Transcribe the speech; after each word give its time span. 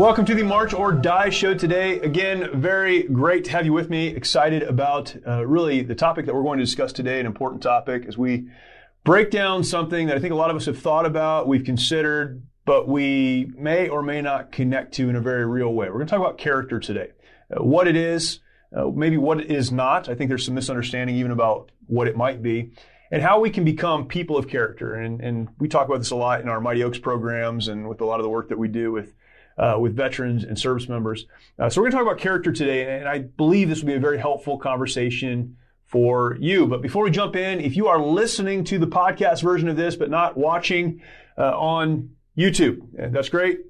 Welcome 0.00 0.24
to 0.24 0.34
the 0.34 0.42
March 0.42 0.72
or 0.72 0.92
Die 0.92 1.28
show 1.28 1.52
today. 1.52 2.00
Again, 2.00 2.58
very 2.58 3.02
great 3.02 3.44
to 3.44 3.50
have 3.50 3.66
you 3.66 3.74
with 3.74 3.90
me. 3.90 4.06
Excited 4.06 4.62
about 4.62 5.14
uh, 5.28 5.46
really 5.46 5.82
the 5.82 5.94
topic 5.94 6.24
that 6.24 6.34
we're 6.34 6.42
going 6.42 6.58
to 6.58 6.64
discuss 6.64 6.90
today, 6.90 7.20
an 7.20 7.26
important 7.26 7.62
topic 7.62 8.06
as 8.08 8.16
we 8.16 8.48
break 9.04 9.30
down 9.30 9.62
something 9.62 10.06
that 10.06 10.16
I 10.16 10.18
think 10.18 10.32
a 10.32 10.36
lot 10.36 10.48
of 10.48 10.56
us 10.56 10.64
have 10.64 10.78
thought 10.78 11.04
about, 11.04 11.48
we've 11.48 11.64
considered, 11.64 12.42
but 12.64 12.88
we 12.88 13.52
may 13.54 13.90
or 13.90 14.02
may 14.02 14.22
not 14.22 14.52
connect 14.52 14.94
to 14.94 15.10
in 15.10 15.16
a 15.16 15.20
very 15.20 15.44
real 15.44 15.74
way. 15.74 15.88
We're 15.88 15.96
going 15.96 16.06
to 16.06 16.10
talk 16.10 16.20
about 16.20 16.38
character 16.38 16.80
today, 16.80 17.10
uh, 17.54 17.62
what 17.62 17.86
it 17.86 17.94
is, 17.94 18.40
uh, 18.74 18.86
maybe 18.86 19.18
what 19.18 19.40
it 19.40 19.52
is 19.52 19.70
not. 19.70 20.08
I 20.08 20.14
think 20.14 20.30
there's 20.30 20.46
some 20.46 20.54
misunderstanding 20.54 21.16
even 21.16 21.30
about 21.30 21.72
what 21.88 22.08
it 22.08 22.16
might 22.16 22.42
be. 22.42 22.72
And 23.10 23.20
how 23.20 23.40
we 23.40 23.50
can 23.50 23.64
become 23.64 24.06
people 24.06 24.38
of 24.38 24.48
character. 24.48 24.94
And, 24.94 25.20
and 25.20 25.48
we 25.58 25.68
talk 25.68 25.88
about 25.88 25.98
this 25.98 26.10
a 26.10 26.16
lot 26.16 26.40
in 26.40 26.48
our 26.48 26.58
Mighty 26.58 26.82
Oaks 26.84 26.98
programs 26.98 27.68
and 27.68 27.86
with 27.86 28.00
a 28.00 28.06
lot 28.06 28.18
of 28.18 28.24
the 28.24 28.30
work 28.30 28.48
that 28.48 28.58
we 28.58 28.68
do 28.68 28.92
with 28.92 29.12
uh, 29.60 29.76
with 29.78 29.94
veterans 29.94 30.42
and 30.42 30.58
service 30.58 30.88
members. 30.88 31.26
Uh, 31.58 31.68
so 31.68 31.80
we're 31.80 31.90
going 31.90 31.92
to 31.92 31.98
talk 31.98 32.06
about 32.06 32.18
character 32.18 32.50
today, 32.50 32.98
and 32.98 33.06
I 33.06 33.18
believe 33.18 33.68
this 33.68 33.80
will 33.80 33.88
be 33.88 33.94
a 33.94 34.00
very 34.00 34.18
helpful 34.18 34.58
conversation 34.58 35.56
for 35.86 36.38
you. 36.40 36.66
But 36.66 36.80
before 36.80 37.04
we 37.04 37.10
jump 37.10 37.36
in, 37.36 37.60
if 37.60 37.76
you 37.76 37.88
are 37.88 38.00
listening 38.00 38.64
to 38.64 38.78
the 38.78 38.86
podcast 38.86 39.42
version 39.42 39.68
of 39.68 39.76
this 39.76 39.96
but 39.96 40.08
not 40.08 40.36
watching 40.36 41.02
uh, 41.36 41.58
on 41.58 42.10
YouTube, 42.38 42.80
that's 43.12 43.28
great. 43.28 43.60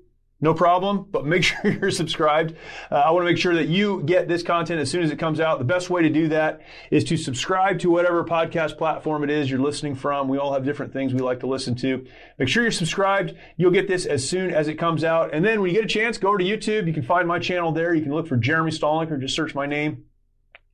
No 0.42 0.55
problem, 0.55 1.06
but 1.10 1.27
make 1.27 1.44
sure 1.44 1.70
you're 1.70 1.91
subscribed. 1.91 2.55
Uh, 2.91 2.96
I 2.96 3.10
want 3.10 3.27
to 3.27 3.30
make 3.30 3.38
sure 3.38 3.55
that 3.55 3.69
you 3.69 4.02
get 4.02 4.28
this 4.28 4.42
content 4.42 4.80
as 4.80 4.91
soon 4.91 5.02
as 5.02 5.10
it 5.10 5.19
comes 5.19 5.41
out. 5.41 5.58
The 5.58 5.64
best 5.64 5.91
way 5.91 6.02
to 6.02 6.08
do 6.08 6.28
that 6.28 6.62
is 6.91 7.05
to 7.05 7.16
subscribe 7.16 7.80
to 7.80 7.91
whatever 7.91 8.24
podcast 8.24 8.78
platform 8.78 9.22
it 9.24 9.30
is 9.30 9.50
you're 9.50 9.61
listening 9.61 9.94
from. 9.94 10.28
We 10.28 10.39
all 10.39 10.52
have 10.55 10.64
different 10.64 10.92
things 10.92 11.12
we 11.12 11.20
like 11.20 11.40
to 11.40 11.46
listen 11.46 11.74
to. 11.77 12.06
Make 12.39 12.48
sure 12.48 12.62
you're 12.62 12.73
subscribed. 12.73 13.34
You'll 13.56 13.70
get 13.70 13.89
this 13.89 14.06
as 14.06 14.27
soon 14.29 14.50
as 14.50 14.68
it 14.68 14.74
comes 14.77 15.05
out. 15.05 15.34
And 15.34 15.45
then 15.45 15.61
when 15.61 15.70
you 15.70 15.77
get 15.77 15.84
a 15.84 15.89
chance, 15.89 16.18
go 16.18 16.29
over 16.29 16.39
to 16.39 16.45
YouTube. 16.45 16.86
You 16.86 16.95
can 16.95 17.02
find 17.02 17.29
my 17.29 17.39
channel 17.39 17.73
there. 17.73 17.95
You 17.95 18.02
can 18.02 18.12
look 18.12 18.27
for 18.27 18.36
Jeremy 18.36 18.70
Stalnecker. 18.70 19.20
Just 19.20 19.34
search 19.34 19.55
my 19.55 19.67
name. 19.67 20.05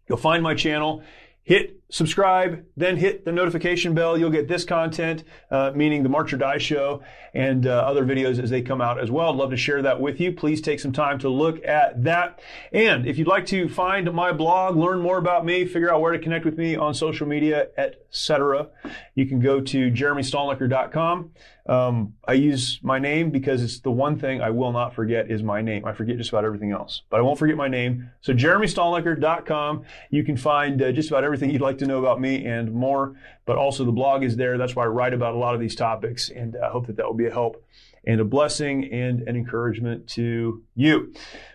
You'll 0.08 0.18
find 0.18 0.42
my 0.42 0.54
channel 0.54 1.02
hit 1.46 1.80
subscribe, 1.88 2.64
then 2.76 2.96
hit 2.96 3.24
the 3.24 3.32
notification 3.32 3.94
bell. 3.94 4.18
You'll 4.18 4.30
get 4.30 4.48
this 4.48 4.64
content, 4.64 5.24
uh, 5.50 5.72
meaning 5.74 6.02
the 6.02 6.08
March 6.08 6.32
or 6.32 6.36
Die 6.36 6.58
show 6.58 7.02
and 7.34 7.66
uh, 7.66 7.70
other 7.70 8.04
videos 8.04 8.42
as 8.42 8.50
they 8.50 8.62
come 8.62 8.80
out 8.80 8.98
as 8.98 9.10
well. 9.10 9.30
I'd 9.30 9.36
love 9.36 9.50
to 9.50 9.56
share 9.56 9.82
that 9.82 10.00
with 10.00 10.20
you. 10.20 10.32
Please 10.32 10.60
take 10.60 10.80
some 10.80 10.92
time 10.92 11.18
to 11.20 11.28
look 11.28 11.64
at 11.64 12.02
that. 12.04 12.40
And 12.72 13.06
if 13.06 13.18
you'd 13.18 13.28
like 13.28 13.46
to 13.46 13.68
find 13.68 14.12
my 14.12 14.32
blog, 14.32 14.76
learn 14.76 15.00
more 15.00 15.18
about 15.18 15.44
me, 15.44 15.64
figure 15.64 15.92
out 15.92 16.00
where 16.00 16.12
to 16.12 16.18
connect 16.18 16.44
with 16.44 16.56
me 16.56 16.76
on 16.76 16.94
social 16.94 17.26
media, 17.26 17.68
etc., 17.76 18.68
you 19.14 19.26
can 19.26 19.40
go 19.40 19.60
to 19.60 19.90
jeremystalnecker.com. 19.90 21.32
Um, 21.68 22.14
I 22.26 22.34
use 22.34 22.78
my 22.82 22.98
name 22.98 23.30
because 23.30 23.62
it's 23.62 23.80
the 23.80 23.90
one 23.90 24.18
thing 24.18 24.40
I 24.40 24.50
will 24.50 24.72
not 24.72 24.94
forget 24.94 25.30
is 25.30 25.42
my 25.42 25.60
name. 25.60 25.84
I 25.84 25.92
forget 25.92 26.16
just 26.16 26.30
about 26.30 26.44
everything 26.44 26.70
else, 26.70 27.02
but 27.10 27.18
I 27.18 27.22
won't 27.22 27.38
forget 27.38 27.56
my 27.56 27.68
name. 27.68 28.10
So 28.20 28.32
jeremystalnecker.com. 28.32 29.84
You 30.10 30.24
can 30.24 30.36
find 30.36 30.80
uh, 30.80 30.92
just 30.92 31.10
about 31.10 31.24
everything 31.24 31.50
you'd 31.50 31.60
like 31.60 31.75
to 31.78 31.86
know 31.86 31.98
about 31.98 32.20
me 32.20 32.44
and 32.44 32.72
more, 32.72 33.16
but 33.44 33.56
also 33.56 33.84
the 33.84 33.92
blog 33.92 34.22
is 34.22 34.36
there. 34.36 34.58
That's 34.58 34.74
why 34.74 34.84
I 34.84 34.88
write 34.88 35.14
about 35.14 35.34
a 35.34 35.38
lot 35.38 35.54
of 35.54 35.60
these 35.60 35.74
topics 35.74 36.28
and 36.28 36.56
I 36.56 36.70
hope 36.70 36.86
that 36.86 36.96
that 36.96 37.06
will 37.06 37.14
be 37.14 37.26
a 37.26 37.32
help 37.32 37.64
and 38.04 38.20
a 38.20 38.24
blessing 38.24 38.92
and 38.92 39.22
an 39.22 39.36
encouragement 39.36 40.08
to 40.10 40.62
you. 40.74 41.12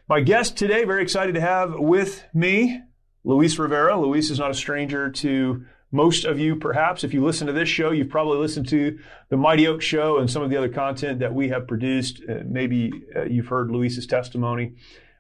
My 0.08 0.20
guest 0.20 0.58
today, 0.58 0.84
very 0.84 1.02
excited 1.02 1.36
to 1.36 1.42
have 1.42 1.76
with 1.76 2.24
me, 2.34 2.82
Luis 3.24 3.58
Rivera. 3.58 4.00
Luis 4.00 4.30
is 4.30 4.40
not 4.40 4.52
a 4.52 4.56
stranger 4.56 5.10
to 5.10 5.66
most 5.92 6.24
of 6.24 6.40
you, 6.40 6.56
perhaps, 6.56 7.04
if 7.04 7.14
you 7.14 7.24
listen 7.24 7.48
to 7.48 7.54
this 7.54 7.68
show, 7.68 7.92
you've 7.92 8.10
probably 8.10 8.38
listened 8.38 8.70
to 8.70 8.98
the 9.30 9.36
Mighty 9.36 9.68
Oak 9.68 9.82
Show 9.82 10.20
and 10.20 10.32
some 10.32 10.42
of 10.42 10.50
the 10.50 10.56
other 10.56 10.70
content 10.70 11.20
that 11.20 11.34
we 11.34 11.50
have 11.50 11.68
produced. 11.68 12.22
Uh, 12.28 12.36
maybe 12.46 12.92
uh, 13.14 13.24
you've 13.24 13.48
heard 13.48 13.70
Luis's 13.70 14.08
testimony 14.08 14.76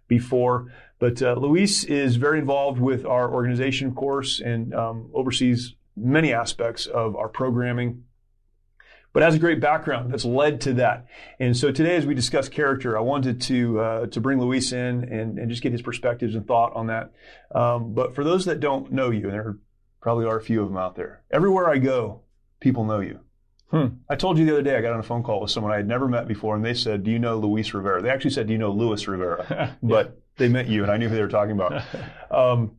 before. 0.07 0.71
But 1.01 1.21
uh, 1.21 1.33
Luis 1.33 1.83
is 1.83 2.15
very 2.15 2.39
involved 2.39 2.79
with 2.79 3.05
our 3.05 3.29
organization, 3.29 3.89
of 3.89 3.95
course, 3.95 4.39
and 4.39 4.73
um, 4.73 5.09
oversees 5.13 5.75
many 5.97 6.31
aspects 6.31 6.85
of 6.85 7.17
our 7.17 7.27
programming. 7.27 8.05
But 9.11 9.23
has 9.23 9.35
a 9.35 9.39
great 9.39 9.59
background 9.59 10.13
that's 10.13 10.23
led 10.23 10.61
to 10.61 10.73
that. 10.75 11.07
And 11.37 11.57
so 11.57 11.69
today, 11.69 11.97
as 11.97 12.05
we 12.05 12.15
discuss 12.15 12.47
character, 12.47 12.97
I 12.97 13.01
wanted 13.01 13.41
to 13.41 13.79
uh, 13.81 14.05
to 14.07 14.21
bring 14.21 14.39
Luis 14.39 14.71
in 14.71 15.03
and, 15.03 15.37
and 15.37 15.49
just 15.49 15.61
get 15.61 15.73
his 15.73 15.81
perspectives 15.81 16.33
and 16.33 16.47
thought 16.47 16.71
on 16.75 16.87
that. 16.87 17.11
Um, 17.53 17.93
but 17.93 18.15
for 18.15 18.23
those 18.23 18.45
that 18.45 18.61
don't 18.61 18.93
know 18.93 19.09
you, 19.09 19.23
and 19.23 19.33
there 19.33 19.57
Probably 20.01 20.25
are 20.25 20.35
a 20.35 20.41
few 20.41 20.61
of 20.61 20.67
them 20.67 20.77
out 20.77 20.95
there. 20.95 21.21
Everywhere 21.31 21.69
I 21.69 21.77
go, 21.77 22.21
people 22.59 22.85
know 22.85 23.01
you. 23.01 23.19
Hmm. 23.69 23.85
I 24.09 24.15
told 24.15 24.37
you 24.37 24.45
the 24.45 24.51
other 24.51 24.63
day 24.63 24.75
I 24.75 24.81
got 24.81 24.93
on 24.93 24.99
a 24.99 25.03
phone 25.03 25.23
call 25.23 25.39
with 25.39 25.51
someone 25.51 25.71
I 25.71 25.77
had 25.77 25.87
never 25.87 26.07
met 26.07 26.27
before, 26.27 26.55
and 26.55 26.65
they 26.65 26.73
said, 26.73 27.03
"Do 27.03 27.11
you 27.11 27.19
know 27.19 27.37
Luis 27.37 27.73
Rivera?" 27.73 28.01
They 28.01 28.09
actually 28.09 28.31
said, 28.31 28.47
"Do 28.47 28.53
you 28.53 28.59
know 28.59 28.71
Luis 28.71 29.07
Rivera?" 29.07 29.77
but 29.83 30.20
they 30.37 30.47
met 30.47 30.67
you, 30.67 30.83
and 30.83 30.91
I 30.91 30.97
knew 30.97 31.09
who 31.09 31.15
they 31.15 31.21
were 31.21 31.27
talking 31.27 31.53
about. 31.53 31.83
Um, 32.31 32.77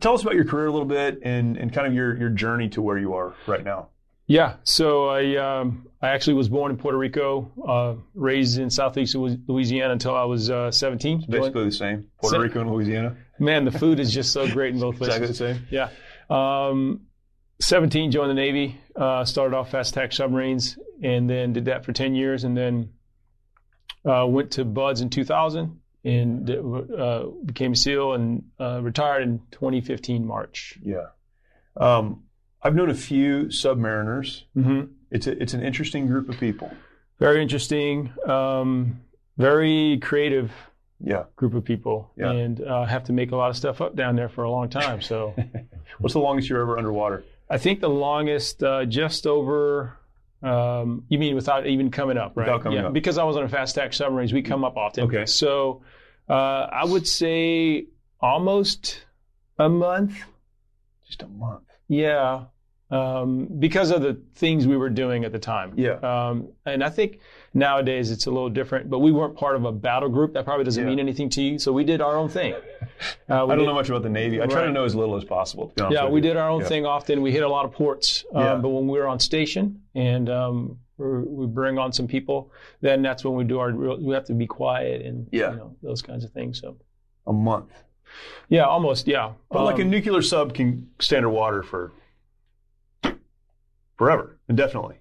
tell 0.00 0.12
us 0.12 0.20
about 0.20 0.34
your 0.34 0.44
career 0.44 0.66
a 0.66 0.70
little 0.70 0.86
bit 0.86 1.20
and, 1.22 1.56
and 1.56 1.72
kind 1.72 1.86
of 1.86 1.94
your, 1.94 2.14
your 2.18 2.28
journey 2.28 2.68
to 2.68 2.82
where 2.82 2.98
you 2.98 3.14
are 3.14 3.34
right 3.46 3.64
now. 3.64 3.88
Yeah, 4.26 4.56
so 4.62 5.08
I 5.08 5.36
um, 5.36 5.88
I 6.00 6.10
actually 6.10 6.34
was 6.34 6.48
born 6.48 6.70
in 6.70 6.76
Puerto 6.76 6.96
Rico, 6.96 7.50
uh, 7.66 8.00
raised 8.14 8.60
in 8.60 8.70
southeast 8.70 9.16
Louisiana 9.16 9.92
until 9.92 10.14
I 10.14 10.22
was 10.22 10.50
uh, 10.50 10.70
17. 10.70 11.24
Basically 11.28 11.64
the 11.64 11.72
same, 11.72 12.10
Puerto 12.20 12.38
Rico 12.38 12.60
and 12.60 12.70
Louisiana. 12.70 13.16
Man, 13.40 13.64
the 13.64 13.72
food 13.72 13.98
is 13.98 14.14
just 14.14 14.32
so 14.32 14.46
great 14.48 14.72
in 14.72 14.80
both 14.80 14.98
places. 14.98 15.16
exactly 15.30 15.46
the 15.48 15.54
same. 15.54 15.66
Yeah. 15.70 15.88
Um, 16.30 17.06
17, 17.60 18.12
joined 18.12 18.30
the 18.30 18.34
Navy, 18.34 18.80
uh, 18.94 19.24
started 19.24 19.56
off 19.56 19.72
fast 19.72 19.96
attack 19.96 20.12
submarines, 20.12 20.78
and 21.02 21.28
then 21.28 21.52
did 21.52 21.64
that 21.64 21.84
for 21.84 21.92
10 21.92 22.14
years, 22.14 22.44
and 22.44 22.56
then 22.56 22.90
uh, 24.04 24.26
went 24.28 24.52
to 24.52 24.64
BUD/S 24.64 25.00
in 25.00 25.10
2000 25.10 25.80
and 26.04 26.50
uh, 26.50 27.26
became 27.44 27.72
a 27.72 27.76
SEAL 27.76 28.14
and 28.14 28.44
uh, 28.58 28.80
retired 28.82 29.22
in 29.22 29.40
2015 29.50 30.26
March. 30.26 30.78
Yeah. 30.82 31.08
Um, 31.76 32.24
I've 32.62 32.74
known 32.74 32.90
a 32.90 32.94
few 32.94 33.44
submariners. 33.44 34.44
Mm-hmm. 34.56 34.92
It's 35.10 35.26
a, 35.26 35.42
it's 35.42 35.54
an 35.54 35.62
interesting 35.62 36.06
group 36.06 36.28
of 36.28 36.38
people. 36.38 36.70
Very 37.18 37.42
interesting. 37.42 38.12
Um, 38.26 39.00
very 39.36 39.98
creative 40.02 40.52
yeah. 41.02 41.24
group 41.36 41.54
of 41.54 41.64
people 41.64 42.10
yeah. 42.16 42.30
and 42.30 42.60
uh, 42.60 42.84
have 42.84 43.04
to 43.04 43.12
make 43.12 43.32
a 43.32 43.36
lot 43.36 43.50
of 43.50 43.56
stuff 43.56 43.80
up 43.80 43.96
down 43.96 44.16
there 44.16 44.28
for 44.28 44.44
a 44.44 44.50
long 44.50 44.68
time. 44.68 45.00
So, 45.00 45.34
what's 45.98 46.14
the 46.14 46.20
longest 46.20 46.48
you're 46.48 46.60
ever 46.60 46.78
underwater? 46.78 47.24
I 47.48 47.58
think 47.58 47.80
the 47.80 47.88
longest 47.88 48.62
uh, 48.62 48.84
just 48.84 49.26
over. 49.26 49.96
Um, 50.42 51.04
you 51.08 51.18
mean 51.18 51.34
without 51.34 51.66
even 51.66 51.90
coming 51.90 52.16
up, 52.16 52.36
right? 52.36 52.46
Without 52.46 52.62
coming 52.62 52.78
yeah, 52.78 52.86
up. 52.86 52.92
because 52.92 53.18
I 53.18 53.24
was 53.24 53.36
on 53.36 53.44
a 53.44 53.48
fast 53.48 53.76
attack 53.76 53.92
submarines, 53.92 54.32
we 54.32 54.42
come 54.42 54.64
up 54.64 54.76
often. 54.76 55.04
Okay. 55.04 55.26
So, 55.26 55.82
uh, 56.28 56.32
I 56.32 56.84
would 56.84 57.06
say 57.06 57.86
almost 58.20 59.04
a 59.58 59.68
month. 59.68 60.16
Just 61.06 61.22
a 61.22 61.28
month. 61.28 61.64
Yeah. 61.88 62.44
Um, 62.90 63.48
because 63.58 63.90
of 63.90 64.02
the 64.02 64.20
things 64.34 64.66
we 64.66 64.76
were 64.76 64.90
doing 64.90 65.24
at 65.24 65.32
the 65.32 65.38
time. 65.38 65.74
Yeah. 65.76 65.94
Um, 65.94 66.52
and 66.64 66.82
I 66.82 66.90
think 66.90 67.20
nowadays 67.54 68.10
it's 68.10 68.26
a 68.26 68.30
little 68.30 68.48
different, 68.50 68.88
but 68.88 69.00
we 69.00 69.10
weren't 69.12 69.36
part 69.36 69.56
of 69.56 69.64
a 69.64 69.72
battle 69.72 70.08
group. 70.08 70.32
That 70.34 70.44
probably 70.44 70.64
doesn't 70.64 70.82
Yeah. 70.82 70.88
mean 70.90 70.98
anything 71.00 71.28
to 71.30 71.42
you. 71.42 71.58
So 71.58 71.72
we 71.72 71.84
did 71.84 72.00
our 72.00 72.16
own 72.16 72.28
thing. 72.28 72.54
Uh, 72.54 72.58
we 73.28 73.34
I 73.34 73.38
don't 73.38 73.58
did- 73.58 73.66
know 73.66 73.74
much 73.74 73.88
about 73.88 74.02
the 74.02 74.08
Navy. 74.08 74.40
I 74.40 74.46
try 74.46 74.64
to 74.64 74.70
know 74.72 74.84
as 74.84 74.94
little 74.94 75.16
as 75.16 75.24
possible. 75.24 75.68
to 75.68 75.74
be 75.74 75.82
honest 75.82 76.02
Yeah, 76.02 76.08
we 76.08 76.18
you. 76.18 76.22
did 76.22 76.36
our 76.36 76.48
own 76.48 76.60
Yeah. 76.60 76.66
thing 76.68 76.86
often. 76.86 77.22
We 77.22 77.32
hit 77.32 77.42
a 77.42 77.48
lot 77.48 77.64
of 77.64 77.72
ports, 77.72 78.24
um, 78.34 78.42
Yeah. 78.42 78.54
but 78.56 78.68
when 78.68 78.86
we 78.86 78.98
were 78.98 79.06
on 79.08 79.18
station 79.18 79.82
and 79.94 80.28
um, 80.30 80.78
we're, 80.96 81.22
bring 81.46 81.78
on 81.78 81.92
some 81.92 82.06
people, 82.06 82.52
then 82.82 83.02
that's 83.02 83.24
when 83.24 83.34
we 83.34 83.44
do 83.44 83.58
our. 83.58 83.70
real- 83.72 84.00
We 84.00 84.14
have 84.14 84.26
to 84.26 84.34
be 84.34 84.46
quiet 84.46 85.02
and 85.04 85.26
Yeah. 85.32 85.50
you 85.52 85.56
know, 85.56 85.76
those 85.82 86.02
kinds 86.02 86.24
of 86.24 86.30
things. 86.30 86.60
So 86.60 86.76
a 87.26 87.32
month. 87.32 87.72
yeah, 88.48 88.64
almost 88.64 89.06
yeah. 89.08 89.32
But 89.50 89.64
like 89.64 89.78
a 89.78 89.82
Um, 89.82 89.90
nuclear 89.90 90.22
sub 90.22 90.52
can 90.54 90.88
stay 91.00 91.16
underwater 91.16 91.62
for 91.62 91.92
forever, 93.96 94.38
indefinitely. 94.48 94.96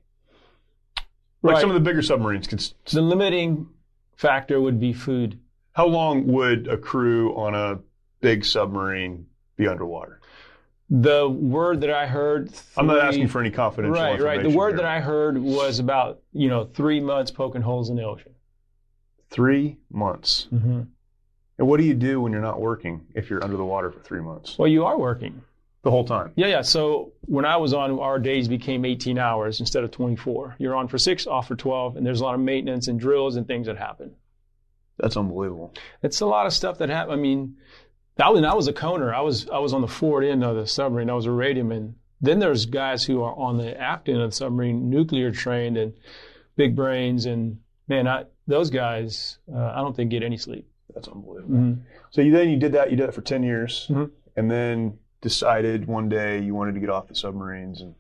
Like 1.42 1.54
Right. 1.56 1.62
some 1.62 1.70
of 1.70 1.74
the 1.76 1.80
bigger 1.80 2.02
submarines 2.02 2.48
can. 2.48 2.60
s- 2.60 2.74
the 2.92 3.02
limiting 3.02 3.68
factor 4.16 4.60
would 4.60 4.80
be 4.80 4.92
food. 4.94 5.40
How 5.74 5.86
long 5.88 6.28
would 6.28 6.68
a 6.68 6.78
crew 6.78 7.34
on 7.36 7.56
a 7.56 7.80
big 8.22 8.44
submarine 8.44 9.26
be 9.56 9.68
underwater? 9.68 10.20
The 10.90 11.30
word 11.30 11.82
that 11.82 11.92
I 11.92 12.08
heard. 12.08 12.50
I'm 12.76 12.88
not 12.88 12.98
asking 13.00 13.28
for 13.28 13.40
any 13.40 13.52
confidential 13.52 14.02
Right, 14.02 14.20
right. 14.20 14.42
The 14.44 14.50
word 14.50 14.70
here. 14.70 14.78
that 14.78 14.86
I 14.86 15.00
heard 15.00 15.38
was 15.38 15.80
about 15.80 16.20
you 16.34 16.50
know 16.50 16.66
three 16.66 17.00
months 17.00 17.30
poking 17.32 17.62
holes 17.62 17.90
in 17.90 17.96
the 17.96 18.04
ocean. 18.04 18.34
Three 19.30 19.78
months. 19.92 20.48
Mm-hmm. 20.52 20.82
And 21.60 21.68
what 21.68 21.78
do 21.78 21.84
you 21.86 21.94
do 21.94 22.20
when 22.22 22.32
you're 22.32 22.42
not 22.42 22.60
working 22.60 23.06
if 23.14 23.30
you're 23.30 23.44
under 23.44 23.56
the 23.58 23.66
water 23.66 23.92
for 23.92 24.00
three 24.00 24.22
months? 24.22 24.58
Well, 24.58 24.68
you 24.68 24.86
are 24.86 24.98
working. 24.98 25.42
The 25.82 25.92
whole 25.92 26.04
time. 26.04 26.34
Yeah, 26.36 26.48
yeah. 26.48 26.62
So 26.62 27.14
when 27.22 27.46
I 27.46 27.56
was 27.58 27.74
on, 27.74 27.98
our 28.00 28.20
days 28.20 28.50
became 28.50 28.84
18 28.84 29.18
hours 29.18 29.62
instead 29.62 29.84
of 29.86 29.92
24. 29.92 30.56
You're 30.60 30.76
on 30.76 30.90
for 30.90 30.98
six, 30.98 31.26
off 31.26 31.48
for 31.48 31.56
12, 31.56 31.96
and 31.96 32.06
there's 32.06 32.20
a 32.20 32.24
lot 32.26 32.36
of 32.36 32.42
maintenance 32.42 32.90
and 32.90 33.00
drills 33.00 33.38
and 33.38 33.48
things 33.48 33.68
that 33.68 33.78
happen. 33.78 34.12
That's 34.98 35.16
unbelievable. 35.16 35.74
It's 36.04 36.20
a 36.20 36.26
lot 36.26 36.46
of 36.46 36.52
stuff 36.54 36.80
that 36.80 36.90
happened. 36.90 37.14
I 37.14 37.22
mean, 37.22 37.56
that 38.18 38.34
when 38.34 38.44
I 38.44 38.54
was 38.54 38.68
a 38.68 38.74
coner, 38.74 39.14
I 39.14 39.22
was 39.22 39.48
I 39.50 39.60
was 39.60 39.74
on 39.74 39.80
the 39.80 39.88
forward 39.88 40.26
end 40.26 40.44
of 40.44 40.58
the 40.58 40.68
submarine. 40.68 41.10
I 41.10 41.14
was 41.14 41.26
a 41.26 41.30
radioman. 41.30 41.94
Then 42.20 42.40
there's 42.40 42.66
guys 42.66 43.06
who 43.06 43.24
are 43.24 43.34
on 43.34 43.58
the 43.58 43.80
aft 43.80 44.10
end 44.10 44.20
of 44.20 44.32
the 44.32 44.36
submarine, 44.36 44.90
nuclear 44.90 45.32
trained 45.32 45.78
and 45.78 45.94
big 46.58 46.76
brains, 46.76 47.26
and 47.26 47.60
man, 47.88 48.06
I, 48.10 48.26
those 48.48 48.70
guys, 48.70 49.38
uh, 49.50 49.72
I 49.74 49.78
don't 49.78 49.96
think 49.96 50.12
get 50.12 50.24
any 50.24 50.36
sleep. 50.36 50.68
That's 50.94 51.08
unbelievable. 51.08 51.56
Mhm. 51.56 51.80
So 52.10 52.20
you 52.20 52.34
then 52.34 52.50
you 52.50 52.58
did 52.58 52.74
that. 52.74 52.92
You 52.92 52.98
did 52.98 53.08
that 53.08 53.14
for 53.14 53.22
ten 53.22 53.44
years, 53.44 53.88
Mhm. 53.90 54.12
and 54.36 54.52
then 54.52 55.00
decided 55.22 55.88
one 55.88 56.10
day 56.10 56.40
you 56.40 56.56
wanted 56.56 56.74
to 56.76 56.80
get 56.80 56.90
off 56.90 57.08
the 57.08 57.16
submarines 57.16 57.82
and 57.82 57.96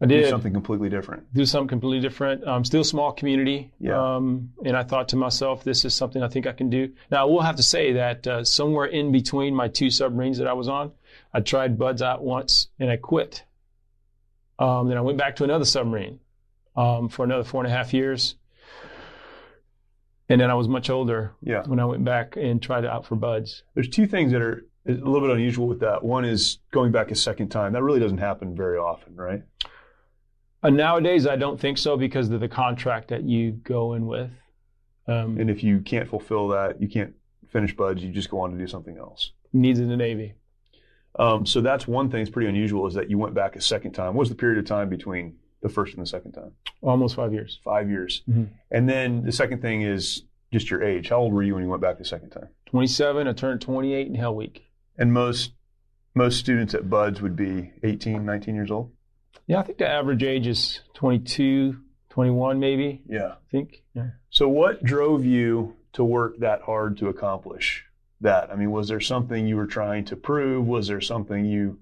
I 0.00 0.06
do 0.06 0.16
did 0.20 0.28
something 0.28 0.52
completely 0.52 0.90
different. 0.90 1.32
do 1.32 1.46
something 1.46 1.68
completely 1.68 2.00
different. 2.06 2.46
Um, 2.46 2.64
still 2.64 2.84
small 2.84 3.12
community. 3.12 3.72
Yeah. 3.78 4.16
Um, 4.16 4.50
and 4.64 4.76
I 4.76 4.82
thought 4.82 5.08
to 5.10 5.16
myself, 5.16 5.64
this 5.64 5.84
is 5.84 5.94
something 5.94 6.22
I 6.22 6.28
think 6.28 6.46
I 6.46 6.52
can 6.52 6.68
do. 6.68 6.92
Now, 7.10 7.22
I 7.22 7.24
will 7.24 7.40
have 7.40 7.56
to 7.56 7.62
say 7.62 7.92
that 7.92 8.26
uh, 8.26 8.44
somewhere 8.44 8.86
in 8.86 9.12
between 9.12 9.54
my 9.54 9.68
two 9.68 9.90
submarines 9.90 10.38
that 10.38 10.46
I 10.48 10.52
was 10.52 10.68
on, 10.68 10.92
I 11.32 11.40
tried 11.40 11.78
BUD/S 11.78 12.02
out 12.02 12.22
once 12.22 12.68
and 12.78 12.90
I 12.90 12.96
quit. 12.96 13.44
Um, 14.58 14.88
then 14.88 14.98
I 14.98 15.00
went 15.00 15.16
back 15.16 15.36
to 15.36 15.44
another 15.44 15.64
submarine 15.64 16.18
um, 16.76 17.08
for 17.08 17.24
another 17.24 17.44
four 17.44 17.62
and 17.64 17.72
a 17.72 17.74
half 17.74 17.94
years. 17.94 18.34
And 20.28 20.40
then 20.40 20.50
I 20.50 20.54
was 20.54 20.68
much 20.68 20.90
older 20.90 21.32
Yeah. 21.40 21.62
when 21.66 21.78
I 21.78 21.84
went 21.84 22.04
back 22.04 22.36
and 22.36 22.60
tried 22.60 22.84
it 22.84 22.90
out 22.90 23.06
for 23.06 23.14
BUD/S. 23.16 23.62
There's 23.74 23.88
two 23.88 24.06
things 24.06 24.32
that 24.32 24.42
are 24.42 24.64
a 24.86 24.92
little 24.92 25.20
bit 25.20 25.30
unusual 25.30 25.66
with 25.66 25.80
that. 25.80 26.02
One 26.04 26.24
is 26.24 26.58
going 26.70 26.92
back 26.92 27.10
a 27.10 27.14
second 27.14 27.48
time. 27.48 27.72
That 27.72 27.82
really 27.82 28.00
doesn't 28.00 28.18
happen 28.18 28.54
very 28.54 28.76
often, 28.78 29.16
right? 29.16 29.42
Uh, 30.62 30.70
nowadays, 30.70 31.26
I 31.26 31.36
don't 31.36 31.58
think 31.60 31.78
so 31.78 31.96
because 31.96 32.30
of 32.30 32.40
the 32.40 32.48
contract 32.48 33.08
that 33.08 33.24
you 33.24 33.52
go 33.52 33.94
in 33.94 34.06
with. 34.06 34.30
Um, 35.06 35.38
And 35.38 35.50
if 35.50 35.62
you 35.62 35.80
can't 35.80 36.08
fulfill 36.08 36.48
that, 36.48 36.80
you 36.80 36.88
can't 36.88 37.14
finish 37.48 37.76
BUD/S. 37.76 38.02
You 38.02 38.10
just 38.12 38.30
go 38.30 38.40
on 38.40 38.50
to 38.52 38.58
do 38.58 38.66
something 38.66 38.96
else. 38.98 39.32
needs 39.52 39.78
in 39.78 39.88
the 39.88 39.96
Navy. 39.96 40.34
Um, 41.16 41.46
so 41.46 41.60
that's 41.60 41.86
one 41.86 42.10
thing 42.10 42.18
that's 42.20 42.30
pretty 42.30 42.48
unusual 42.48 42.88
is 42.88 42.94
that 42.94 43.08
you 43.08 43.16
went 43.18 43.34
back 43.34 43.54
a 43.54 43.60
second 43.60 43.92
time. 43.92 44.14
What 44.14 44.20
was 44.20 44.30
the 44.30 44.34
period 44.34 44.58
of 44.58 44.64
time 44.64 44.88
between 44.88 45.36
the 45.62 45.68
first 45.68 45.94
and 45.94 46.02
the 46.02 46.08
second 46.08 46.32
time? 46.32 46.50
Almost 46.82 47.14
five 47.14 47.32
years. 47.32 47.60
Five 47.62 47.88
years. 47.88 48.22
Mhm. 48.28 48.48
And 48.72 48.88
then 48.88 49.22
the 49.22 49.30
second 49.30 49.62
thing 49.62 49.82
is 49.82 50.24
just 50.52 50.70
your 50.72 50.82
age. 50.82 51.08
How 51.10 51.18
old 51.18 51.32
were 51.32 51.44
you 51.44 51.54
when 51.54 51.62
you 51.62 51.70
went 51.70 51.82
back 51.82 51.98
the 51.98 52.04
second 52.04 52.30
time? 52.30 52.48
27. 52.66 53.28
I 53.28 53.32
turned 53.32 53.60
28 53.60 54.08
in 54.08 54.16
Hell 54.16 54.34
Week. 54.34 54.64
And 54.96 55.12
most 55.12 55.52
most 56.14 56.38
students 56.38 56.74
at 56.74 56.88
BUD/S 56.88 57.20
would 57.20 57.34
be 57.36 57.72
18, 57.82 58.24
19 58.24 58.54
years 58.54 58.70
old. 58.70 58.92
Yeah, 59.46 59.58
I 59.58 59.62
think 59.62 59.78
the 59.78 59.88
average 59.88 60.22
age 60.22 60.46
is 60.46 60.80
22, 60.94 61.76
21 62.10 62.60
maybe. 62.60 63.02
Yeah. 63.08 63.32
I 63.32 63.50
think. 63.50 63.82
Yeah. 63.94 64.10
So 64.30 64.48
what 64.48 64.84
drove 64.84 65.24
you 65.24 65.76
to 65.94 66.04
work 66.04 66.38
that 66.38 66.62
hard 66.62 66.96
to 66.98 67.08
accomplish 67.08 67.84
that? 68.20 68.50
I 68.50 68.56
mean, 68.56 68.70
was 68.70 68.88
there 68.88 69.00
something 69.00 69.46
you 69.46 69.56
were 69.56 69.66
trying 69.66 70.04
to 70.06 70.16
prove? 70.16 70.66
Was 70.66 70.86
there 70.86 71.00
something 71.00 71.44
you 71.44 71.78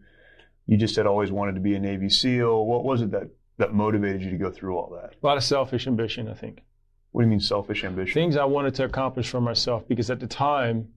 you 0.66 0.76
just 0.76 0.96
had 0.96 1.06
always 1.06 1.30
wanted 1.30 1.56
to 1.56 1.60
be 1.60 1.74
a 1.74 1.80
Navy 1.80 2.08
SEAL? 2.08 2.64
What 2.66 2.84
was 2.84 3.02
it 3.02 3.10
that 3.10 3.28
that 3.58 3.74
motivated 3.74 4.22
you 4.22 4.30
to 4.30 4.38
go 4.38 4.50
through 4.50 4.76
all 4.76 4.90
that? 4.94 5.14
A 5.22 5.26
lot 5.26 5.36
of 5.36 5.44
selfish 5.44 5.86
ambition, 5.86 6.28
I 6.28 6.34
think. 6.34 6.62
What 7.10 7.22
do 7.22 7.26
you 7.26 7.30
mean 7.30 7.40
selfish 7.40 7.84
ambition? 7.84 8.14
Things 8.14 8.36
I 8.36 8.44
wanted 8.44 8.74
to 8.76 8.84
accomplish 8.84 9.28
for 9.28 9.40
myself 9.40 9.86
because 9.86 10.10
at 10.10 10.20
the 10.20 10.26
time, 10.26 10.88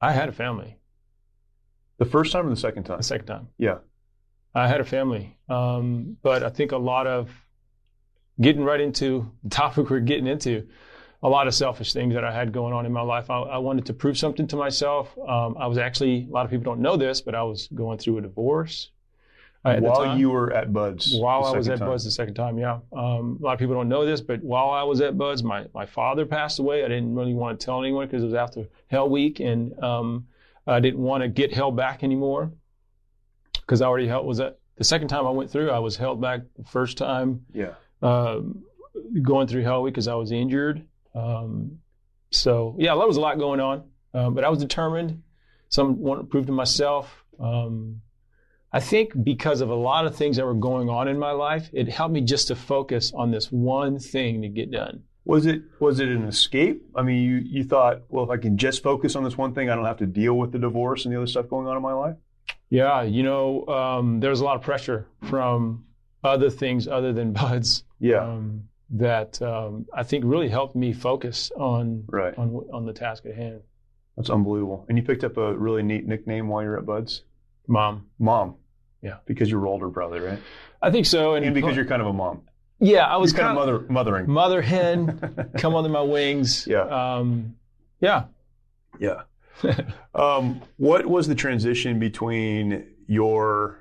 I 0.00 0.12
had 0.12 0.28
a 0.28 0.32
family. 0.32 0.76
The 2.02 2.10
first 2.10 2.32
time 2.32 2.46
or 2.46 2.50
the 2.50 2.56
second 2.56 2.82
time? 2.84 2.96
The 2.98 3.02
second 3.04 3.26
time, 3.26 3.48
Yeah. 3.58 3.78
I 4.54 4.66
had 4.68 4.80
a 4.80 4.84
family. 4.84 5.36
Um, 5.48 6.16
but 6.22 6.42
I 6.42 6.50
think 6.50 6.72
a 6.72 6.76
lot 6.76 7.06
of 7.06 7.30
getting 8.40 8.64
right 8.64 8.80
into 8.80 9.30
the 9.44 9.50
topic 9.50 9.88
we're 9.88 10.00
getting 10.00 10.26
into, 10.26 10.66
a 11.22 11.28
lot 11.28 11.46
of 11.46 11.54
selfish 11.54 11.92
things 11.92 12.14
that 12.14 12.24
I 12.24 12.32
had 12.32 12.52
going 12.52 12.74
on 12.74 12.84
in 12.84 12.92
my 12.92 13.02
life. 13.02 13.30
I, 13.30 13.38
I 13.38 13.58
wanted 13.58 13.86
to 13.86 13.94
prove 13.94 14.18
something 14.18 14.48
to 14.48 14.56
myself. 14.56 15.16
Um, 15.34 15.56
I 15.58 15.66
was 15.68 15.78
actually, 15.78 16.26
a 16.28 16.32
lot 16.32 16.44
of 16.44 16.50
people 16.50 16.64
don't 16.64 16.80
know 16.80 16.96
this, 16.96 17.20
but 17.20 17.34
I 17.36 17.44
was 17.44 17.68
going 17.68 17.98
through 17.98 18.18
a 18.18 18.22
divorce. 18.22 18.90
uh, 19.64 19.76
While 19.78 20.04
time. 20.04 20.18
you 20.18 20.30
were 20.30 20.52
at 20.52 20.72
BUD/S. 20.72 21.14
While 21.14 21.44
I 21.44 21.52
was 21.56 21.68
at 21.68 21.78
time. 21.78 21.88
BUD/S 21.88 22.02
the 22.04 22.10
second 22.10 22.34
time, 22.34 22.58
yeah. 22.58 22.80
Um, 22.92 23.38
a 23.40 23.44
lot 23.44 23.52
of 23.52 23.58
people 23.60 23.76
don't 23.76 23.88
know 23.88 24.04
this, 24.04 24.20
but 24.20 24.42
while 24.42 24.70
I 24.70 24.82
was 24.82 25.00
at 25.00 25.16
BUD/S, 25.16 25.44
my, 25.44 25.66
my 25.72 25.86
father 25.86 26.26
passed 26.26 26.58
away. 26.58 26.84
I 26.84 26.88
didn't 26.88 27.14
really 27.14 27.34
want 27.34 27.60
to 27.60 27.64
tell 27.64 27.78
anyone 27.80 28.06
because 28.08 28.22
it 28.24 28.26
was 28.26 28.34
after 28.34 28.66
Hell 28.88 29.08
Week, 29.08 29.38
and 29.38 29.78
um, 29.80 30.26
I 30.66 30.80
didn't 30.80 31.00
want 31.00 31.22
to 31.22 31.28
get 31.28 31.52
held 31.52 31.76
back 31.76 32.02
anymore 32.04 32.52
because 33.60 33.80
I 33.82 33.86
already 33.86 34.08
held, 34.08 34.26
was 34.26 34.40
at 34.40 34.58
the 34.76 34.84
second 34.84 35.08
time 35.08 35.26
I 35.26 35.30
went 35.30 35.50
through. 35.50 35.70
I 35.70 35.78
was 35.80 35.96
held 35.96 36.20
back 36.20 36.40
the 36.56 36.64
first 36.64 36.98
time 36.98 37.44
Yeah. 37.52 37.74
um, 38.02 38.62
going 39.22 39.46
through 39.48 39.62
Hell 39.62 39.82
Week 39.82 39.94
because 39.94 40.08
I 40.08 40.14
was 40.14 40.32
injured. 40.32 40.86
Um, 41.14 41.78
so 42.30 42.76
yeah, 42.78 42.94
there 42.94 43.06
was 43.06 43.16
a 43.16 43.20
lot 43.20 43.38
going 43.38 43.60
on, 43.60 43.84
um, 44.14 44.34
but 44.34 44.44
I 44.44 44.48
was 44.48 44.58
determined. 44.58 45.22
Some 45.68 45.98
wanted 46.00 46.22
to 46.22 46.28
prove 46.28 46.46
to 46.46 46.52
myself. 46.52 47.24
Um, 47.40 48.02
I 48.72 48.80
think 48.80 49.12
because 49.22 49.60
of 49.60 49.68
a 49.68 49.74
lot 49.74 50.06
of 50.06 50.16
things 50.16 50.36
that 50.36 50.46
were 50.46 50.54
going 50.54 50.88
on 50.88 51.08
in 51.08 51.18
my 51.18 51.32
life, 51.32 51.68
it 51.72 51.88
helped 51.88 52.14
me 52.14 52.22
just 52.22 52.48
to 52.48 52.54
focus 52.56 53.12
on 53.14 53.30
this 53.30 53.52
one 53.52 53.98
thing 53.98 54.42
to 54.42 54.48
get 54.48 54.70
done. 54.70 55.02
Was 55.24 55.46
it 55.46 55.62
was 55.78 56.00
it 56.00 56.08
an 56.08 56.24
escape? 56.24 56.82
I 56.96 57.02
mean, 57.02 57.22
you 57.22 57.36
you 57.36 57.64
thought, 57.64 58.02
well, 58.08 58.24
if 58.24 58.30
I 58.30 58.36
can 58.36 58.58
just 58.58 58.82
focus 58.82 59.14
on 59.14 59.22
this 59.24 59.38
one 59.38 59.54
thing, 59.54 59.70
I 59.70 59.76
don't 59.76 59.84
have 59.84 59.98
to 59.98 60.06
deal 60.06 60.34
with 60.34 60.52
the 60.52 60.58
divorce 60.58 61.04
and 61.04 61.14
the 61.14 61.18
other 61.18 61.26
stuff 61.28 61.48
going 61.48 61.66
on 61.68 61.76
in 61.76 61.82
my 61.82 61.92
life. 61.92 62.16
Yeah, 62.70 63.02
you 63.02 63.22
know, 63.22 63.66
um, 63.66 64.20
there's 64.20 64.40
a 64.40 64.44
lot 64.44 64.56
of 64.56 64.62
pressure 64.62 65.06
from 65.28 65.84
other 66.24 66.50
things 66.50 66.88
other 66.88 67.12
than 67.12 67.32
BUD/S 67.40 67.84
Yeah. 68.00 68.24
um, 68.24 68.64
that 68.90 69.40
um, 69.42 69.86
I 69.94 70.02
think 70.02 70.24
really 70.26 70.48
helped 70.48 70.74
me 70.74 70.92
focus 70.92 71.52
on 71.56 72.04
right. 72.08 72.36
on 72.36 72.54
on 72.72 72.84
the 72.86 72.92
task 72.92 73.24
at 73.26 73.34
hand. 73.34 73.60
That's 74.16 74.28
unbelievable. 74.30 74.86
And 74.88 74.98
you 74.98 75.04
picked 75.04 75.24
up 75.24 75.36
a 75.36 75.54
really 75.56 75.82
neat 75.82 76.06
nickname 76.06 76.48
while 76.48 76.62
you're 76.62 76.78
at 76.78 76.84
BUD/S. 76.86 77.22
Mom, 77.68 78.06
Mom. 78.18 78.56
Yeah. 79.02 79.16
Because 79.26 79.50
you're 79.50 79.66
older, 79.66 79.88
probably, 79.88 80.20
right? 80.20 80.38
I 80.80 80.90
think 80.90 81.06
so, 81.06 81.34
and, 81.34 81.44
And 81.44 81.54
because 81.54 81.76
you're 81.76 81.84
kind 81.84 82.00
of 82.02 82.08
a 82.08 82.12
mom. 82.12 82.42
Yeah, 82.82 83.06
I 83.06 83.16
was 83.16 83.32
kind 83.32 83.48
of 83.48 83.54
mother 83.54 83.80
mothering. 83.88 84.28
mother 84.30 84.60
hen, 84.62 85.50
come 85.58 85.74
under 85.74 85.88
my 85.88 86.02
wings. 86.02 86.66
Yeah. 86.66 86.82
um, 86.82 87.54
yeah. 88.00 88.24
Yeah. 88.98 89.22
um, 90.14 90.60
what 90.76 91.06
was 91.06 91.28
the 91.28 91.34
transition 91.34 91.98
between 91.98 92.86
your 93.06 93.78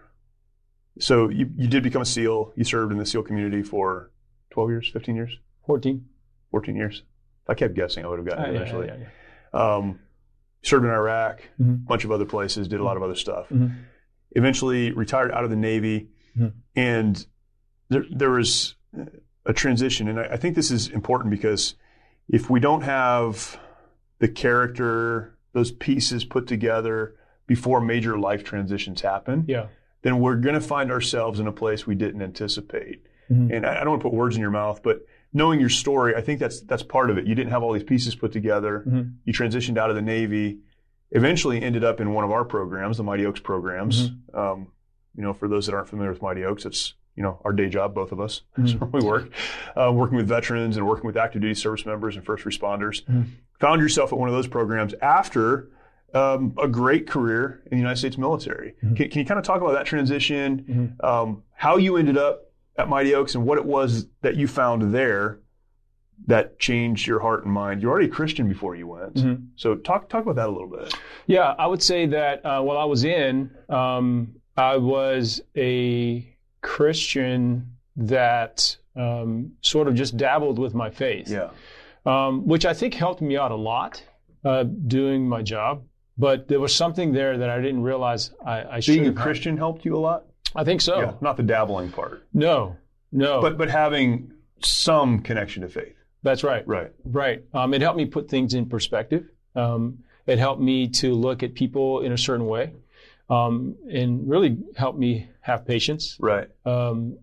so 1.00 1.30
you, 1.30 1.50
you 1.56 1.68
did 1.68 1.84
become 1.84 2.02
a 2.02 2.06
SEAL, 2.06 2.54
you 2.56 2.64
served 2.64 2.92
in 2.92 2.98
the 2.98 3.06
SEAL 3.06 3.24
community 3.24 3.64
for 3.64 4.12
twelve 4.52 4.70
years, 4.70 4.90
fifteen 4.92 5.16
years, 5.16 5.38
Fourteen. 5.66 6.06
fourteen 6.52 6.76
years. 6.76 7.04
If 7.44 7.50
I 7.50 7.54
kept 7.56 7.74
guessing, 7.74 8.06
I 8.06 8.08
would 8.10 8.20
have 8.20 8.28
gotten 8.28 8.46
it 8.46 8.56
eventually. 8.56 8.88
yeah, 8.88 8.98
yeah. 9.54 9.76
Um, 9.76 10.00
served 10.64 10.86
in 10.86 10.92
Iraq, 10.92 11.42
a 11.60 11.64
Mhm. 11.64 11.86
bunch 11.86 12.04
of 12.06 12.12
other 12.12 12.26
places, 12.26 12.68
did 12.68 12.80
a 12.80 12.84
lot 12.84 12.98
of 12.98 13.04
other 13.04 13.16
stuff. 13.16 13.50
Mhm. 13.50 13.74
Eventually 14.32 14.92
retired 14.92 15.32
out 15.32 15.44
of 15.44 15.50
the 15.50 15.56
Navy, 15.56 16.10
Mhm. 16.38 16.54
and 16.76 17.26
there 17.90 18.04
there 18.12 18.30
was 18.30 18.76
a 19.46 19.54
transition, 19.54 20.08
and 20.08 20.20
I, 20.20 20.24
I 20.34 20.38
think 20.38 20.56
this 20.56 20.72
is 20.72 20.90
important 20.90 21.32
because 21.32 21.76
if 22.30 22.50
we 22.50 22.60
don't 22.60 22.82
have 22.82 23.60
the 24.20 24.28
character, 24.28 25.38
those 25.54 25.72
pieces 25.72 26.24
put 26.26 26.48
together 26.48 27.16
before 27.48 27.82
major 27.82 28.18
life 28.20 28.44
transitions 28.44 29.02
happen, 29.02 29.46
Yeah. 29.48 29.68
then 30.04 30.20
we're 30.20 30.36
going 30.36 30.56
to 30.56 30.62
find 30.62 30.92
ourselves 30.92 31.40
in 31.40 31.48
a 31.48 31.52
place 31.52 31.86
we 31.88 31.96
didn't 31.96 32.22
anticipate. 32.22 33.04
Mhm. 33.32 33.56
And 33.56 33.66
I, 33.66 33.78
I 33.78 33.80
don't 33.84 33.90
want 33.92 34.02
to 34.02 34.10
put 34.10 34.14
words 34.16 34.36
in 34.36 34.42
your 34.42 34.52
mouth, 34.52 34.82
but 34.84 35.06
knowing 35.34 35.60
your 35.60 35.70
story, 35.70 36.16
I 36.16 36.22
think 36.22 36.40
that's 36.40 36.62
that's 36.62 36.84
part 36.84 37.10
of 37.10 37.18
it. 37.18 37.26
You 37.26 37.34
didn't 37.36 37.52
have 37.52 37.64
all 37.64 37.74
these 37.74 37.84
pieces 37.84 38.16
put 38.16 38.32
together. 38.32 38.84
Mhm. 38.88 39.14
You 39.26 39.34
transitioned 39.34 39.78
out 39.78 39.90
of 39.90 39.96
the 39.96 40.02
Navy, 40.02 40.60
eventually 41.12 41.62
ended 41.62 41.84
up 41.84 42.00
in 42.00 42.14
one 42.14 42.24
of 42.24 42.32
our 42.32 42.46
programs, 42.46 42.98
the 42.98 43.04
Mighty 43.04 43.26
Oaks 43.26 43.40
programs. 43.40 44.10
Mm-hmm. 44.12 44.38
Um, 44.40 44.68
you 45.16 45.24
know, 45.24 45.34
for 45.34 45.48
those 45.48 45.66
that 45.66 45.76
aren't 45.76 45.90
familiar 45.90 46.12
with 46.12 46.22
Mighty 46.22 46.44
Oaks, 46.46 46.66
it's 46.66 46.94
you 47.16 47.24
know 47.24 47.40
our 47.44 47.54
day 47.54 47.70
job, 47.70 47.94
both 47.94 48.12
of 48.12 48.20
us. 48.20 48.42
Mm-hmm. 48.58 48.98
we 48.98 49.04
work, 49.04 49.32
uh, 49.76 49.92
working 49.92 50.18
with 50.18 50.28
veterans 50.28 50.78
and 50.78 50.88
working 50.88 51.06
with 51.08 51.18
active 51.18 51.42
duty 51.42 51.56
service 51.56 51.86
members 51.86 52.16
and 52.16 52.26
first 52.26 52.46
responders. 52.46 53.04
Mm-hmm. 53.06 53.24
Found 53.60 53.82
yourself 53.82 54.12
at 54.14 54.20
one 54.20 54.30
of 54.30 54.36
those 54.36 54.48
programs 54.48 54.94
after 55.02 55.70
um, 56.14 56.54
a 56.62 56.68
great 56.68 57.08
career 57.08 57.62
in 57.66 57.72
the 57.72 57.78
United 57.78 57.98
States 57.98 58.18
military. 58.18 58.76
Mm-hmm. 58.84 58.96
Can, 58.96 59.10
can, 59.10 59.20
you 59.20 59.26
kind 59.26 59.40
of 59.40 59.46
talk 59.46 59.62
about 59.62 59.74
that 59.74 59.86
transition, 59.86 60.66
mm-hmm. 60.68 61.06
um, 61.06 61.44
how 61.54 61.78
you 61.78 61.98
ended 61.98 62.18
up 62.18 62.52
at 62.78 62.90
Mighty 62.90 63.14
Oaks, 63.16 63.36
and 63.36 63.46
what 63.46 63.58
it 63.58 63.66
was 63.66 64.08
that 64.22 64.36
you 64.36 64.48
found 64.48 64.94
there 64.94 65.40
that 66.28 66.60
changed 66.60 67.08
your 67.08 67.20
heart 67.20 67.46
and 67.46 67.54
mind? 67.54 67.82
You're 67.82 67.92
already 67.92 68.08
a 68.08 68.12
Christian 68.12 68.48
before 68.48 68.76
you 68.76 68.88
went, 68.88 69.16
mm-hmm. 69.16 69.44
so 69.56 69.76
talk 69.76 70.10
talk 70.10 70.24
about 70.24 70.36
that 70.36 70.50
a 70.50 70.52
little 70.52 70.70
bit. 70.70 70.94
Yeah, 71.28 71.56
I 71.58 71.68
would 71.68 71.82
say 71.82 72.06
that 72.08 72.46
uh, 72.46 72.62
while 72.62 72.78
I 72.78 72.86
was 72.86 73.04
in, 73.04 73.52
um, 73.70 74.36
I 74.58 74.78
was 74.78 75.42
a 75.56 76.31
Christian 76.62 77.78
that 77.96 78.78
um, 78.96 79.54
sort 79.62 79.88
of 79.88 79.96
just 79.96 80.18
dabbled 80.18 80.60
with 80.60 80.74
my 80.74 80.90
faith. 80.90 81.30
Yeah. 81.30 81.50
Um, 82.06 82.48
which 82.48 82.66
I 82.66 82.74
think 82.74 82.94
helped 82.96 83.22
me 83.22 83.38
out 83.38 83.52
a 83.52 83.56
lot 83.56 84.04
uh, 84.44 84.64
doing 84.64 85.28
my 85.28 85.42
job. 85.42 85.84
But 86.18 86.48
there 86.48 86.60
was 86.60 86.76
something 86.76 87.14
there 87.14 87.38
that 87.38 87.50
I 87.50 87.62
didn't 87.62 87.84
realize 87.84 88.32
I, 88.46 88.64
I 88.64 88.80
should. 88.80 88.94
Being 88.94 89.08
a 89.08 89.14
Christian 89.14 89.58
helped 89.58 89.86
you 89.86 89.96
a 89.96 90.00
lot. 90.00 90.26
I 90.56 90.64
think 90.64 90.82
so. 90.82 91.00
Yeah, 91.00 91.14
not 91.22 91.38
the 91.38 91.44
dabbling 91.44 91.92
part. 91.92 92.28
No, 92.34 92.78
no. 93.12 93.42
But 93.42 93.58
but 93.58 93.70
having 93.70 94.34
some 94.60 95.22
connection 95.22 95.62
to 95.62 95.70
faith. 95.70 95.96
That's 96.24 96.44
right. 96.44 96.68
Right. 96.68 96.92
Right. 97.04 97.44
Um, 97.54 97.74
it 97.74 97.82
helped 97.82 97.98
me 97.98 98.06
put 98.06 98.30
things 98.30 98.54
in 98.54 98.68
perspective. 98.68 99.26
Um, 99.56 100.00
it 100.28 100.38
helped 100.38 100.62
me 100.62 100.90
to 100.90 101.14
look 101.14 101.42
at 101.44 101.56
people 101.56 102.02
in 102.02 102.12
a 102.12 102.18
certain 102.18 102.46
way, 102.46 102.74
um, 103.30 103.76
and 103.92 104.30
really 104.30 104.58
helped 104.76 105.00
me 105.00 105.28
have 105.42 105.66
patience. 105.66 106.18
Right. 106.20 106.48
Um, 106.66 107.20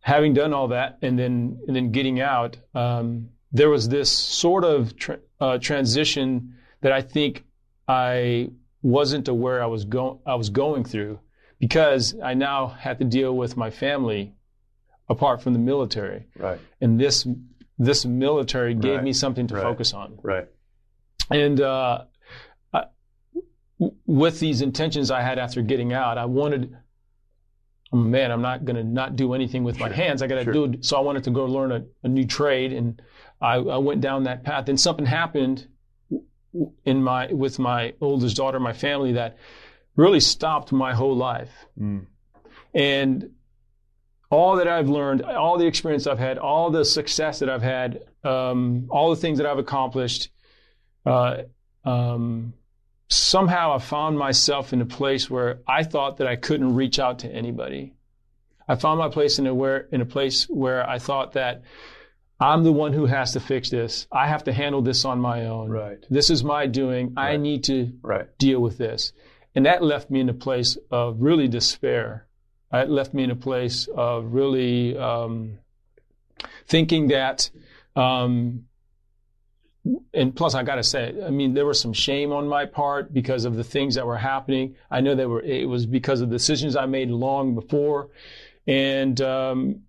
having 0.00 0.34
done 0.34 0.52
all 0.52 0.68
that, 0.68 0.98
and 1.02 1.18
then 1.18 1.58
and 1.66 1.74
then 1.74 1.90
getting 1.90 2.20
out, 2.20 2.56
um, 2.74 3.30
there 3.52 3.70
was 3.70 3.88
this 3.88 4.12
sort 4.12 4.64
of 4.64 4.96
tra- 4.96 5.20
uh, 5.40 5.58
transition 5.58 6.54
that 6.82 6.92
I 6.92 7.02
think 7.02 7.44
I 7.88 8.50
wasn't 8.82 9.28
aware 9.28 9.62
I 9.62 9.66
was 9.66 9.84
going 9.84 10.18
I 10.26 10.34
was 10.34 10.50
going 10.50 10.84
through 10.84 11.18
because 11.58 12.14
I 12.22 12.34
now 12.34 12.68
had 12.68 12.98
to 12.98 13.04
deal 13.04 13.36
with 13.36 13.56
my 13.56 13.70
family 13.70 14.34
apart 15.08 15.42
from 15.42 15.52
the 15.52 15.58
military. 15.58 16.26
Right. 16.36 16.60
And 16.80 17.00
this 17.00 17.26
this 17.78 18.04
military 18.04 18.74
gave 18.74 18.96
right. 18.96 19.04
me 19.04 19.12
something 19.12 19.46
to 19.48 19.54
right. 19.54 19.62
focus 19.62 19.92
on. 19.92 20.18
Right. 20.22 20.48
And 21.30 21.60
uh, 21.60 22.04
I, 22.72 22.84
with 24.06 24.40
these 24.40 24.62
intentions 24.62 25.10
I 25.10 25.22
had 25.22 25.38
after 25.38 25.62
getting 25.62 25.92
out, 25.92 26.18
I 26.18 26.24
wanted. 26.26 26.76
Man, 27.96 28.30
I'm 28.30 28.42
not 28.42 28.64
going 28.64 28.76
to 28.76 28.84
not 28.84 29.16
do 29.16 29.34
anything 29.34 29.64
with 29.64 29.78
my 29.78 29.88
hands. 29.88 30.22
I 30.22 30.26
got 30.26 30.36
to 30.36 30.44
sure. 30.44 30.52
do 30.52 30.64
it. 30.64 30.84
So 30.84 30.96
I 30.96 31.00
wanted 31.00 31.24
to 31.24 31.30
go 31.30 31.44
learn 31.46 31.72
a, 31.72 31.84
a 32.02 32.08
new 32.08 32.26
trade, 32.26 32.72
and 32.72 33.00
I, 33.40 33.54
I 33.54 33.78
went 33.78 34.00
down 34.00 34.24
that 34.24 34.44
path. 34.44 34.68
And 34.68 34.78
something 34.78 35.06
happened 35.06 35.66
in 36.84 37.02
my 37.02 37.32
with 37.32 37.58
my 37.58 37.94
oldest 38.00 38.36
daughter, 38.36 38.60
my 38.60 38.72
family 38.72 39.12
that 39.12 39.38
really 39.96 40.20
stopped 40.20 40.72
my 40.72 40.94
whole 40.94 41.16
life. 41.16 41.50
Mm. 41.78 42.06
And 42.74 43.30
all 44.30 44.56
that 44.56 44.68
I've 44.68 44.88
learned, 44.88 45.22
all 45.22 45.58
the 45.58 45.66
experience 45.66 46.06
I've 46.06 46.18
had, 46.18 46.38
all 46.38 46.70
the 46.70 46.84
success 46.84 47.38
that 47.38 47.48
I've 47.48 47.62
had, 47.62 48.00
um, 48.24 48.88
all 48.90 49.10
the 49.10 49.16
things 49.16 49.38
that 49.38 49.46
I've 49.46 49.58
accomplished, 49.58 50.30
uh, 51.04 51.42
um, 51.84 52.52
somehow 53.08 53.74
I 53.74 53.78
found 53.78 54.18
myself 54.18 54.72
in 54.72 54.80
a 54.80 54.86
place 54.86 55.30
where 55.30 55.60
I 55.66 55.84
thought 55.84 56.18
that 56.18 56.26
I 56.26 56.36
couldn't 56.36 56.74
reach 56.74 56.98
out 56.98 57.20
to 57.20 57.28
anybody. 57.28 57.94
I 58.68 58.74
found 58.74 58.98
my 58.98 59.08
place 59.08 59.38
in 59.38 59.46
a 59.46 59.54
where 59.54 59.88
in 59.92 60.00
a 60.00 60.06
place 60.06 60.44
where 60.48 60.88
I 60.88 60.98
thought 60.98 61.32
that 61.34 61.62
I'm 62.38 62.64
the 62.64 62.72
one 62.72 62.92
who 62.92 63.06
has 63.06 63.32
to 63.32 63.40
fix 63.40 63.70
this. 63.70 64.06
I 64.12 64.28
have 64.28 64.44
to 64.44 64.52
handle 64.52 64.82
this 64.82 65.04
on 65.04 65.20
my 65.20 65.46
own. 65.46 65.70
Right. 65.70 66.04
This 66.10 66.28
is 66.30 66.44
my 66.44 66.66
doing. 66.66 67.14
Right. 67.14 67.32
I 67.32 67.36
need 67.36 67.64
to 67.64 67.92
right. 68.02 68.26
deal 68.38 68.60
with 68.60 68.76
this. 68.76 69.12
And 69.54 69.64
that 69.64 69.82
left 69.82 70.10
me 70.10 70.20
in 70.20 70.28
a 70.28 70.34
place 70.34 70.76
of 70.90 71.16
really 71.20 71.48
despair. 71.48 72.26
It 72.72 72.90
left 72.90 73.14
me 73.14 73.24
in 73.24 73.30
a 73.30 73.36
place 73.36 73.88
of 73.94 74.34
really 74.34 74.98
um, 74.98 75.58
thinking 76.66 77.08
that, 77.08 77.48
um, 77.94 78.66
and 80.14 80.34
plus 80.34 80.54
I 80.54 80.62
got 80.62 80.76
to 80.76 80.82
say, 80.82 81.14
I 81.24 81.30
mean, 81.30 81.54
there 81.54 81.66
was 81.66 81.80
some 81.80 81.92
shame 81.92 82.32
on 82.32 82.48
my 82.48 82.66
part 82.66 83.12
because 83.12 83.44
of 83.44 83.56
the 83.56 83.64
things 83.64 83.94
that 83.94 84.06
were 84.06 84.16
happening. 84.16 84.76
I 84.90 85.00
know 85.00 85.14
that 85.14 85.28
were 85.28 85.42
it 85.42 85.68
was 85.68 85.86
because 85.86 86.20
of 86.20 86.30
decisions 86.30 86.76
I 86.76 86.86
made 86.86 87.10
long 87.10 87.54
before, 87.54 88.08
and 88.66 89.20
um, 89.20 89.82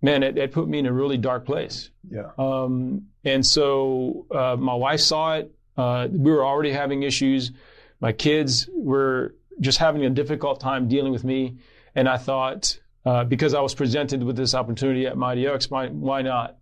man, 0.00 0.22
it, 0.22 0.36
it, 0.36 0.52
put 0.52 0.68
me 0.68 0.78
in 0.78 0.86
a 0.86 0.92
really 0.92 1.16
dark 1.16 1.46
place. 1.46 1.90
Yeah. 2.10 2.30
Um, 2.38 3.06
and 3.24 3.46
so 3.46 4.26
uh, 4.30 4.56
my 4.58 4.74
wife 4.74 5.00
saw 5.00 5.36
it. 5.36 5.54
Uh, 5.76 6.08
we 6.10 6.30
were 6.30 6.44
already 6.44 6.72
having 6.72 7.02
issues. 7.02 7.52
My 8.00 8.12
kids 8.12 8.68
were 8.72 9.34
just 9.60 9.78
having 9.78 10.04
a 10.04 10.10
difficult 10.10 10.60
time 10.60 10.88
dealing 10.88 11.12
with 11.12 11.24
me. 11.24 11.58
And 11.94 12.08
I 12.08 12.18
thought, 12.18 12.78
uh, 13.04 13.24
because 13.24 13.54
I 13.54 13.60
was 13.60 13.74
presented 13.74 14.22
with 14.22 14.36
this 14.36 14.54
opportunity 14.54 15.06
at 15.06 15.16
Mighty 15.16 15.46
Oaks, 15.46 15.70
why, 15.70 15.88
why 15.88 16.22
not? 16.22 16.56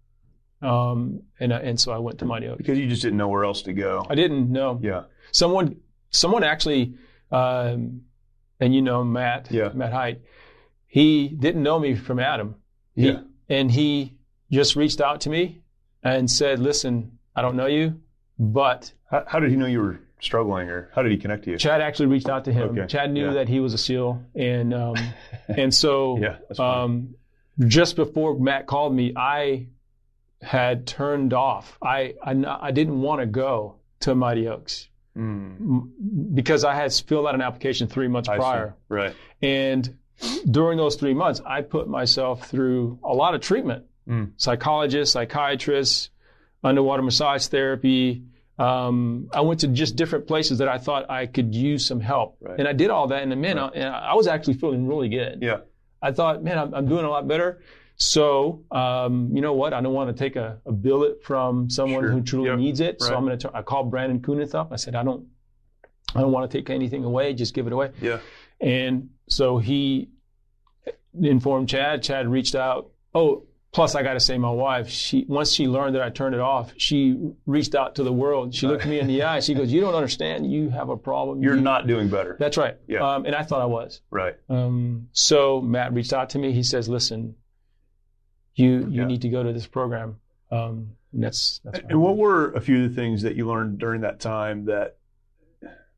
Um, 0.62 1.22
and, 1.38 1.52
and 1.52 1.80
so 1.80 1.92
I 1.92 1.98
went 1.98 2.18
to 2.18 2.24
Mighty 2.24 2.46
Oaks. 2.46 2.58
Because 2.58 2.78
you 2.78 2.86
just 2.86 3.02
didn't 3.02 3.18
know 3.18 3.28
where 3.28 3.44
else 3.44 3.62
to 3.62 3.72
go. 3.72 4.06
I 4.08 4.14
didn't 4.14 4.50
know. 4.50 4.78
Yeah. 4.82 5.04
Someone, 5.32 5.76
someone 6.10 6.44
actually, 6.44 6.94
um, 7.30 8.02
and 8.58 8.74
you 8.74 8.82
know 8.82 9.02
Matt, 9.04 9.48
yeah. 9.50 9.70
Matt 9.72 9.92
Height, 9.92 10.20
he 10.86 11.28
didn't 11.28 11.62
know 11.62 11.78
me 11.78 11.94
from 11.94 12.18
Adam. 12.18 12.56
He, 12.94 13.08
yeah. 13.08 13.20
And 13.48 13.70
he 13.70 14.18
just 14.50 14.76
reached 14.76 15.00
out 15.00 15.22
to 15.22 15.30
me 15.30 15.62
and 16.02 16.30
said, 16.30 16.58
listen, 16.58 17.18
I 17.34 17.42
don't 17.42 17.56
know 17.56 17.66
you, 17.66 18.00
but. 18.38 18.92
How, 19.10 19.24
how 19.26 19.40
did 19.40 19.50
he 19.50 19.56
know 19.56 19.66
you 19.66 19.80
were 19.80 20.00
struggling 20.20 20.68
or 20.68 20.90
how 20.94 21.02
did 21.02 21.10
he 21.12 21.18
connect 21.18 21.44
to 21.44 21.52
you? 21.52 21.58
Chad 21.58 21.80
actually 21.80 22.06
reached 22.06 22.28
out 22.28 22.44
to 22.44 22.52
him. 22.52 22.70
Okay. 22.70 22.86
Chad 22.86 23.10
knew 23.10 23.28
yeah. 23.28 23.34
that 23.34 23.48
he 23.48 23.60
was 23.60 23.72
a 23.72 23.78
SEAL. 23.78 24.22
And, 24.34 24.74
um, 24.74 24.96
and 25.48 25.74
so, 25.74 26.18
yeah, 26.18 26.36
um, 26.58 27.14
just 27.66 27.96
before 27.96 28.38
Matt 28.38 28.66
called 28.66 28.94
me, 28.94 29.12
I 29.16 29.68
had 30.42 30.86
turned 30.86 31.32
off. 31.32 31.78
I, 31.82 32.14
I, 32.22 32.34
I 32.60 32.70
didn't 32.70 33.00
want 33.00 33.20
to 33.20 33.26
go 33.26 33.76
to 34.00 34.14
Mighty 34.14 34.48
Oaks. 34.48 34.88
Mm. 35.16 36.34
Because 36.34 36.64
I 36.64 36.74
had 36.74 36.92
filled 36.92 37.26
out 37.26 37.34
an 37.34 37.42
application 37.42 37.88
three 37.88 38.08
months 38.08 38.28
I 38.28 38.36
prior. 38.36 38.68
See. 38.68 38.94
Right. 38.94 39.16
And 39.42 39.98
during 40.50 40.78
those 40.78 40.96
three 40.96 41.14
months, 41.14 41.40
I 41.44 41.62
put 41.62 41.88
myself 41.88 42.48
through 42.48 42.98
a 43.02 43.12
lot 43.12 43.34
of 43.34 43.40
treatment 43.40 43.84
mm. 44.08 44.32
psychologists, 44.36 45.12
psychiatrists, 45.12 46.10
underwater 46.62 47.02
massage 47.02 47.46
therapy. 47.46 48.24
Um, 48.58 49.28
I 49.32 49.40
went 49.40 49.60
to 49.60 49.68
just 49.68 49.96
different 49.96 50.26
places 50.26 50.58
that 50.58 50.68
I 50.68 50.78
thought 50.78 51.10
I 51.10 51.26
could 51.26 51.54
use 51.54 51.86
some 51.86 52.00
help. 52.00 52.36
Right. 52.40 52.58
And 52.58 52.68
I 52.68 52.72
did 52.74 52.90
all 52.90 53.08
that 53.08 53.22
in 53.22 53.32
a 53.32 53.36
minute, 53.36 53.62
right. 53.62 53.74
and 53.74 53.86
I 53.86 54.14
was 54.14 54.26
actually 54.26 54.54
feeling 54.54 54.86
really 54.86 55.08
good. 55.08 55.38
Yeah. 55.40 55.60
I 56.02 56.12
thought, 56.12 56.42
man, 56.42 56.58
I'm, 56.58 56.74
I'm 56.74 56.88
doing 56.88 57.04
a 57.04 57.10
lot 57.10 57.26
better. 57.26 57.62
So, 58.00 58.64
um, 58.70 59.28
you 59.30 59.42
know 59.42 59.52
what? 59.52 59.74
I 59.74 59.82
don't 59.82 59.92
want 59.92 60.16
to 60.16 60.18
take 60.18 60.34
a, 60.34 60.58
a 60.64 60.72
billet 60.72 61.22
from 61.22 61.68
someone 61.68 62.02
sure. 62.02 62.10
who 62.10 62.22
truly 62.22 62.48
yep. 62.48 62.58
needs 62.58 62.80
it. 62.80 62.96
Right. 62.98 63.08
So 63.08 63.14
I'm 63.14 63.26
going 63.26 63.38
to. 63.38 63.50
I 63.54 63.60
called 63.60 63.90
Brandon 63.90 64.20
Kunith 64.20 64.54
up. 64.54 64.72
I 64.72 64.76
said, 64.76 64.94
I 64.94 65.02
don't, 65.02 65.26
I 66.14 66.22
don't 66.22 66.32
want 66.32 66.50
to 66.50 66.58
take 66.58 66.70
anything 66.70 67.04
away. 67.04 67.34
Just 67.34 67.52
give 67.52 67.66
it 67.66 67.74
away. 67.74 67.90
Yeah. 68.00 68.20
And 68.58 69.10
so 69.28 69.58
he 69.58 70.08
informed 71.20 71.68
Chad. 71.68 72.02
Chad 72.02 72.26
reached 72.26 72.54
out. 72.54 72.90
Oh, 73.14 73.44
plus 73.70 73.94
I 73.94 74.02
got 74.02 74.14
to 74.14 74.20
say, 74.20 74.38
my 74.38 74.50
wife, 74.50 74.88
she 74.88 75.26
once 75.28 75.52
she 75.52 75.68
learned 75.68 75.94
that 75.94 76.02
I 76.02 76.08
turned 76.08 76.34
it 76.34 76.40
off, 76.40 76.72
she 76.78 77.18
reached 77.44 77.74
out 77.74 77.96
to 77.96 78.02
the 78.02 78.12
world. 78.14 78.54
She 78.54 78.66
looked 78.66 78.86
me 78.86 78.98
in 78.98 79.08
the 79.08 79.24
eye. 79.24 79.40
She 79.40 79.52
goes, 79.52 79.70
"You 79.70 79.82
don't 79.82 79.94
understand. 79.94 80.50
You 80.50 80.70
have 80.70 80.88
a 80.88 80.96
problem. 80.96 81.42
You're 81.42 81.56
you, 81.56 81.60
not 81.60 81.86
doing 81.86 82.08
better." 82.08 82.34
That's 82.40 82.56
right. 82.56 82.78
Yeah. 82.88 83.00
Um, 83.06 83.26
and 83.26 83.34
I 83.34 83.42
thought 83.42 83.60
I 83.60 83.66
was. 83.66 84.00
Right. 84.10 84.36
Um, 84.48 85.08
so 85.12 85.60
Matt 85.60 85.92
reached 85.92 86.14
out 86.14 86.30
to 86.30 86.38
me. 86.38 86.52
He 86.52 86.62
says, 86.62 86.88
"Listen, 86.88 87.34
you 88.54 88.80
you 88.80 88.86
Yeah. 89.02 89.06
need 89.06 89.22
to 89.22 89.28
go 89.28 89.42
to 89.42 89.52
this 89.52 89.66
program." 89.66 90.16
Um, 90.50 90.96
and 91.12 91.22
that's 91.22 91.60
that's. 91.64 91.80
And 91.88 92.00
what 92.00 92.16
were 92.16 92.52
a 92.52 92.60
few 92.60 92.84
of 92.84 92.90
the 92.90 92.94
things 92.94 93.22
that 93.22 93.36
you 93.36 93.46
learned 93.46 93.78
during 93.78 94.00
that 94.02 94.20
time 94.20 94.64
that, 94.66 94.96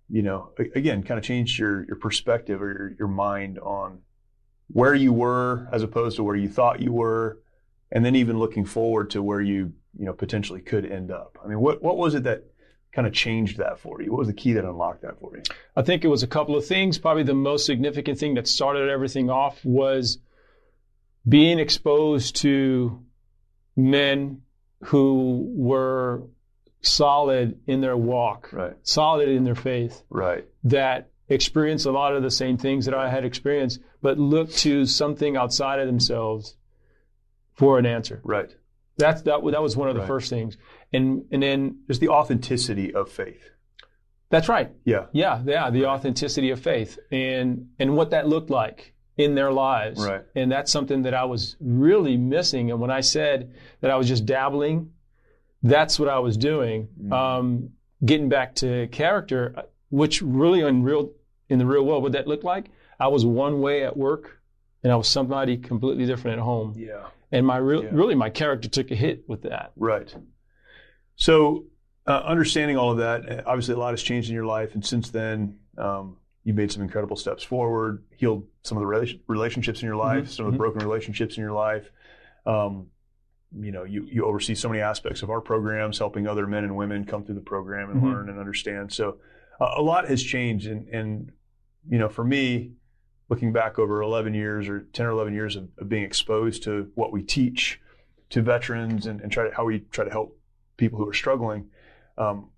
you 0.09 0.23
know, 0.23 0.51
again, 0.75 1.03
kind 1.03 1.19
of 1.19 1.25
changed 1.25 1.59
your 1.59 1.85
your 1.87 1.97
perspective 1.97 2.63
or 2.63 2.69
your, 2.73 2.93
your 3.01 3.09
mind 3.09 3.59
on 3.59 4.01
where 4.69 4.95
you 4.95 5.13
were 5.13 5.69
as 5.73 5.83
opposed 5.83 6.17
to 6.17 6.23
where 6.25 6.37
you 6.37 6.49
thought 6.49 6.81
you 6.81 6.93
were, 6.93 7.39
and 7.91 8.05
then 8.05 8.15
even 8.17 8.39
looking 8.39 8.65
forward 8.65 9.11
to 9.11 9.23
where 9.23 9.41
you 9.41 9.73
you 9.99 10.05
know 10.07 10.13
potentially 10.13 10.61
could 10.61 10.85
end 10.91 11.11
up. 11.11 11.39
I 11.45 11.49
mean, 11.49 11.61
what 11.61 11.83
what 11.83 11.97
was 11.97 12.15
it 12.15 12.25
that 12.25 12.45
kind 12.93 13.07
of 13.07 13.13
changed 13.15 13.57
that 13.59 13.79
for 13.79 14.03
you? 14.03 14.11
What 14.13 14.19
was 14.19 14.29
the 14.29 14.35
key 14.35 14.53
that 14.53 14.65
unlocked 14.67 15.01
that 15.03 15.19
for 15.19 15.35
you? 15.37 15.43
I 15.77 15.81
think 15.83 16.05
it 16.05 16.09
was 16.09 16.23
a 16.23 16.27
couple 16.27 16.57
of 16.57 16.67
things. 16.67 16.99
Probably 16.99 17.23
the 17.23 17.33
most 17.35 17.65
significant 17.65 18.19
thing 18.19 18.35
that 18.35 18.47
started 18.47 18.91
everything 18.91 19.31
off 19.31 19.65
was 19.65 20.19
being 21.29 21.59
exposed 21.59 22.37
to 22.37 23.01
men 23.77 24.43
who 24.85 25.47
were 25.55 26.25
solid 26.81 27.61
in 27.67 27.81
their 27.81 27.97
walk, 27.97 28.53
Right. 28.53 28.75
solid 28.83 29.29
in 29.29 29.45
their 29.45 29.55
faith, 29.55 30.03
Right. 30.11 30.45
that 30.65 31.11
experience 31.29 31.85
a 31.87 31.93
lot 31.93 32.15
of 32.15 32.23
the 32.23 32.31
same 32.31 32.57
things 32.57 32.85
that 32.87 32.95
I 32.95 33.09
had 33.09 33.25
experienced, 33.25 33.81
but 34.03 34.19
look 34.19 34.51
to 34.51 34.85
something 34.85 35.37
outside 35.37 35.79
of 35.79 35.87
themselves 35.87 36.57
for 37.55 37.79
an 37.79 37.87
answer. 37.87 38.21
Right. 38.25 38.51
That's 38.99 39.23
that. 39.23 39.43
That 39.45 39.63
was 39.63 39.77
one 39.77 39.89
of 39.89 39.95
the 39.95 40.01
Right. 40.01 40.07
first 40.09 40.29
things, 40.29 40.59
and 40.93 41.25
and 41.31 41.43
then 41.43 41.79
Just 41.87 42.01
the 42.01 42.09
authenticity 42.09 42.93
of 42.93 43.09
faith. 43.09 43.51
that's 44.29 44.49
right. 44.49 44.71
Yeah. 44.85 45.07
Yeah, 45.13 45.43
yeah, 45.47 45.71
the 45.71 45.87
authenticity 45.87 46.51
of 46.51 46.59
faith 46.61 46.99
and 47.11 47.69
and 47.79 47.97
what 47.97 48.11
that 48.11 48.29
looked 48.29 48.51
like 48.51 48.92
in 49.17 49.35
their 49.35 49.53
lives. 49.53 50.05
Right. 50.05 50.23
And 50.35 50.51
that's 50.51 50.71
something 50.73 51.03
that 51.03 51.15
I 51.15 51.25
was 51.25 51.57
really 51.61 52.17
missing. 52.17 52.71
And 52.71 52.81
when 52.81 52.91
I 52.91 53.01
said 53.01 53.55
that 53.81 53.91
I 53.91 53.97
was 53.97 54.09
just 54.09 54.25
dabbling, 54.27 54.91
that's 55.63 55.99
what 55.99 56.09
I 56.09 56.19
was 56.19 56.37
doing. 56.37 56.89
Mm-hmm. 57.01 57.13
Um, 57.13 57.71
getting 58.05 58.29
back 58.29 58.55
to 58.57 58.89
character, 58.89 59.65
which 59.91 60.23
really 60.23 60.61
in 60.61 60.83
real 60.83 61.13
in 61.49 61.59
the 61.59 61.67
real 61.67 61.85
world, 61.85 62.03
what 62.03 62.13
that 62.13 62.27
looked 62.27 62.45
like, 62.45 62.71
I 62.99 63.09
was 63.09 63.27
one 63.27 63.61
way 63.61 63.85
at 63.85 63.95
work, 63.97 64.41
and 64.83 64.91
I 64.91 64.97
was 64.97 65.07
somebody 65.09 65.59
completely 65.59 66.07
different 66.07 66.39
at 66.39 66.43
home. 66.43 66.75
Yeah. 66.77 67.09
And 67.31 67.47
my 67.47 67.59
real, 67.59 67.85
Yeah. 67.85 67.91
really 67.93 68.15
my 68.15 68.31
character 68.31 68.69
took 68.69 68.91
a 68.91 68.95
hit 68.95 69.29
with 69.29 69.43
that. 69.43 69.73
Right. 69.77 70.15
So, 71.17 71.67
uh, 72.07 72.23
understanding 72.25 72.79
all 72.79 72.93
of 72.93 72.99
that, 72.99 73.47
obviously 73.47 73.75
a 73.75 73.79
lot 73.79 73.91
has 73.91 74.03
changed 74.03 74.29
in 74.31 74.35
your 74.35 74.47
life, 74.47 74.75
and 74.75 74.85
since 74.85 75.11
then, 75.11 75.59
um, 75.77 76.17
you 76.45 76.53
made 76.55 76.73
some 76.73 76.83
incredible 76.83 77.17
steps 77.17 77.43
forward, 77.43 78.03
healed 78.17 78.47
some 78.63 78.77
of 78.77 78.83
the 78.83 78.89
rela- 78.89 79.21
relationships 79.29 79.81
in 79.81 79.87
your 79.87 79.97
life, 79.97 80.29
some 80.31 80.47
of 80.47 80.53
the 80.53 80.57
mhm. 80.57 80.59
broken 80.59 80.83
relationships 80.83 81.37
in 81.37 81.43
your 81.43 81.53
life. 81.53 81.91
Um, 82.47 82.89
you 83.61 83.71
know, 83.71 83.85
you, 83.85 84.05
you 84.11 84.25
oversee 84.25 84.55
so 84.55 84.69
many 84.69 84.81
aspects 84.81 85.23
of 85.23 85.31
our 85.31 85.41
programs, 85.41 85.99
helping 85.99 86.27
other 86.27 86.47
men 86.47 86.65
and 86.65 86.77
women 86.77 87.05
come 87.05 87.25
through 87.25 87.35
the 87.35 87.41
program 87.43 87.91
and 87.91 88.03
Mhm. 88.03 88.13
learn 88.13 88.29
and 88.29 88.39
understand. 88.39 88.93
So, 88.93 89.19
uh, 89.61 89.75
a 89.77 89.83
lot 89.83 90.09
has 90.09 90.23
changed, 90.23 90.67
and, 90.67 90.89
and 90.89 91.33
you 91.89 91.99
know, 91.99 92.09
for 92.09 92.25
me, 92.25 92.73
looking 93.29 93.53
back 93.53 93.79
over 93.79 94.03
11 94.03 94.35
years 94.35 94.69
or 94.69 94.81
10 94.93 95.07
or 95.07 95.11
11 95.11 95.35
years 95.35 95.57
of, 95.57 95.69
of 95.79 95.89
being 95.89 96.03
exposed 96.03 96.63
to 96.65 96.91
what 96.95 97.13
we 97.13 97.23
teach 97.23 97.81
to 98.31 98.43
veterans 98.43 99.07
and, 99.07 99.21
and 99.21 99.31
try 99.31 99.49
to 99.49 99.55
how 99.55 99.65
we 99.65 99.81
try 99.91 100.05
to 100.05 100.11
help 100.11 100.39
people 100.77 100.99
who 100.99 101.09
are 101.09 101.15
struggling. 101.15 101.69
Um, 102.19 102.49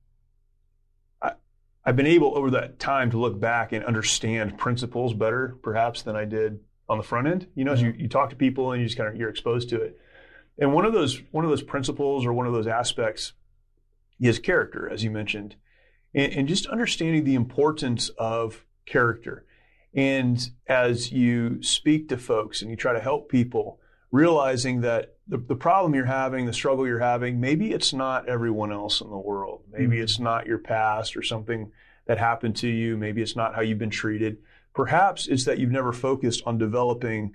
I've 1.84 1.96
been 1.96 2.06
able 2.06 2.36
over 2.36 2.50
that 2.52 2.78
time 2.78 3.10
to 3.10 3.18
look 3.18 3.38
back 3.38 3.72
and 3.72 3.84
understand 3.84 4.56
principles 4.56 5.12
better, 5.12 5.56
perhaps, 5.62 6.02
than 6.02 6.16
I 6.16 6.24
did 6.24 6.60
on 6.88 6.98
the 6.98 7.04
front 7.04 7.28
end. 7.28 7.46
You 7.54 7.64
know, 7.64 7.72
as 7.72 7.82
you, 7.82 7.94
you 7.96 8.08
talk 8.08 8.30
to 8.30 8.36
people 8.36 8.72
and 8.72 8.80
you 8.80 8.86
just 8.86 8.96
kind 8.96 9.08
of 9.08 9.16
you're 9.16 9.28
exposed 9.28 9.68
to 9.70 9.80
it. 9.80 9.98
And 10.58 10.72
one 10.72 10.84
of 10.84 10.92
those 10.92 11.20
one 11.30 11.44
of 11.44 11.50
those 11.50 11.62
principles 11.62 12.24
or 12.24 12.32
one 12.32 12.46
of 12.46 12.52
those 12.52 12.66
aspects 12.66 13.32
is 14.20 14.38
character, 14.38 14.88
as 14.88 15.04
you 15.04 15.10
mentioned, 15.10 15.56
and, 16.14 16.32
and 16.32 16.48
just 16.48 16.66
understanding 16.66 17.24
the 17.24 17.34
importance 17.34 18.08
of 18.18 18.64
character. 18.86 19.44
And 19.94 20.50
as 20.66 21.12
you 21.12 21.62
speak 21.62 22.08
to 22.08 22.16
folks 22.16 22.62
and 22.62 22.70
you 22.70 22.76
try 22.76 22.92
to 22.92 23.00
help 23.00 23.28
people, 23.28 23.78
realizing 24.10 24.80
that 24.80 25.13
the, 25.26 25.38
the 25.38 25.56
problem 25.56 25.94
you're 25.94 26.04
having, 26.04 26.46
the 26.46 26.52
struggle 26.52 26.86
you're 26.86 26.98
having, 26.98 27.40
maybe 27.40 27.72
it's 27.72 27.92
not 27.92 28.28
everyone 28.28 28.70
else 28.72 29.00
in 29.00 29.08
the 29.10 29.16
world. 29.18 29.62
Maybe 29.72 29.96
Mhm. 29.96 30.02
it's 30.02 30.18
not 30.18 30.46
your 30.46 30.58
past 30.58 31.16
or 31.16 31.22
something 31.22 31.72
that 32.06 32.18
happened 32.18 32.56
to 32.56 32.68
you. 32.68 32.96
Maybe 32.96 33.22
it's 33.22 33.36
not 33.36 33.54
how 33.54 33.62
you've 33.62 33.78
been 33.78 33.90
treated. 33.90 34.36
Perhaps 34.74 35.26
it's 35.26 35.44
that 35.46 35.58
you've 35.58 35.70
never 35.70 35.92
focused 35.92 36.42
on 36.46 36.58
developing 36.58 37.34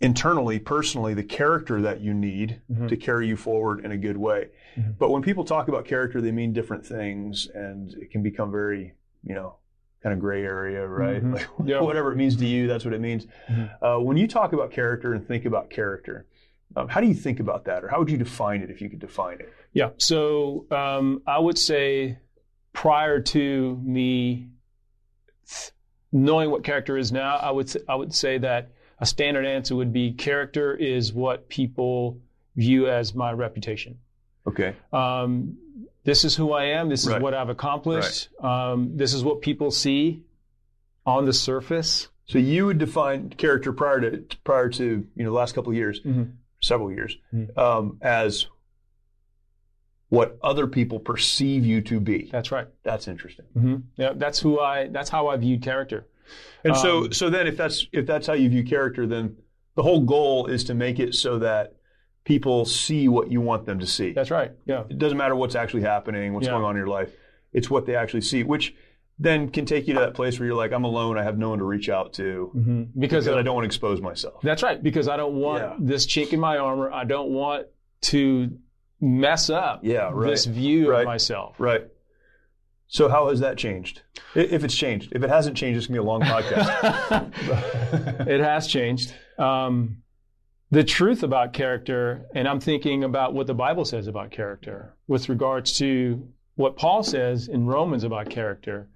internally, 0.00 0.60
personally, 0.60 1.12
the 1.14 1.24
character 1.24 1.80
that 1.82 2.00
you 2.00 2.14
need 2.14 2.60
Mhm. 2.70 2.88
to 2.88 2.96
carry 2.96 3.26
you 3.26 3.36
forward 3.36 3.84
in 3.84 3.90
a 3.90 3.96
good 3.96 4.16
way. 4.16 4.48
Mhm. 4.76 4.96
But 4.98 5.10
when 5.10 5.22
people 5.22 5.44
talk 5.44 5.66
about 5.66 5.84
character, 5.84 6.20
they 6.20 6.30
mean 6.30 6.52
different 6.52 6.86
things 6.86 7.48
and 7.52 7.92
it 7.94 8.12
can 8.12 8.22
become 8.22 8.52
very, 8.52 8.94
you 9.24 9.34
know, 9.34 9.56
kind 10.00 10.12
of 10.12 10.20
gray 10.20 10.44
area, 10.44 10.86
right? 10.86 11.20
Mhm. 11.24 11.32
Like, 11.34 11.48
Yeah. 11.64 11.80
whatever 11.80 12.12
it 12.12 12.16
means 12.16 12.36
to 12.36 12.46
you, 12.46 12.68
that's 12.68 12.84
what 12.84 12.94
it 12.94 13.00
means. 13.00 13.26
Mhm. 13.48 13.70
Uh, 13.82 13.98
when 14.00 14.16
you 14.16 14.28
talk 14.28 14.52
about 14.52 14.70
character 14.70 15.12
and 15.14 15.26
think 15.26 15.44
about 15.44 15.68
character, 15.70 16.26
um, 16.76 16.88
how 16.88 17.00
do 17.00 17.06
you 17.06 17.14
think 17.14 17.40
about 17.40 17.64
that, 17.64 17.84
or 17.84 17.88
how 17.88 17.98
would 17.98 18.10
you 18.10 18.18
define 18.18 18.60
it 18.62 18.70
if 18.70 18.80
you 18.80 18.88
could 18.90 18.98
define 19.00 19.40
it? 19.40 19.52
Yeah. 19.72 19.90
So 19.98 20.66
um, 20.70 21.22
I 21.26 21.38
would 21.38 21.58
say 21.58 22.18
prior 22.72 23.20
to 23.20 23.80
me 23.82 24.48
th- 25.48 25.72
knowing 26.12 26.50
what 26.50 26.64
character 26.64 26.96
is 26.96 27.10
now, 27.12 27.36
I 27.36 27.50
would 27.50 27.74
I 27.88 27.94
would 27.94 28.14
say 28.14 28.38
that 28.38 28.70
a 28.98 29.06
standard 29.06 29.46
answer 29.46 29.76
would 29.76 29.92
be 29.92 30.12
character 30.12 30.74
is 30.74 31.12
what 31.12 31.48
people 31.48 32.20
view 32.56 32.88
as 32.88 33.14
my 33.14 33.32
reputation. 33.32 33.98
Okay. 34.46 34.74
Um, 34.92 35.56
this 36.04 36.24
is 36.24 36.34
who 36.34 36.52
I 36.52 36.64
am. 36.64 36.88
This 36.88 37.02
is 37.04 37.10
Right. 37.10 37.20
what 37.22 37.34
I've 37.34 37.50
accomplished. 37.50 38.28
Um, 38.42 38.96
this 38.96 39.12
is 39.14 39.22
what 39.22 39.40
people 39.42 39.70
see 39.70 40.22
on 41.06 41.26
the 41.26 41.32
surface. 41.32 42.08
So 42.26 42.38
you 42.38 42.66
would 42.66 42.78
define 42.78 43.30
character 43.30 43.72
prior 43.72 44.00
to 44.00 44.24
prior 44.44 44.68
to 44.70 44.84
you 44.84 45.24
know 45.24 45.30
the 45.30 45.36
last 45.36 45.54
couple 45.54 45.70
of 45.70 45.76
years, 45.76 46.00
Mhm. 46.00 46.32
Several 46.60 46.90
years, 46.90 47.16
Mhm. 47.32 47.56
um, 47.58 47.98
as 48.02 48.46
what 50.08 50.38
other 50.42 50.66
people 50.66 50.98
perceive 50.98 51.64
you 51.66 51.80
to 51.82 52.00
be. 52.00 52.28
That's 52.32 52.50
right. 52.50 52.66
That's 52.82 53.08
interesting. 53.08 53.44
hmm 53.52 53.76
Yeah, 53.96 54.12
that's 54.16 54.38
who 54.40 54.58
I. 54.58 54.88
That's 54.88 55.10
how 55.10 55.28
I 55.28 55.36
viewed 55.36 55.62
character. 55.62 56.06
And 56.64 56.76
so, 56.76 57.04
Um, 57.04 57.12
so 57.12 57.30
then, 57.30 57.46
if 57.46 57.56
that's 57.56 57.86
if 57.92 58.06
that's 58.06 58.26
how 58.26 58.32
you 58.32 58.48
view 58.48 58.64
character, 58.64 59.06
then 59.06 59.36
the 59.74 59.82
whole 59.82 60.00
goal 60.00 60.46
is 60.46 60.64
to 60.64 60.74
make 60.74 60.98
it 60.98 61.14
so 61.14 61.38
that 61.40 61.74
people 62.24 62.64
see 62.64 63.08
what 63.08 63.30
you 63.30 63.40
want 63.40 63.64
them 63.64 63.78
to 63.78 63.86
see. 63.86 64.12
That's 64.12 64.30
right. 64.30 64.52
Yeah. 64.66 64.84
It 64.90 64.98
doesn't 64.98 65.16
matter 65.16 65.34
what's 65.36 65.54
actually 65.54 65.82
happening, 65.82 66.34
what's 66.34 66.46
Yeah. 66.46 66.52
going 66.52 66.64
on 66.64 66.72
in 66.72 66.78
your 66.78 66.88
life. 66.88 67.14
It's 67.52 67.70
what 67.70 67.86
they 67.86 67.94
actually 67.94 68.20
see, 68.22 68.42
which 68.44 68.74
then 69.18 69.48
can 69.50 69.66
take 69.66 69.88
you 69.88 69.94
to 69.94 70.00
that 70.00 70.14
place 70.14 70.38
where 70.38 70.46
you're 70.46 70.56
like, 70.56 70.72
I'm 70.72 70.84
alone. 70.84 71.18
I 71.18 71.22
have 71.24 71.38
no 71.38 71.50
one 71.50 71.58
to 71.58 71.64
reach 71.64 71.88
out 71.88 72.12
to 72.14 72.50
hmm 72.52 72.82
Because, 72.98 73.24
because 73.24 73.28
I 73.28 73.42
don't 73.42 73.54
want 73.54 73.64
to 73.64 73.68
expose 73.68 74.00
myself. 74.00 74.40
That's 74.42 74.62
right, 74.62 74.80
because 74.82 75.08
I 75.08 75.16
don't 75.16 75.34
want 75.34 75.62
Yeah. 75.62 75.76
this 75.80 76.06
chink 76.06 76.32
in 76.32 76.40
my 76.40 76.58
armor. 76.58 76.90
I 76.92 77.04
don't 77.04 77.30
want 77.30 77.66
to 78.02 78.50
mess 79.00 79.50
up 79.50 79.80
Yeah, 79.84 80.10
right. 80.12 80.30
this 80.30 80.44
view 80.46 80.90
Right. 80.90 81.00
of 81.00 81.06
myself. 81.06 81.56
Right. 81.58 81.86
So 82.86 83.08
how 83.08 83.28
has 83.28 83.40
that 83.40 83.58
changed? 83.58 84.02
If 84.34 84.64
it's 84.64 84.74
changed, 84.74 85.12
if 85.14 85.22
it 85.22 85.28
hasn't 85.28 85.56
changed, 85.56 85.78
it's 85.78 85.86
gonna 85.88 86.00
be 86.00 86.04
a 86.04 86.08
long 86.08 86.22
podcast. 86.22 87.32
it 88.28 88.40
has 88.40 88.66
changed. 88.66 89.14
Um, 89.38 89.98
the 90.70 90.84
truth 90.84 91.22
about 91.22 91.52
character, 91.52 92.26
and 92.34 92.48
I'm 92.48 92.60
thinking 92.60 93.04
about 93.04 93.34
what 93.34 93.46
the 93.46 93.54
Bible 93.54 93.84
says 93.84 94.06
about 94.06 94.30
character 94.30 94.94
with 95.06 95.28
regards 95.28 95.74
to 95.78 96.26
what 96.56 96.76
Paul 96.76 97.02
says 97.02 97.48
in 97.48 97.66
Romans 97.66 98.04
about 98.04 98.30
character. 98.30 98.88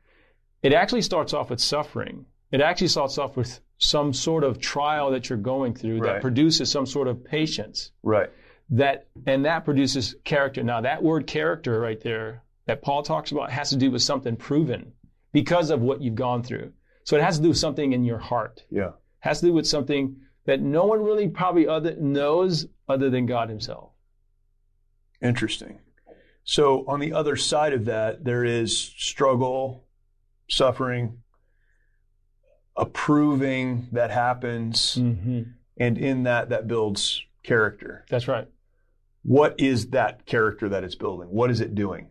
It 0.62 0.72
actually 0.72 1.02
starts 1.02 1.34
off 1.34 1.50
with 1.50 1.60
suffering. 1.60 2.26
It 2.50 2.60
actually 2.60 2.88
starts 2.88 3.18
off 3.18 3.36
with 3.36 3.60
some 3.78 4.12
sort 4.12 4.44
of 4.44 4.60
trial 4.60 5.10
that 5.10 5.28
you're 5.28 5.38
going 5.38 5.74
through 5.74 5.98
Right. 5.98 6.14
that 6.14 6.22
produces 6.22 6.70
some 6.70 6.86
sort 6.86 7.08
of 7.08 7.24
patience. 7.24 7.90
right. 8.02 8.30
that 8.70 9.08
and 9.26 9.44
that 9.44 9.64
produces 9.64 10.14
character. 10.24 10.62
Now 10.62 10.80
that 10.80 11.02
word 11.02 11.26
character 11.26 11.78
right 11.80 12.00
there 12.00 12.42
that 12.66 12.80
Paul 12.80 13.02
talks 13.02 13.30
about 13.32 13.50
has 13.50 13.68
to 13.70 13.76
do 13.76 13.90
with 13.90 14.00
something 14.02 14.36
proven 14.36 14.92
because 15.32 15.70
of 15.70 15.82
what 15.82 16.00
you've 16.00 16.14
gone 16.14 16.42
through. 16.42 16.72
So 17.04 17.16
it 17.16 17.22
has 17.22 17.36
to 17.36 17.42
do 17.42 17.48
with 17.48 17.58
something 17.58 17.92
in 17.92 18.04
your 18.04 18.18
heart. 18.18 18.64
Yeah. 18.70 18.88
It 18.88 18.94
has 19.20 19.40
to 19.40 19.46
do 19.46 19.52
with 19.52 19.66
something 19.66 20.16
that 20.46 20.60
no 20.60 20.86
one 20.86 21.02
really 21.02 21.28
probably 21.28 21.66
other 21.68 21.96
knows 21.96 22.66
other 22.88 23.10
than 23.10 23.26
God 23.26 23.48
himself. 23.50 23.90
Interesting. 25.20 25.78
So 26.44 26.84
on 26.88 27.00
the 27.00 27.12
other 27.12 27.36
side 27.36 27.72
of 27.72 27.84
that, 27.86 28.24
there 28.24 28.44
is 28.44 28.76
struggle, 28.96 29.84
suffering, 30.52 31.18
approving 32.76 33.88
that 33.92 34.10
happens, 34.10 34.96
Mm-hmm. 34.96 35.42
and 35.78 35.98
in 35.98 36.22
that, 36.24 36.50
that 36.50 36.66
builds 36.68 37.22
character. 37.42 38.04
That's 38.08 38.28
right. 38.28 38.48
What 39.22 39.58
is 39.58 39.90
that 39.90 40.26
character 40.26 40.68
that 40.70 40.84
it's 40.84 40.94
building? 40.94 41.28
What 41.28 41.50
is 41.50 41.60
it 41.60 41.74
doing? 41.74 42.08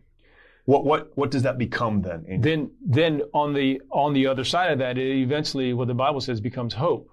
What 0.65 0.85
what 0.85 1.11
what 1.17 1.31
does 1.31 1.43
that 1.43 1.57
become 1.57 2.01
then? 2.03 2.25
Angel? 2.27 2.41
Then 2.41 2.71
then 2.85 3.21
on 3.33 3.53
the 3.53 3.81
on 3.91 4.13
the 4.13 4.27
other 4.27 4.43
side 4.45 4.71
of 4.71 4.79
that, 4.79 4.97
it 4.97 5.21
eventually 5.21 5.73
what 5.73 5.87
the 5.87 5.93
Bible 5.93 6.21
says 6.21 6.39
becomes 6.39 6.73
hope. 6.73 7.09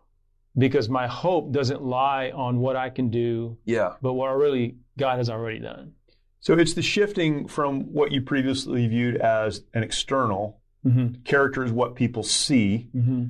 Because 0.56 0.88
my 0.88 1.06
hope 1.06 1.52
doesn't 1.52 1.82
lie 1.82 2.30
on 2.34 2.58
what 2.58 2.74
I 2.76 2.90
can 2.90 3.10
do, 3.10 3.58
yeah. 3.64 3.94
but 4.02 4.14
what 4.14 4.28
I 4.28 4.32
really 4.32 4.76
God 4.98 5.18
has 5.18 5.30
already 5.30 5.60
done. 5.60 5.92
So 6.40 6.54
it's 6.54 6.74
the 6.74 6.82
shifting 6.82 7.48
from 7.48 7.92
what 7.92 8.12
you 8.12 8.22
previously 8.22 8.86
viewed 8.86 9.16
as 9.16 9.62
an 9.74 9.82
external 9.82 10.60
Mm-hmm. 10.88 11.22
character 11.24 11.64
is 11.64 11.72
what 11.72 11.94
people 11.94 12.22
see 12.22 12.88
Mm-hmm. 12.94 13.24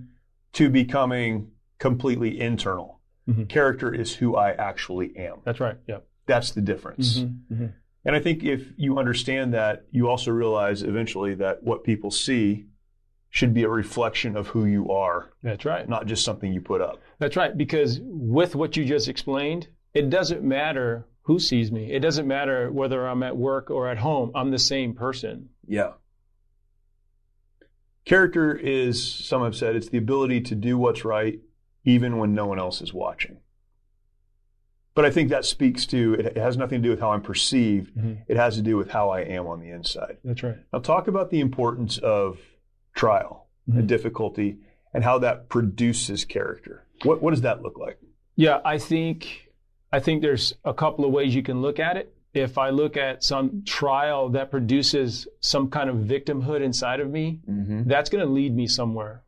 to 0.54 0.70
becoming 0.70 1.50
completely 1.78 2.40
internal. 2.40 3.00
Mhm. 3.28 3.48
Character 3.48 3.94
is 3.94 4.14
who 4.16 4.36
I 4.36 4.52
actually 4.52 5.16
am. 5.16 5.36
That's 5.44 5.60
right. 5.60 5.76
Yeah. 5.86 5.98
That's 6.26 6.50
the 6.52 6.60
difference. 6.62 7.18
Mm-hmm. 7.20 7.66
And 8.04 8.16
I 8.16 8.20
think 8.20 8.42
if 8.44 8.72
you 8.76 8.98
understand 8.98 9.52
that, 9.54 9.84
you 9.90 10.08
also 10.08 10.30
realize 10.30 10.82
eventually 10.82 11.34
that 11.34 11.62
what 11.62 11.84
people 11.84 12.10
see 12.10 12.66
should 13.30 13.52
be 13.52 13.62
a 13.64 13.68
reflection 13.68 14.36
of 14.36 14.48
who 14.48 14.64
you 14.64 14.90
are, 14.90 15.30
That's 15.42 15.64
right. 15.66 15.86
not 15.86 16.06
just 16.06 16.24
something 16.24 16.50
you 16.52 16.62
put 16.62 16.80
up. 16.80 17.00
That's 17.18 17.36
right. 17.36 17.56
Because 17.56 18.00
with 18.02 18.54
what 18.56 18.76
you 18.76 18.84
just 18.86 19.08
explained, 19.08 19.68
it 19.92 20.08
doesn't 20.08 20.42
matter 20.42 21.06
who 21.22 21.38
sees 21.38 21.70
me. 21.70 21.92
It 21.92 22.00
doesn't 22.00 22.26
matter 22.26 22.72
whether 22.72 23.06
I'm 23.06 23.22
at 23.22 23.36
work 23.36 23.70
or 23.70 23.88
at 23.88 23.98
home. 23.98 24.32
I'm 24.34 24.50
the 24.50 24.58
same 24.58 24.94
person. 24.94 25.50
Yeah. 25.66 25.92
Character 28.12 28.54
is, 28.56 29.04
some 29.04 29.42
have 29.42 29.54
said, 29.54 29.76
it's 29.76 29.90
the 29.90 29.98
ability 29.98 30.40
to 30.40 30.54
do 30.54 30.78
what's 30.78 31.04
right 31.04 31.40
even 31.84 32.16
when 32.16 32.34
no 32.34 32.46
one 32.46 32.58
else 32.58 32.80
is 32.80 32.92
watching. 32.94 33.36
But 34.94 35.04
I 35.04 35.10
think 35.10 35.28
that 35.28 35.44
speaks 35.44 35.84
to 35.86 36.14
it 36.14 36.36
has 36.38 36.56
nothing 36.56 36.80
to 36.82 36.86
do 36.86 36.90
with 36.90 37.00
how 37.00 37.12
I'm 37.12 37.20
perceived. 37.20 37.94
Mhm. 37.94 38.22
It 38.26 38.36
has 38.38 38.56
to 38.56 38.62
do 38.62 38.78
with 38.78 38.90
how 38.90 39.10
I 39.10 39.20
am 39.20 39.46
on 39.46 39.60
the 39.60 39.68
inside. 39.70 40.16
That's 40.24 40.42
right. 40.42 40.56
Now, 40.72 40.78
talk 40.78 41.06
about 41.06 41.30
the 41.30 41.40
importance 41.40 41.98
of 41.98 42.40
trial 42.94 43.46
Mhm. 43.68 43.80
and 43.80 43.88
difficulty 43.88 44.56
and 44.94 45.04
how 45.04 45.18
that 45.18 45.50
produces 45.50 46.24
character. 46.24 46.86
What, 47.04 47.22
what 47.22 47.30
does 47.32 47.42
that 47.42 47.62
look 47.62 47.78
like? 47.78 47.98
Yeah, 48.36 48.60
I 48.64 48.78
think 48.78 49.44
I 49.92 50.00
think 50.00 50.20
there's 50.22 50.54
a 50.64 50.72
couple 50.74 51.04
of 51.04 51.12
ways 51.12 51.34
you 51.34 51.42
can 51.42 51.60
look 51.62 51.78
at 51.78 51.96
it. 51.98 52.14
If 52.34 52.58
I 52.58 52.70
look 52.70 52.96
at 52.96 53.24
some 53.24 53.62
trial 53.64 54.28
that 54.30 54.50
produces 54.50 55.26
some 55.40 55.70
kind 55.70 55.88
of 55.90 55.96
victimhood 55.96 56.60
inside 56.62 57.00
of 57.00 57.10
me, 57.10 57.40
Mm-hmm. 57.48 57.88
that's 57.88 58.10
going 58.10 58.24
to 58.26 58.30
lead 58.32 58.54
me 58.54 58.66
somewhere. 58.66 59.22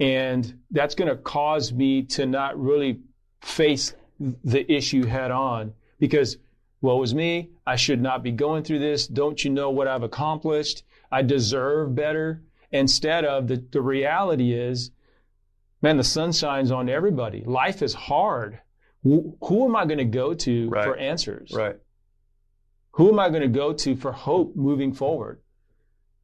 And 0.00 0.60
that's 0.70 0.94
going 0.94 1.08
to 1.10 1.16
cause 1.16 1.72
me 1.72 2.02
to 2.04 2.24
not 2.26 2.58
really 2.58 3.00
face 3.42 3.94
the 4.18 4.70
issue 4.72 5.04
head 5.06 5.30
on 5.30 5.74
because, 5.98 6.38
woe 6.80 7.02
is 7.02 7.14
me, 7.14 7.50
I 7.66 7.76
should 7.76 8.00
not 8.00 8.22
be 8.22 8.30
going 8.32 8.62
through 8.64 8.78
this. 8.80 9.06
Don't 9.06 9.44
you 9.44 9.50
know 9.50 9.70
what 9.70 9.88
I've 9.88 10.02
accomplished? 10.02 10.84
I 11.10 11.22
deserve 11.22 11.94
better. 11.94 12.42
Instead 12.70 13.24
of 13.24 13.48
the, 13.48 13.64
the 13.72 13.80
reality 13.80 14.52
is, 14.52 14.90
man, 15.82 15.96
the 15.96 16.04
sun 16.04 16.32
shines 16.32 16.70
on 16.70 16.88
everybody. 16.88 17.42
Life 17.44 17.82
is 17.82 17.94
hard. 17.94 18.60
Who, 19.04 19.36
who 19.42 19.64
am 19.64 19.74
I 19.76 19.84
going 19.86 19.98
to 19.98 20.04
go 20.04 20.34
to 20.34 20.68
Right. 20.68 20.84
for 20.84 20.96
answers? 20.96 21.52
Right. 21.54 21.76
Who 22.98 23.08
am 23.12 23.20
I 23.20 23.28
going 23.28 23.42
to 23.42 23.48
go 23.48 23.72
to 23.72 23.94
for 23.94 24.10
hope 24.10 24.56
moving 24.56 24.92
forward? 24.92 25.40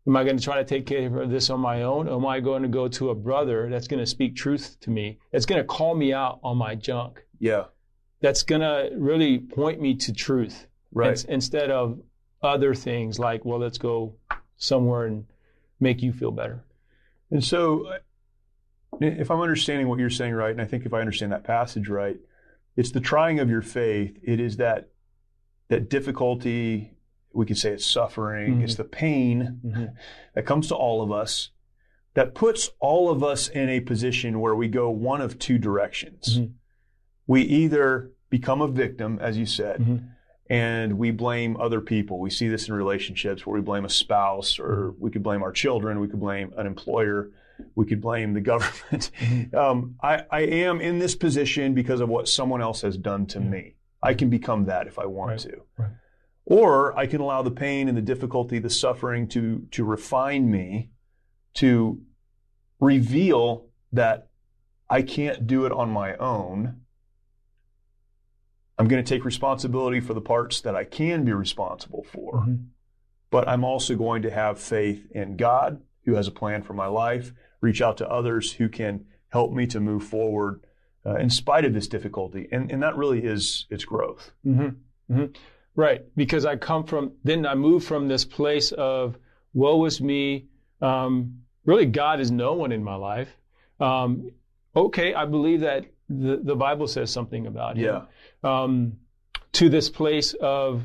Am 0.09 0.17
I 0.17 0.25
going 0.25 0.37
to 0.37 0.43
try 0.43 0.57
to 0.57 0.65
take 0.65 0.87
care 0.87 1.07
of 1.21 1.31
this 1.31 1.49
on 1.49 1.61
my 1.61 1.83
own? 1.83 2.09
Or 2.09 2.17
am 2.17 2.27
I 2.27 2.41
going 2.41 2.63
to 2.63 2.69
go 2.69 2.89
to 2.89 3.11
a 3.11 3.15
brother 3.15 3.71
that's 3.71 3.87
going 3.87 4.01
to 4.01 4.07
speak 4.07 4.35
truth 4.35 4.77
to 4.81 4.91
me? 4.91 5.21
That's 5.31 5.47
going 5.47 5.61
to 5.61 5.65
call 5.65 5.95
me 5.95 6.13
out 6.13 6.41
on 6.43 6.57
my 6.57 6.75
junk? 6.75 7.25
Yeah. 7.39 7.67
That's 8.21 8.43
going 8.43 8.63
to 8.63 8.91
really 8.97 9.39
point 9.39 9.81
me 9.81 9.95
to 9.99 10.13
truth 10.13 10.67
Right. 10.93 11.11
ins- 11.11 11.25
instead 11.27 11.71
of 11.71 12.01
other 12.43 12.75
things 12.75 13.21
like, 13.21 13.45
well, 13.45 13.61
let's 13.61 13.79
go 13.79 14.17
somewhere 14.57 15.07
and 15.07 15.27
make 15.79 16.03
you 16.03 16.13
feel 16.13 16.33
better. 16.33 16.65
And 17.31 17.45
so, 17.45 17.99
if 19.01 19.31
I'm 19.31 19.41
understanding 19.41 19.87
what 19.87 20.01
you're 20.01 20.11
saying 20.11 20.35
right, 20.35 20.51
and 20.51 20.61
I 20.61 20.65
think 20.65 20.87
if 20.87 20.93
I 20.93 20.99
understand 20.99 21.31
that 21.31 21.45
passage 21.45 21.89
right, 21.89 22.17
it's 22.77 22.91
the 22.91 23.01
trying 23.01 23.39
of 23.39 23.49
your 23.49 23.63
faith. 23.63 24.19
It 24.25 24.41
is 24.41 24.57
that 24.57 24.89
that 25.69 25.89
difficulty. 25.89 26.93
We 27.33 27.47
could 27.47 27.59
say 27.59 27.71
it's 27.73 27.87
suffering. 27.87 28.59
Mhm. 28.61 28.63
It's 28.65 28.77
the 28.77 28.85
pain 28.85 29.61
Mhm. 29.65 29.95
that 30.35 30.47
comes 30.47 30.69
to 30.69 30.75
all 30.77 31.03
of 31.03 31.11
us 31.11 31.51
that 32.15 32.33
puts 32.33 32.71
all 32.79 33.11
of 33.11 33.25
us 33.25 33.49
in 33.49 33.69
a 33.69 33.81
position 33.81 34.39
where 34.41 34.55
we 34.55 34.69
go 34.69 34.89
one 34.89 35.21
of 35.21 35.37
two 35.37 35.59
directions. 35.59 36.39
Mhm. 36.39 36.53
We 37.27 37.43
either 37.43 38.13
become 38.31 38.61
a 38.63 38.69
victim, 38.69 39.19
as 39.21 39.37
you 39.37 39.47
said, 39.47 39.81
Mhm. 39.81 40.11
and 40.49 40.97
we 40.97 41.11
blame 41.11 41.57
other 41.57 41.81
people. 41.81 42.21
We 42.21 42.31
see 42.31 42.47
this 42.47 42.69
in 42.69 42.75
relationships 42.75 43.45
where 43.45 43.55
we 43.55 43.61
blame 43.63 43.85
a 43.85 43.89
spouse, 43.89 44.61
or 44.61 44.95
we 45.01 45.11
could 45.11 45.25
blame 45.25 45.43
our 45.43 45.51
children, 45.51 45.99
we 45.99 46.07
could 46.07 46.21
blame 46.21 46.53
an 46.57 46.69
employer, 46.69 47.31
we 47.75 47.85
could 47.85 48.01
blame 48.01 48.33
the 48.35 48.41
government. 48.53 49.11
Um, 49.53 49.97
I, 50.01 50.23
I 50.31 50.41
am 50.43 50.81
in 50.81 51.01
this 51.01 51.17
position 51.17 51.75
because 51.75 52.01
of 52.01 52.09
what 52.09 52.29
someone 52.29 52.63
else 52.63 52.83
has 52.83 52.97
done 52.97 53.27
to 53.27 53.41
me. 53.41 53.75
I 54.05 54.13
can 54.15 54.29
become 54.29 54.67
that 54.67 54.87
if 54.87 54.99
I 54.99 55.07
want 55.07 55.31
Right, 55.31 55.39
to. 55.41 55.63
right. 55.79 55.91
Or 56.45 56.97
I 56.97 57.07
can 57.07 57.21
allow 57.23 57.41
the 57.43 57.51
pain 57.51 57.89
and 57.89 57.97
the 57.97 58.03
difficulty, 58.03 58.59
the 58.59 58.69
suffering 58.69 59.27
to, 59.29 59.67
to 59.71 59.83
refine 59.83 60.51
me, 60.51 60.91
to 61.55 62.03
reveal 62.81 63.67
that 63.93 64.29
I 64.91 65.01
can't 65.03 65.47
do 65.47 65.65
it 65.65 65.73
on 65.73 65.89
my 65.89 66.15
own. 66.17 66.83
I'm 68.79 68.89
going 68.89 69.03
to 69.03 69.09
take 69.09 69.25
responsibility 69.25 70.01
for 70.01 70.13
the 70.15 70.21
parts 70.21 70.61
that 70.61 70.75
I 70.77 70.85
can 70.85 71.25
be 71.25 71.33
responsible 71.33 72.03
for, 72.05 72.41
Mhm. 72.47 72.67
but 73.31 73.49
I'm 73.49 73.65
also 73.65 73.97
going 73.97 74.21
to 74.23 74.31
have 74.31 74.59
faith 74.61 75.11
in 75.13 75.37
God, 75.37 75.81
who 76.05 76.15
has 76.17 76.29
a 76.29 76.33
plan 76.33 76.63
for 76.63 76.75
my 76.75 76.87
life, 76.89 77.33
reach 77.63 77.81
out 77.81 77.97
to 77.99 78.11
others 78.11 78.53
who 78.55 78.69
can 78.69 79.07
help 79.29 79.53
me 79.53 79.67
to 79.69 79.81
move 79.81 80.05
forward 80.05 80.61
uh, 81.07 81.17
in 81.17 81.31
spite 81.31 81.65
of 81.65 81.75
this 81.75 81.89
difficulty. 81.89 82.49
And, 82.53 82.71
and 82.71 82.83
that 82.83 82.97
really 82.97 83.25
is 83.25 83.67
its 83.71 83.85
growth. 83.85 84.33
hmm 84.43 84.69
hmm 85.09 85.27
Right, 85.77 86.03
because 86.17 86.47
I 86.47 86.55
come 86.55 86.85
from 86.85 87.13
then 87.25 87.45
I 87.47 87.57
move 87.57 87.83
from 87.85 88.07
this 88.07 88.25
place 88.25 88.71
of 88.71 89.17
woe 89.55 89.85
is 89.87 90.01
me. 90.01 90.47
Um, 90.81 91.41
really, 91.65 91.87
God 91.87 92.21
is 92.21 92.31
no 92.31 92.53
one 92.55 92.71
in 92.71 92.85
my 92.85 92.95
life. 92.95 93.29
Um, 93.81 94.31
okay, 94.77 95.15
I 95.15 95.25
believe 95.25 95.61
that 95.63 95.85
the, 96.09 96.37
the 96.43 96.55
Bible 96.55 96.87
says 96.87 97.11
something 97.11 97.47
about 97.49 97.77
him. 97.77 97.85
Yeah. 98.45 98.63
Um, 98.63 98.99
to 99.55 99.69
this 99.69 99.89
place 99.91 100.33
of 100.35 100.85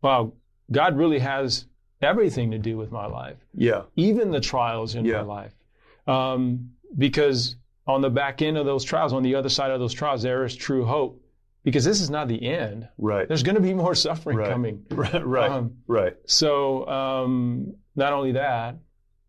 wow, 0.00 0.32
God 0.70 0.96
really 0.96 1.18
has 1.18 1.66
everything 2.00 2.52
to 2.52 2.58
do 2.58 2.76
with 2.76 2.92
my 2.92 3.06
life, 3.06 3.38
Yeah. 3.52 3.82
even 3.96 4.30
the 4.30 4.40
trials 4.40 4.94
in 4.94 5.04
Yeah. 5.06 5.22
my 5.22 5.22
life, 5.22 5.54
um, 6.06 6.70
because 6.96 7.56
on 7.86 8.00
the 8.00 8.10
back 8.10 8.42
end 8.42 8.56
of 8.56 8.66
those 8.66 8.84
trials, 8.84 9.12
on 9.12 9.22
the 9.22 9.34
other 9.34 9.48
side 9.48 9.70
of 9.70 9.80
those 9.80 9.92
trials, 9.94 10.22
there 10.22 10.44
is 10.44 10.54
true 10.56 10.84
hope. 10.84 11.20
Because 11.64 11.84
this 11.86 12.02
is 12.02 12.10
not 12.10 12.28
the 12.28 12.46
end. 12.46 12.88
Right. 12.98 13.26
There's 13.26 13.42
going 13.42 13.54
to 13.54 13.60
be 13.62 13.72
more 13.72 13.94
suffering 13.94 14.36
Right. 14.36 14.50
coming. 14.50 14.84
Right. 14.90 15.26
Right. 15.26 15.50
Um, 15.50 15.78
right. 15.86 16.14
So 16.26 16.86
um, 16.86 17.76
not 17.96 18.12
only 18.12 18.32
that, 18.32 18.76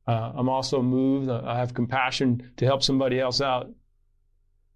uh, 0.06 0.32
I'm 0.36 0.50
also 0.50 0.82
moved. 0.82 1.30
I 1.30 1.58
have 1.58 1.74
compassion 1.74 2.52
to 2.58 2.66
help 2.66 2.84
somebody 2.84 3.22
else 3.22 3.40
out 3.40 3.70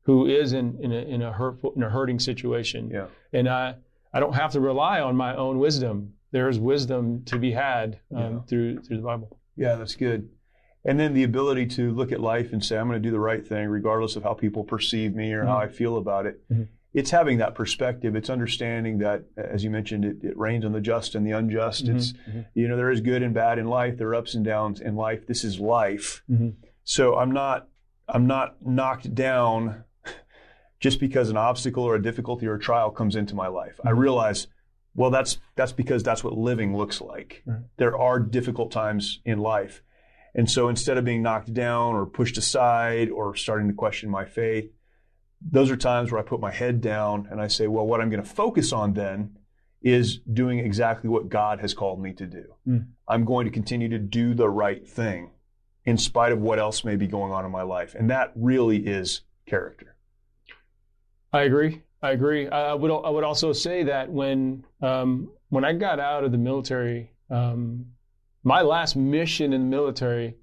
who 0.03 0.25
is 0.25 0.53
in 0.53 0.79
in 0.81 0.91
a, 0.91 0.95
in 1.01 1.21
a 1.21 1.31
hurtful 1.31 1.73
in 1.75 1.83
a 1.83 1.89
hurting 1.89 2.19
situation. 2.19 2.89
Yeah. 2.91 3.07
And 3.33 3.47
I 3.49 3.75
I 4.13 4.19
don't 4.21 4.33
have 4.33 4.53
to 4.53 4.59
rely 4.61 5.01
on 5.01 5.15
my 5.17 5.35
own 5.35 5.59
wisdom. 5.59 6.13
There 6.31 6.47
is 6.49 6.57
wisdom 6.59 7.25
to 7.25 7.37
be 7.37 7.51
had 7.51 7.99
um, 8.15 8.21
Yeah. 8.35 8.39
through 8.47 8.81
through 8.83 8.97
the 8.97 9.03
Bible. 9.03 9.37
Yeah, 9.57 9.75
that's 9.75 9.95
good. 9.95 10.29
And 10.85 10.99
then 10.99 11.13
the 11.13 11.23
ability 11.23 11.65
to 11.67 11.91
look 11.91 12.11
at 12.11 12.21
life 12.21 12.53
and 12.53 12.63
say, 12.63 12.77
I'm 12.77 12.87
going 12.87 13.01
to 13.01 13.05
do 13.05 13.11
the 13.11 13.19
right 13.19 13.45
thing, 13.45 13.67
regardless 13.67 14.15
of 14.15 14.23
how 14.23 14.33
people 14.33 14.63
perceive 14.63 15.13
me 15.13 15.33
or 15.33 15.43
how 15.45 15.57
Mhm. 15.57 15.63
I 15.63 15.67
feel 15.67 15.97
about 15.97 16.25
it. 16.25 16.41
Mhm. 16.49 16.67
It's 16.93 17.11
having 17.11 17.37
that 17.39 17.53
perspective. 17.53 18.15
It's 18.15 18.29
understanding 18.29 18.97
that, 18.99 19.25
as 19.37 19.63
you 19.63 19.69
mentioned, 19.69 20.05
it, 20.05 20.23
it 20.23 20.37
rains 20.37 20.63
on 20.65 20.71
the 20.71 20.81
just 20.81 21.15
and 21.15 21.27
the 21.27 21.31
unjust. 21.31 21.87
It's, 21.87 22.13
Mhm. 22.13 22.45
you 22.53 22.67
know, 22.67 22.77
there 22.77 22.89
is 22.89 23.01
good 23.01 23.21
and 23.21 23.33
bad 23.33 23.59
in 23.59 23.67
life. 23.67 23.97
There 23.97 24.07
are 24.07 24.15
ups 24.15 24.33
and 24.35 24.43
downs 24.45 24.79
in 24.81 24.95
life. 24.95 25.27
This 25.27 25.43
is 25.43 25.59
life. 25.59 26.23
Mhm. 26.31 26.53
So 26.83 27.17
I'm 27.17 27.31
not, 27.31 27.67
I'm 28.07 28.25
not 28.25 28.65
knocked 28.65 29.13
down 29.13 29.83
just 30.79 30.99
because 30.99 31.29
an 31.29 31.37
obstacle 31.37 31.83
or 31.83 31.95
a 31.95 32.01
difficulty 32.01 32.47
or 32.47 32.55
a 32.55 32.59
trial 32.59 32.89
comes 32.89 33.15
into 33.17 33.35
my 33.35 33.47
life. 33.47 33.79
I 33.85 33.91
Mhm. 33.91 33.97
realize, 33.99 34.47
well, 34.95 35.11
that's, 35.11 35.39
that's 35.55 35.73
because 35.73 36.01
that's 36.03 36.23
what 36.23 36.37
living 36.37 36.75
looks 36.75 37.01
like. 37.01 37.43
Right. 37.45 37.59
There 37.77 37.95
are 37.97 38.17
difficult 38.19 38.71
times 38.71 39.19
in 39.25 39.39
life. 39.39 39.83
And 40.35 40.49
so 40.49 40.69
instead 40.69 40.97
of 40.97 41.05
being 41.05 41.21
knocked 41.21 41.53
down 41.53 41.95
or 41.95 42.05
pushed 42.05 42.37
aside 42.37 43.09
or 43.09 43.35
starting 43.35 43.67
to 43.67 43.73
question 43.73 44.09
my 44.09 44.25
faith, 44.25 44.71
those 45.41 45.71
are 45.71 45.77
times 45.77 46.11
where 46.11 46.19
I 46.19 46.23
put 46.23 46.39
my 46.39 46.51
head 46.51 46.81
down 46.81 47.27
and 47.31 47.41
I 47.41 47.47
say, 47.47 47.67
well, 47.67 47.87
what 47.87 48.01
I'm 48.01 48.09
going 48.09 48.23
to 48.23 48.29
focus 48.29 48.73
on 48.73 48.93
then 48.93 49.37
is 49.81 50.19
doing 50.19 50.59
exactly 50.59 51.09
what 51.09 51.29
God 51.29 51.61
has 51.61 51.73
called 51.73 52.01
me 52.01 52.13
to 52.13 52.25
do. 52.25 52.45
Mm. 52.67 52.87
I'm 53.07 53.25
going 53.25 53.45
to 53.45 53.51
continue 53.51 53.89
to 53.89 53.99
do 53.99 54.33
the 54.33 54.49
right 54.49 54.85
thing 54.85 55.31
in 55.85 55.97
spite 55.97 56.31
of 56.31 56.39
what 56.39 56.59
else 56.59 56.83
may 56.83 56.97
be 56.97 57.07
going 57.07 57.31
on 57.31 57.45
in 57.45 57.51
my 57.51 57.61
life. 57.61 57.95
And 57.95 58.09
that 58.09 58.33
really 58.35 58.85
is 58.85 59.21
character. 59.47 59.95
I 61.31 61.43
agree. 61.43 61.83
I 62.01 62.11
agree. 62.11 62.47
I 62.47 62.71
I 62.71 62.73
would 62.73 62.91
I 62.91 63.09
would 63.09 63.23
also 63.23 63.53
say 63.53 63.83
that 63.83 64.09
when 64.09 64.65
um, 64.81 65.31
when 65.49 65.65
I 65.65 65.73
got 65.73 65.99
out 65.99 66.23
of 66.23 66.31
the 66.31 66.37
military, 66.37 67.11
um, 67.29 67.87
my 68.43 68.61
last 68.61 68.95
mission 68.95 69.53
in 69.53 69.61
the 69.61 69.67
military 69.67 70.35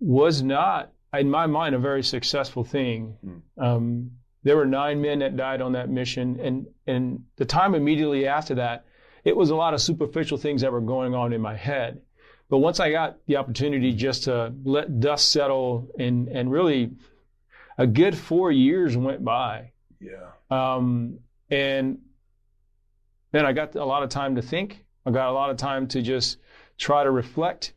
was 0.00 0.42
not, 0.42 0.92
in 1.12 1.30
my 1.30 1.46
mind, 1.46 1.74
a 1.74 1.78
very 1.78 2.02
successful 2.02 2.64
thing. 2.64 3.16
Hmm. 3.22 3.62
Um, 3.62 4.10
there 4.42 4.56
were 4.56 4.66
nine 4.66 5.02
men 5.02 5.18
that 5.18 5.36
died 5.36 5.60
on 5.60 5.72
that 5.72 5.90
mission, 5.90 6.40
and 6.40 6.66
and 6.86 7.24
the 7.36 7.44
time 7.44 7.74
immediately 7.74 8.26
after 8.26 8.54
that, 8.54 8.86
it 9.22 9.36
was 9.36 9.50
a 9.50 9.54
lot 9.54 9.74
of 9.74 9.82
superficial 9.82 10.38
things 10.38 10.62
that 10.62 10.72
were 10.72 10.80
going 10.80 11.14
on 11.14 11.32
in 11.32 11.42
my 11.42 11.54
head. 11.54 12.00
But 12.48 12.58
once 12.58 12.80
I 12.80 12.90
got 12.90 13.18
the 13.26 13.36
opportunity 13.36 13.92
just 13.92 14.24
to 14.24 14.52
let 14.64 14.98
dust 14.98 15.30
settle 15.30 15.90
and 15.98 16.28
and 16.28 16.50
really 16.50 16.92
a 17.76 17.86
good 17.86 18.16
four 18.16 18.50
years 18.50 18.96
went 18.96 19.24
by. 19.24 19.72
Yeah. 20.00 20.30
Um, 20.50 21.20
and 21.50 21.98
then 23.32 23.46
I 23.46 23.52
got 23.52 23.74
a 23.74 23.84
lot 23.84 24.02
of 24.02 24.08
time 24.08 24.36
to 24.36 24.42
think. 24.42 24.84
I 25.06 25.10
got 25.10 25.30
a 25.30 25.32
lot 25.32 25.50
of 25.50 25.56
time 25.56 25.86
to 25.88 26.02
just 26.02 26.38
try 26.80 27.04
to 27.04 27.10
reflect. 27.10 27.74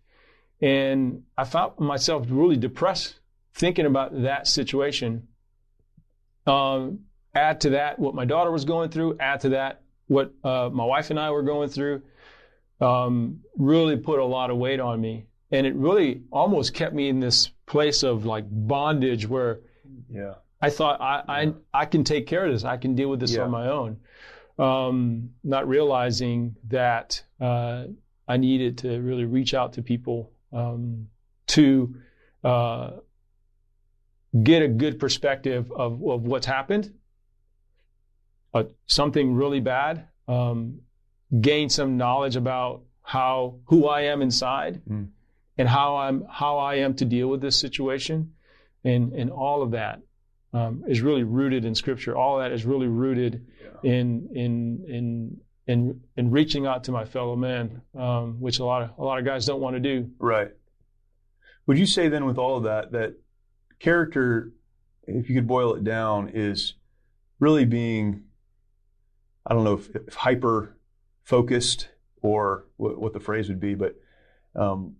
And 0.61 1.23
I 1.37 1.43
found 1.43 1.77
myself 1.79 2.25
really 2.29 2.55
depressed 2.57 3.19
thinking 3.53 3.85
about 3.85 4.23
that 4.23 4.47
situation. 4.47 5.27
Um, 6.47 7.01
add 7.35 7.61
to 7.61 7.71
that 7.71 7.99
what 7.99 8.15
my 8.15 8.25
daughter 8.25 8.51
was 8.51 8.65
going 8.65 8.89
through, 8.89 9.17
add 9.19 9.41
to 9.41 9.49
that 9.49 9.81
what 10.07 10.33
uh, 10.43 10.69
my 10.71 10.85
wife 10.85 11.09
and 11.09 11.19
I 11.19 11.31
were 11.31 11.43
going 11.43 11.69
through 11.69 12.01
um, 12.81 13.41
really 13.57 13.97
put 13.97 14.19
a 14.19 14.25
lot 14.25 14.49
of 14.49 14.57
weight 14.57 14.79
on 14.79 14.99
me, 14.99 15.25
and 15.51 15.65
it 15.65 15.75
really 15.75 16.23
almost 16.31 16.73
kept 16.73 16.93
me 16.93 17.07
in 17.07 17.19
this 17.19 17.49
place 17.65 18.03
of 18.03 18.25
like 18.25 18.45
bondage 18.49 19.27
where 19.27 19.59
Yeah. 20.09 20.35
I 20.61 20.69
thought 20.69 20.99
I 21.01 21.23
I, 21.27 21.53
I 21.73 21.85
can 21.85 22.03
take 22.03 22.27
care 22.27 22.45
of 22.45 22.51
this. 22.51 22.63
I 22.63 22.77
can 22.77 22.95
deal 22.95 23.09
with 23.09 23.19
this 23.19 23.35
Yeah. 23.35 23.43
on 23.43 23.51
my 23.51 23.67
own. 23.69 23.97
Um, 24.59 25.31
not 25.43 25.67
realizing 25.67 26.55
that 26.67 27.23
uh, 27.39 27.85
I 28.27 28.37
needed 28.37 28.77
to 28.79 28.99
really 29.01 29.25
reach 29.25 29.53
out 29.53 29.73
to 29.73 29.81
people 29.81 30.31
um, 30.51 31.07
to 31.47 31.95
uh, 32.43 32.91
get 34.41 34.61
a 34.63 34.67
good 34.67 34.99
perspective 34.99 35.71
of, 35.71 36.01
of 36.03 36.23
what's 36.23 36.45
happened, 36.45 36.93
uh, 38.53 38.63
something 38.85 39.33
really 39.33 39.59
bad, 39.59 40.07
um, 40.27 40.79
gain 41.41 41.69
some 41.69 41.97
knowledge 41.97 42.35
about 42.35 42.83
how 43.01 43.55
who 43.65 43.87
I 43.87 44.01
am 44.01 44.21
inside, 44.21 44.81
Mm. 44.87 45.09
and 45.57 45.67
how 45.67 45.97
I'm 45.97 46.23
how 46.29 46.57
I 46.59 46.75
am 46.75 46.93
to 46.95 47.05
deal 47.05 47.27
with 47.27 47.41
this 47.41 47.57
situation, 47.59 48.33
and 48.83 49.11
and 49.13 49.29
all 49.29 49.61
of 49.61 49.71
that 49.71 50.01
um, 50.53 50.83
is 50.87 51.01
really 51.01 51.23
rooted 51.23 51.65
in 51.65 51.75
Scripture. 51.75 52.15
All 52.15 52.39
of 52.39 52.43
that 52.43 52.53
is 52.53 52.63
really 52.65 52.87
rooted 52.87 53.45
in 53.83 54.29
in 54.33 54.85
in 54.87 55.41
in 55.67 56.01
in 56.17 56.31
reaching 56.31 56.65
out 56.65 56.85
to 56.85 56.91
my 56.91 57.05
fellow 57.05 57.35
men, 57.35 57.81
um, 57.95 58.39
which 58.39 58.59
a 58.59 58.65
lot 58.65 58.83
of 58.83 58.97
a 58.97 59.03
lot 59.03 59.19
of 59.19 59.25
guys 59.25 59.45
don't 59.45 59.61
want 59.61 59.75
to 59.75 59.79
do. 59.79 60.09
Right. 60.19 60.51
Would 61.65 61.77
you 61.77 61.85
say 61.85 62.09
then, 62.09 62.25
with 62.25 62.37
all 62.37 62.57
of 62.57 62.63
that, 62.63 62.91
that 62.91 63.15
character, 63.79 64.51
if 65.07 65.29
you 65.29 65.35
could 65.35 65.47
boil 65.47 65.75
it 65.75 65.83
down, 65.83 66.29
is 66.33 66.73
really 67.39 67.65
being, 67.65 68.23
I 69.45 69.53
don't 69.53 69.63
know 69.63 69.75
if, 69.75 69.89
if 69.95 70.13
hyper 70.13 70.77
focused 71.23 71.87
or 72.21 72.65
what, 72.75 72.99
what 72.99 73.13
the 73.13 73.19
phrase 73.19 73.47
would 73.47 73.61
be, 73.61 73.75
but 73.75 73.95
um, 74.55 74.97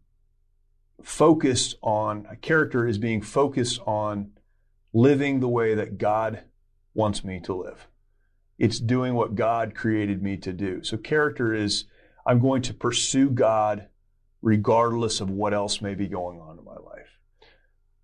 focused 1.02 1.76
on 1.82 2.26
a 2.30 2.36
character 2.36 2.88
is 2.88 2.97
being 2.97 3.21
focused 3.21 3.82
on 3.86 4.32
living 4.93 5.41
the 5.41 5.49
way 5.49 5.76
that 5.76 5.97
God 5.97 6.43
wants 6.93 7.26
me 7.26 7.39
to 7.41 7.54
live. 7.54 7.88
It's 8.58 8.80
doing 8.80 9.16
what 9.16 9.36
God 9.36 9.76
created 9.76 10.22
me 10.22 10.38
to 10.38 10.54
do. 10.54 10.84
So 10.84 10.98
character 10.98 11.54
is 11.54 11.86
I'm 12.26 12.39
going 12.39 12.62
to 12.63 12.74
pursue 12.74 13.30
God 13.30 13.88
regardless 14.42 15.22
of 15.22 15.30
what 15.30 15.54
else 15.54 15.82
may 15.82 15.96
be 15.96 16.08
going 16.08 16.39
on 16.39 16.60
in 16.60 16.66
my 16.66 16.76
life. 16.76 17.20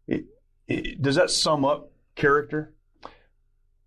It, 0.08 0.26
it, 0.68 1.02
does 1.02 1.16
that 1.16 1.30
sum 1.30 1.66
up 1.66 1.92
character? 2.16 2.74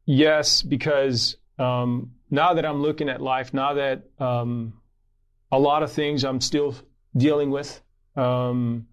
Yes, 0.05 0.63
because 0.63 1.37
um, 1.59 2.13
now 2.31 2.55
that 2.55 2.67
I'm 2.67 2.83
looking 2.83 3.09
at 3.09 3.21
life, 3.21 3.55
now 3.55 3.75
that 3.75 4.05
um, 4.19 4.75
a 5.51 5.59
lot 5.59 5.83
of 5.83 5.93
things 5.93 6.25
I'm 6.25 6.41
still 6.41 6.75
dealing 7.17 7.51
with, 7.51 7.81
um, 8.17 8.87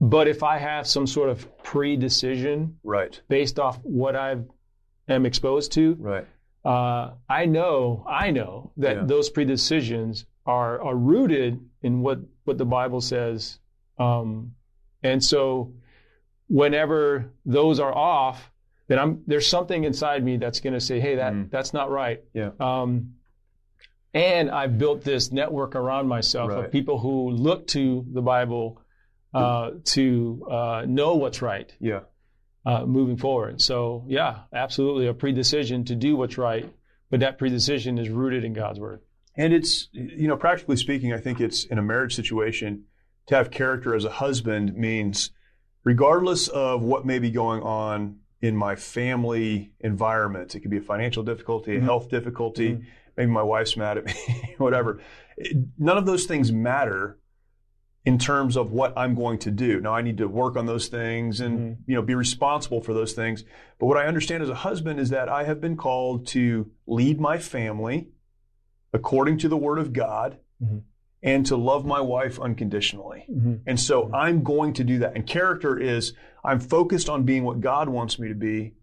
but 0.00 0.28
if 0.28 0.42
I 0.42 0.58
have 0.58 0.86
some 0.86 1.06
sort 1.06 1.28
of 1.28 1.62
pre-decision 1.62 2.78
Right, 2.84 3.20
based 3.28 3.58
off 3.58 3.78
what 3.82 4.14
I 4.14 4.36
am 5.08 5.26
exposed 5.26 5.72
to, 5.72 5.94
right, 5.98 6.26
uh, 6.64 7.12
I 7.28 7.46
know, 7.46 8.04
I 8.08 8.30
know 8.30 8.72
that 8.76 8.96
Yeah. 8.96 9.04
those 9.04 9.30
predecisions 9.30 10.24
are 10.46 10.80
are 10.82 10.96
rooted 10.96 11.60
in 11.82 12.00
what 12.02 12.18
what 12.44 12.58
the 12.58 12.64
Bible 12.66 13.00
says, 13.00 13.58
um, 13.98 14.54
and 15.02 15.22
so 15.22 15.72
whenever 16.48 17.30
those 17.44 17.78
are 17.80 17.94
off, 17.94 18.50
then 18.88 18.98
I'm 18.98 19.22
there's 19.26 19.46
something 19.46 19.84
inside 19.84 20.24
me 20.24 20.36
that's 20.38 20.60
going 20.60 20.74
to 20.74 20.80
say, 20.80 20.98
hey, 21.00 21.16
that 21.16 21.32
Mm. 21.32 21.50
that's 21.50 21.72
not 21.72 21.90
right. 21.90 22.22
yeah, 22.32 22.50
Um, 22.58 23.14
and 24.14 24.50
I've 24.50 24.78
built 24.78 25.02
this 25.04 25.30
network 25.30 25.74
around 25.76 26.08
myself 26.08 26.50
Right. 26.50 26.64
of 26.66 26.70
people 26.72 26.98
who 26.98 27.30
look 27.30 27.66
to 27.68 28.06
the 28.12 28.22
Bible 28.22 28.80
uh, 29.34 29.72
to 29.84 30.46
uh, 30.50 30.84
know 30.88 31.14
what's 31.16 31.42
right 31.42 31.70
yeah, 31.80 32.00
uh, 32.66 32.84
moving 32.86 33.16
forward. 33.16 33.60
So, 33.60 34.04
yeah, 34.08 34.40
absolutely 34.52 35.06
a 35.06 35.14
predecision 35.14 35.86
to 35.86 35.94
do 35.96 36.16
what's 36.16 36.36
right, 36.38 36.70
but 37.10 37.20
that 37.20 37.38
predecision 37.38 37.98
is 37.98 38.08
rooted 38.08 38.44
in 38.44 38.52
God's 38.52 38.80
word. 38.80 39.00
And 39.36 39.52
it's, 39.52 39.88
you 39.92 40.26
know, 40.28 40.36
practically 40.36 40.76
speaking, 40.76 41.12
I 41.12 41.18
think 41.18 41.40
it's 41.40 41.64
in 41.64 41.78
a 41.78 41.82
marriage 41.82 42.14
situation 42.14 42.84
to 43.26 43.36
have 43.36 43.50
character 43.50 43.94
as 43.94 44.04
a 44.04 44.10
husband 44.10 44.74
means, 44.74 45.30
regardless 45.84 46.48
of 46.48 46.82
what 46.82 47.06
may 47.06 47.18
be 47.18 47.30
going 47.30 47.62
on 47.62 48.18
in 48.42 48.56
my 48.56 48.74
family 48.76 49.72
environment, 49.80 50.54
it 50.54 50.60
could 50.60 50.70
be 50.70 50.78
a 50.78 50.82
financial 50.82 51.22
difficulty, 51.22 51.76
a 51.76 51.80
Mhm. 51.80 51.84
health 51.84 52.08
difficulty, 52.08 52.70
Mhm. 52.74 52.84
maybe 53.16 53.30
my 53.30 53.42
wife's 53.42 53.76
mad 53.76 53.98
at 53.98 54.06
me, 54.06 54.12
whatever. 54.58 55.00
None 55.78 55.96
of 55.98 56.06
those 56.06 56.26
things 56.26 56.52
matter 56.52 57.18
in 58.08 58.16
terms 58.18 58.56
of 58.56 58.70
what 58.72 58.90
I'm 58.96 59.14
going 59.14 59.38
to 59.40 59.50
do. 59.50 59.80
Now 59.80 59.92
I 59.94 60.02
need 60.02 60.16
to 60.18 60.28
work 60.28 60.56
on 60.56 60.64
those 60.66 60.88
things 60.88 61.40
and 61.40 61.58
Mhm. 61.58 61.76
you 61.86 61.94
know 61.94 62.02
be 62.02 62.14
responsible 62.14 62.80
for 62.80 62.94
those 62.94 63.12
things. 63.12 63.44
But 63.78 63.86
what 63.86 63.98
I 63.98 64.06
understand 64.06 64.42
as 64.42 64.48
a 64.48 64.54
husband 64.68 64.98
is 64.98 65.10
that 65.10 65.28
I 65.28 65.44
have 65.44 65.60
been 65.60 65.76
called 65.76 66.26
to 66.28 66.70
lead 66.86 67.20
my 67.20 67.36
family 67.38 68.08
according 68.94 69.36
to 69.38 69.48
the 69.48 69.58
word 69.66 69.78
of 69.78 69.92
God 69.92 70.38
Mhm. 70.62 70.82
and 71.22 71.44
to 71.46 71.56
love 71.56 71.84
my 71.84 72.00
wife 72.00 72.40
unconditionally. 72.40 73.26
Mm-hmm. 73.30 73.54
And 73.66 73.78
so 73.78 74.10
I'm 74.14 74.42
going 74.42 74.72
to 74.74 74.84
do 74.84 74.98
that. 75.00 75.12
And 75.14 75.26
character 75.26 75.78
is 75.78 76.14
I'm 76.42 76.60
focused 76.60 77.10
on 77.10 77.24
being 77.24 77.44
what 77.44 77.60
God 77.60 77.90
wants 77.90 78.18
me 78.18 78.28
to 78.28 78.34
be 78.34 78.74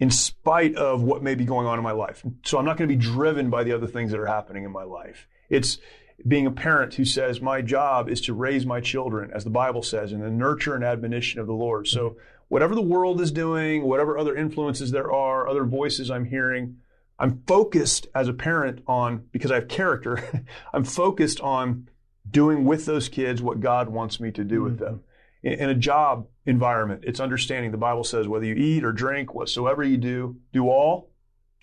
in 0.00 0.10
spite 0.10 0.74
of 0.74 1.02
what 1.04 1.22
may 1.22 1.34
be 1.36 1.44
going 1.44 1.66
on 1.68 1.78
in 1.78 1.84
my 1.84 1.92
life. 1.92 2.24
So 2.44 2.58
I'm 2.58 2.64
not 2.64 2.76
going 2.78 2.88
to 2.88 2.96
be 2.96 3.00
driven 3.00 3.48
by 3.48 3.62
the 3.62 3.72
other 3.72 3.86
things 3.86 4.10
that 4.10 4.18
are 4.20 4.26
happening 4.38 4.64
in 4.64 4.72
my 4.72 4.82
life. 4.82 5.28
It's 5.48 5.78
being 6.26 6.46
a 6.46 6.50
parent 6.50 6.94
who 6.94 7.04
says, 7.04 7.40
My 7.40 7.62
job 7.62 8.08
is 8.08 8.20
to 8.22 8.34
raise 8.34 8.64
my 8.64 8.80
children, 8.80 9.30
as 9.34 9.44
the 9.44 9.50
Bible 9.50 9.82
says, 9.82 10.12
in 10.12 10.20
the 10.20 10.30
nurture 10.30 10.74
and 10.74 10.84
admonition 10.84 11.40
of 11.40 11.46
the 11.46 11.52
Lord. 11.52 11.86
So 11.88 12.16
whatever 12.48 12.74
the 12.74 12.82
world 12.82 13.20
is 13.20 13.32
doing, 13.32 13.84
whatever 13.84 14.16
other 14.16 14.36
influences 14.36 14.90
there 14.90 15.12
are, 15.12 15.48
other 15.48 15.64
voices 15.64 16.10
I'm 16.10 16.24
hearing, 16.24 16.76
I'm 17.18 17.42
focused 17.46 18.06
as 18.14 18.28
a 18.28 18.32
parent 18.34 18.82
on, 18.86 19.26
because 19.32 19.50
I 19.50 19.56
have 19.56 19.68
character, 19.68 20.44
I'm 20.72 20.84
focused 20.84 21.40
on 21.40 21.88
doing 22.28 22.64
with 22.64 22.86
those 22.86 23.08
kids 23.08 23.42
what 23.42 23.60
God 23.60 23.88
wants 23.88 24.20
me 24.20 24.30
to 24.32 24.44
do 24.44 24.62
with 24.62 24.78
them. 24.78 25.00
Mm-hmm. 25.44 25.48
In, 25.48 25.52
in 25.60 25.70
a 25.70 25.74
job 25.74 26.26
environment, 26.44 27.04
it's 27.06 27.20
understanding 27.20 27.70
the 27.70 27.78
Bible 27.78 28.04
says 28.04 28.28
whether 28.28 28.44
you 28.44 28.54
eat 28.54 28.84
or 28.84 28.92
drink, 28.92 29.34
whatsoever 29.34 29.82
you 29.82 29.96
do, 29.96 30.36
do 30.52 30.68
all 30.68 31.10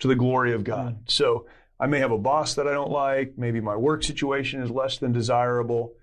to 0.00 0.08
the 0.08 0.14
glory 0.14 0.52
of 0.52 0.64
God. 0.64 0.94
Mm-hmm. 0.94 1.04
So 1.06 1.46
I 1.78 1.86
may 1.86 1.98
have 1.98 2.12
a 2.12 2.18
boss 2.18 2.54
that 2.54 2.66
I 2.68 2.72
don't 2.72 2.90
like. 2.90 3.34
Maybe 3.36 3.60
my 3.60 3.76
work 3.76 4.02
situation 4.04 4.62
is 4.62 4.70
less 4.70 4.98
than 4.98 5.12
desirable. 5.12 5.94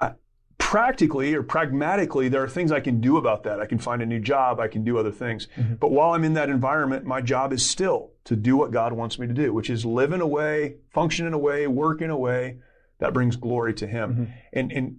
I, 0.00 0.12
practically 0.58 1.34
or 1.34 1.42
pragmatically, 1.42 2.28
there 2.28 2.42
are 2.42 2.48
things 2.48 2.72
I 2.72 2.80
can 2.80 3.00
do 3.00 3.16
about 3.16 3.44
that. 3.44 3.60
I 3.60 3.66
can 3.66 3.78
find 3.78 4.02
a 4.02 4.06
new 4.06 4.18
job. 4.20 4.58
I 4.60 4.68
can 4.68 4.82
do 4.82 4.98
other 4.98 5.12
things. 5.12 5.46
Mhm. 5.56 5.78
But 5.78 5.92
while 5.92 6.10
I'm 6.10 6.24
in 6.24 6.34
that 6.34 6.50
environment, 6.50 7.04
my 7.06 7.20
job 7.20 7.52
is 7.52 7.64
still 7.64 8.12
to 8.24 8.34
do 8.34 8.56
what 8.56 8.72
God 8.72 8.92
wants 8.92 9.18
me 9.18 9.26
to 9.26 9.32
do, 9.34 9.52
which 9.54 9.70
is 9.70 9.84
live 9.84 10.12
in 10.12 10.20
a 10.20 10.26
way, 10.26 10.76
function 10.92 11.26
in 11.26 11.34
a 11.34 11.38
way, 11.38 11.66
work 11.66 12.02
in 12.02 12.10
a 12.10 12.18
way 12.18 12.58
that 12.98 13.12
brings 13.12 13.36
glory 13.36 13.74
to 13.74 13.86
Him. 13.86 14.14
Mhm. 14.14 14.32
And, 14.52 14.72
and, 14.72 14.96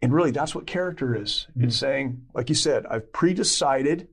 and 0.00 0.12
really, 0.14 0.30
that's 0.30 0.54
what 0.54 0.66
character 0.66 1.14
is. 1.14 1.46
Mhm. 1.58 1.64
It's 1.64 1.76
saying, 1.76 2.22
like 2.34 2.48
you 2.48 2.54
said, 2.54 2.86
I've 2.86 3.12
pre-decided 3.12 4.08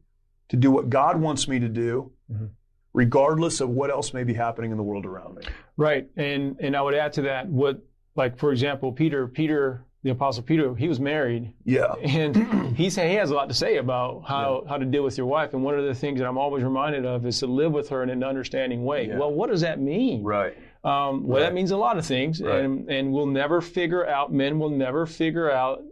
to 0.50 0.58
do 0.58 0.70
what 0.72 0.90
God 0.90 1.22
wants 1.22 1.48
me 1.48 1.60
to 1.60 1.70
do, 1.70 2.12
Mhm. 2.32 2.50
Regardless 2.94 3.62
of 3.62 3.70
what 3.70 3.90
else 3.90 4.14
may 4.14 4.24
be 4.24 4.34
happening 4.34 4.72
in 4.72 4.78
the 4.78 4.84
world 4.84 5.06
around 5.06 5.36
me. 5.36 5.44
Right. 5.76 6.08
And 6.18 6.58
and 6.60 6.76
I 6.76 6.82
would 6.82 6.96
add 6.96 7.14
to 7.14 7.22
that 7.24 7.48
what 7.48 7.80
like 8.16 8.38
for 8.38 8.52
example, 8.52 8.92
Peter, 8.92 9.28
Peter, 9.28 9.84
the 10.04 10.10
apostle 10.12 10.42
Peter, 10.44 10.74
he 10.76 10.88
was 10.88 11.00
married 11.00 11.54
Yeah. 11.66 11.94
and 12.02 12.76
he 12.78 12.90
said 12.90 13.10
he 13.10 13.16
has 13.16 13.30
a 13.32 13.36
lot 13.36 13.50
to 13.50 13.54
say 13.56 13.78
about 13.78 14.24
how, 14.28 14.64
how 14.70 14.78
to 14.78 14.86
deal 14.86 15.04
with 15.04 15.18
your 15.18 15.28
wife. 15.28 15.54
And 15.54 15.64
one 15.64 15.78
of 15.78 15.86
the 15.86 15.94
things 15.94 16.20
that 16.20 16.28
I'm 16.28 16.38
always 16.38 16.64
reminded 16.64 17.06
of 17.06 17.26
is 17.26 17.40
to 17.40 17.48
live 17.48 17.72
with 17.74 17.90
her 17.90 18.02
in 18.04 18.10
an 18.10 18.24
understanding 18.24 18.84
way. 18.86 19.08
Yeah. 19.08 19.18
Well, 19.20 19.32
what 19.32 19.50
does 19.50 19.62
that 19.62 19.80
mean? 19.80 20.24
Right. 20.24 20.56
Um, 20.84 21.28
well, 21.28 21.42
Right. 21.42 21.48
that 21.48 21.54
means 21.54 21.72
a 21.72 21.78
lot 21.78 21.98
of 21.98 22.06
things, 22.06 22.42
Right. 22.42 22.64
and 22.64 22.90
and 22.90 23.12
we'll 23.12 23.26
never 23.26 23.60
figure 23.62 24.08
out. 24.08 24.32
Men 24.32 24.58
will 24.60 24.70
never 24.70 25.06
figure 25.06 25.52
out 25.52 25.84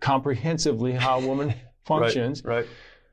comprehensively 0.00 0.92
how 0.92 1.20
a 1.20 1.26
woman 1.26 1.54
functions. 1.84 2.42
Right. 2.44 2.66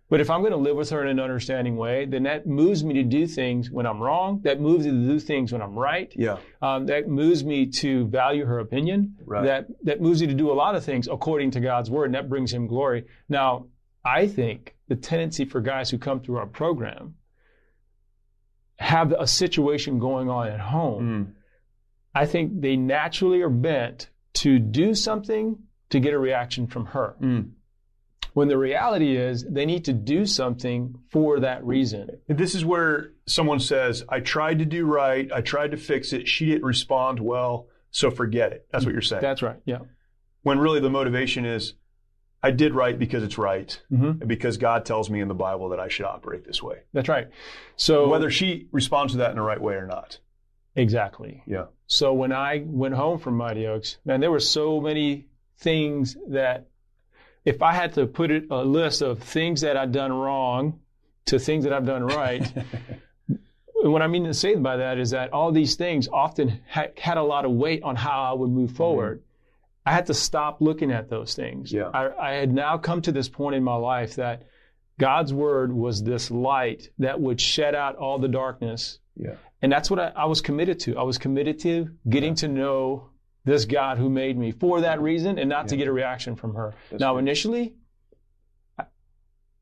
But 0.10 0.22
if 0.22 0.30
I'm 0.30 0.39
going 0.39 0.54
to 0.54 0.58
live 0.58 0.78
with 0.78 0.89
her 0.91 1.02
in 1.02 1.10
an 1.10 1.20
understanding 1.20 1.76
way, 1.76 2.06
then 2.06 2.24
that 2.24 2.48
moves 2.48 2.82
me 2.84 2.93
to 2.93 3.04
do 3.04 3.28
things 3.28 3.70
when 3.70 3.86
I'm 3.86 4.00
wrong. 4.00 4.39
That 4.43 4.62
moves 4.62 4.86
me 4.86 4.91
to 4.91 5.08
do 5.08 5.20
things 5.20 5.52
when 5.52 5.62
I'm 5.62 5.78
right. 5.78 6.13
Yeah. 6.15 6.38
Um, 6.62 6.86
that 6.86 7.10
moves 7.10 7.43
me 7.43 7.65
to 7.65 8.08
value 8.08 8.46
her 8.46 8.60
opinion. 8.60 9.17
Right. 9.26 9.43
That 9.46 9.67
that 9.84 10.02
moves 10.02 10.22
me 10.22 10.28
to 10.28 10.34
do 10.34 10.50
a 10.50 10.54
lot 10.54 10.76
of 10.76 10.86
things 10.86 11.10
according 11.12 11.52
to 11.52 11.60
God's 11.60 11.91
word, 11.91 12.06
and 12.06 12.15
that 12.15 12.30
brings 12.30 12.54
Him 12.54 12.67
glory. 12.67 13.06
Now, 13.28 13.67
I 14.06 14.28
think 14.28 14.76
the 14.88 14.96
tendency 14.96 15.43
for 15.43 15.60
guys 15.60 15.89
who 15.89 15.98
come 15.98 16.22
through 16.22 16.38
our 16.38 16.48
program 16.48 17.15
have 18.78 19.12
a 19.12 19.28
situation 19.28 20.00
going 20.00 20.30
on 20.30 20.48
at 20.48 20.60
home. 20.60 21.04
Mm. 21.04 21.34
I 22.15 22.26
think 22.26 22.62
they 22.62 22.78
naturally 22.78 23.41
are 23.41 23.50
bent 23.50 24.10
to 24.36 24.60
do 24.60 24.93
something 24.93 25.58
to 25.89 26.00
get 26.00 26.13
a 26.13 26.20
reaction 26.20 26.67
from 26.67 26.86
her. 26.88 27.15
Mm. 27.22 27.52
When 28.38 28.50
the 28.50 28.58
reality 28.60 29.17
is 29.17 29.43
they 29.50 29.65
need 29.65 29.86
to 29.86 29.93
do 29.93 30.28
something 30.28 30.93
for 31.10 31.39
that 31.39 31.63
reason. 31.65 32.19
This 32.28 32.54
is 32.54 32.63
where 32.63 33.13
someone 33.26 33.60
says, 33.60 34.04
I 34.08 34.19
tried 34.19 34.60
to 34.60 34.65
do 34.65 34.86
right. 34.86 35.28
I 35.34 35.41
tried 35.41 35.71
to 35.71 35.78
fix 35.78 36.13
it. 36.13 36.28
She 36.28 36.45
didn't 36.45 36.63
respond 36.63 37.19
well. 37.19 37.65
So 37.89 38.12
forget 38.12 38.52
it. 38.52 38.67
That's 38.71 38.86
what 38.86 38.91
you're 38.93 39.02
saying. 39.02 39.23
That's 39.23 39.41
right. 39.41 39.60
Yeah. 39.65 39.80
when 40.43 40.60
really 40.60 40.80
the 40.80 40.89
motivation 40.91 41.45
is, 41.45 41.73
I 42.43 42.52
did 42.52 42.76
right 42.76 42.97
because 43.00 43.23
it's 43.23 43.39
right. 43.39 43.82
Mhm. 43.91 44.19
And 44.21 44.28
because 44.28 44.58
God 44.58 44.86
tells 44.86 45.10
me 45.10 45.19
in 45.19 45.28
the 45.30 45.34
Bible 45.47 45.69
that 45.69 45.80
I 45.80 45.88
should 45.88 46.06
operate 46.06 46.45
this 46.45 46.62
way. 46.62 46.78
That's 46.93 47.10
right. 47.10 47.30
So 47.76 48.08
Whether 48.08 48.30
she 48.30 48.67
responds 48.71 49.13
to 49.13 49.17
that 49.17 49.32
in 49.32 49.38
the 49.38 49.41
right 49.41 49.60
way 49.60 49.73
or 49.73 49.88
not. 49.88 50.19
exactly. 50.76 51.41
Yeah. 51.47 51.65
So 51.88 52.13
when 52.13 52.32
I 52.32 52.62
went 52.67 52.93
home 52.93 53.17
from 53.17 53.36
Mighty 53.36 53.65
Oaks, 53.65 53.97
man, 54.06 54.19
there 54.19 54.30
were 54.30 54.39
so 54.39 54.80
many 54.80 55.26
things 55.58 56.15
that 56.30 56.67
if 57.45 57.62
I 57.62 57.73
had 57.73 57.93
to 57.93 58.06
put 58.06 58.32
it 58.32 58.45
a 58.50 58.63
list 58.63 59.02
of 59.02 59.19
things 59.19 59.62
that 59.62 59.78
I've 59.78 59.91
done 59.91 60.12
wrong 60.12 60.80
to 61.26 61.39
things 61.39 61.63
that 61.63 61.73
I've 61.73 61.86
done 61.86 62.04
right, 62.04 62.52
what 63.73 64.02
I 64.02 64.08
mean 64.08 64.26
to 64.26 64.34
say 64.34 64.56
by 64.56 64.78
that 64.78 64.97
is 64.97 65.12
that 65.12 65.34
all 65.34 65.52
these 65.52 65.76
things 65.76 66.08
often 66.08 66.62
ha- 66.69 66.88
had 66.97 67.17
a 67.17 67.23
lot 67.23 67.45
of 67.45 67.52
weight 67.52 67.84
on 67.84 67.95
how 67.95 68.23
I 68.23 68.34
would 68.34 68.50
move 68.50 68.71
forward. 68.71 69.19
Mm-hmm. 69.19 69.89
I 69.89 69.93
had 69.93 70.08
to 70.08 70.13
stop 70.13 70.60
looking 70.62 70.91
at 70.91 71.10
those 71.10 71.34
things. 71.34 71.71
Yeah. 71.71 71.89
I, 71.93 72.32
I 72.32 72.32
had 72.34 72.52
now 72.54 72.78
come 72.78 73.02
to 73.04 73.12
this 73.12 73.30
point 73.30 73.56
in 73.56 73.63
my 73.63 73.76
life 73.76 74.15
that 74.15 74.43
God's 75.00 75.34
word 75.34 75.71
was 75.71 76.04
this 76.04 76.30
light 76.32 76.89
that 77.00 77.21
would 77.21 77.39
shed 77.39 77.76
out 77.76 77.95
all 77.95 78.17
the 78.19 78.28
darkness 78.28 79.00
Yeah. 79.15 79.36
and 79.62 79.71
that's 79.71 79.89
what 79.89 80.00
I, 80.00 80.12
I 80.15 80.26
was 80.26 80.41
committed 80.41 80.80
to. 80.82 80.97
I 80.97 81.04
was 81.04 81.17
committed 81.17 81.60
to 81.60 81.89
getting 82.10 82.36
to 82.36 82.47
know 82.50 83.10
this 83.47 83.63
God 83.65 83.97
who 83.97 84.10
made 84.10 84.38
me 84.38 84.51
for 84.51 84.81
that 84.81 85.01
reason 85.01 85.39
and 85.39 85.49
not 85.49 85.69
to 85.69 85.77
get 85.77 85.88
a 85.88 85.91
reaction 85.91 86.36
from 86.36 86.53
her. 86.55 86.75
That's 86.91 86.99
now, 86.99 87.13
good. 87.13 87.19
initially, 87.19 87.75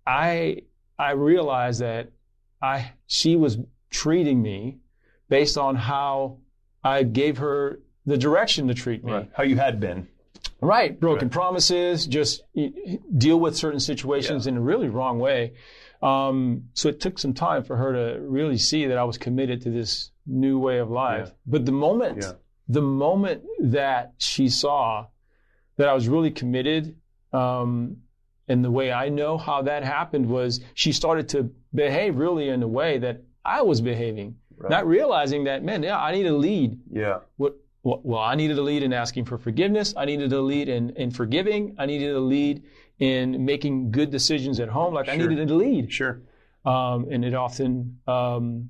I 0.06 0.63
I 0.98 1.12
realized 1.12 1.82
that 1.82 2.12
I 2.62 2.91
she 3.08 3.36
was 3.36 3.58
treating 3.91 4.41
me 4.41 4.80
based 5.30 5.58
on 5.58 5.76
how 5.76 6.39
I 6.84 7.04
gave 7.04 7.38
her 7.38 7.80
the 8.06 8.17
direction 8.17 8.67
to 8.67 8.74
treat 8.74 9.04
me. 9.04 9.12
Right. 9.12 9.30
How 9.34 9.43
you 9.43 9.56
had 9.58 9.80
been. 9.80 10.08
Right. 10.62 11.00
Broken 11.00 11.28
Right. 11.28 11.32
promises, 11.32 12.08
just 12.08 12.43
deal 13.17 13.39
with 13.39 13.56
certain 13.56 13.80
situations 13.80 14.48
in 14.48 14.58
a 14.58 14.62
really 14.62 14.89
wrong 14.89 15.19
way. 15.19 15.54
Um, 16.02 16.65
so 16.74 16.89
it 16.89 17.00
took 17.00 17.17
some 17.19 17.34
time 17.34 17.63
for 17.63 17.76
her 17.78 17.93
to 17.93 18.21
really 18.21 18.58
see 18.58 18.86
that 18.88 18.98
I 18.98 19.04
was 19.04 19.17
committed 19.17 19.62
to 19.63 19.69
this 19.71 20.12
new 20.28 20.60
way 20.60 20.78
of 20.80 20.89
life. 20.89 21.28
Yeah. 21.28 21.34
But 21.48 21.65
the 21.65 21.71
moment, 21.71 22.17
Yeah. 22.21 22.34
The 22.67 22.82
moment 22.82 23.43
that 23.62 24.13
she 24.17 24.49
saw 24.49 25.08
that 25.78 25.88
I 25.88 25.93
was 25.93 26.08
really 26.08 26.32
committed, 26.32 26.95
um, 27.34 27.97
and 28.47 28.63
the 28.63 28.71
way 28.71 28.91
I 28.91 29.10
know 29.10 29.38
how 29.38 29.62
that 29.63 29.84
happened 29.84 30.28
was 30.28 30.62
she 30.73 30.91
started 30.91 31.28
to 31.30 31.51
behave 31.73 32.15
really 32.15 32.49
in 32.49 32.63
a 32.63 32.67
way 32.67 32.97
that 32.99 33.21
I 33.43 33.62
was 33.62 33.82
behaving, 33.82 34.36
Right. 34.58 34.69
not 34.69 34.88
realizing 34.88 35.43
that, 35.45 35.63
man, 35.63 35.84
yeah, 35.84 35.99
I 35.99 36.12
need 36.13 36.25
a 36.28 36.34
lead 36.36 36.80
Yeah. 36.89 37.19
what, 37.38 37.56
what, 37.82 38.06
well, 38.06 38.21
I 38.21 38.36
needed 38.36 38.58
a 38.58 38.62
lead 38.62 38.84
in 38.84 38.93
asking 38.93 39.25
for 39.25 39.38
forgiveness. 39.38 39.93
I 39.97 40.06
needed 40.06 40.32
a 40.34 40.41
lead 40.41 40.69
in, 40.69 40.91
in 40.91 41.12
forgiving. 41.12 41.75
I 41.78 41.86
needed 41.86 42.15
a 42.15 42.19
lead 42.19 42.63
in 42.99 43.43
making 43.45 43.91
good 43.91 44.10
decisions 44.12 44.60
at 44.60 44.69
home. 44.69 44.93
Like 44.93 45.10
I 45.10 45.17
needed 45.17 45.51
a 45.51 45.54
lead. 45.54 45.91
Sure. 45.91 46.21
Um, 46.63 47.08
and 47.12 47.23
it 47.25 47.34
often, 47.36 47.99
um, 48.08 48.69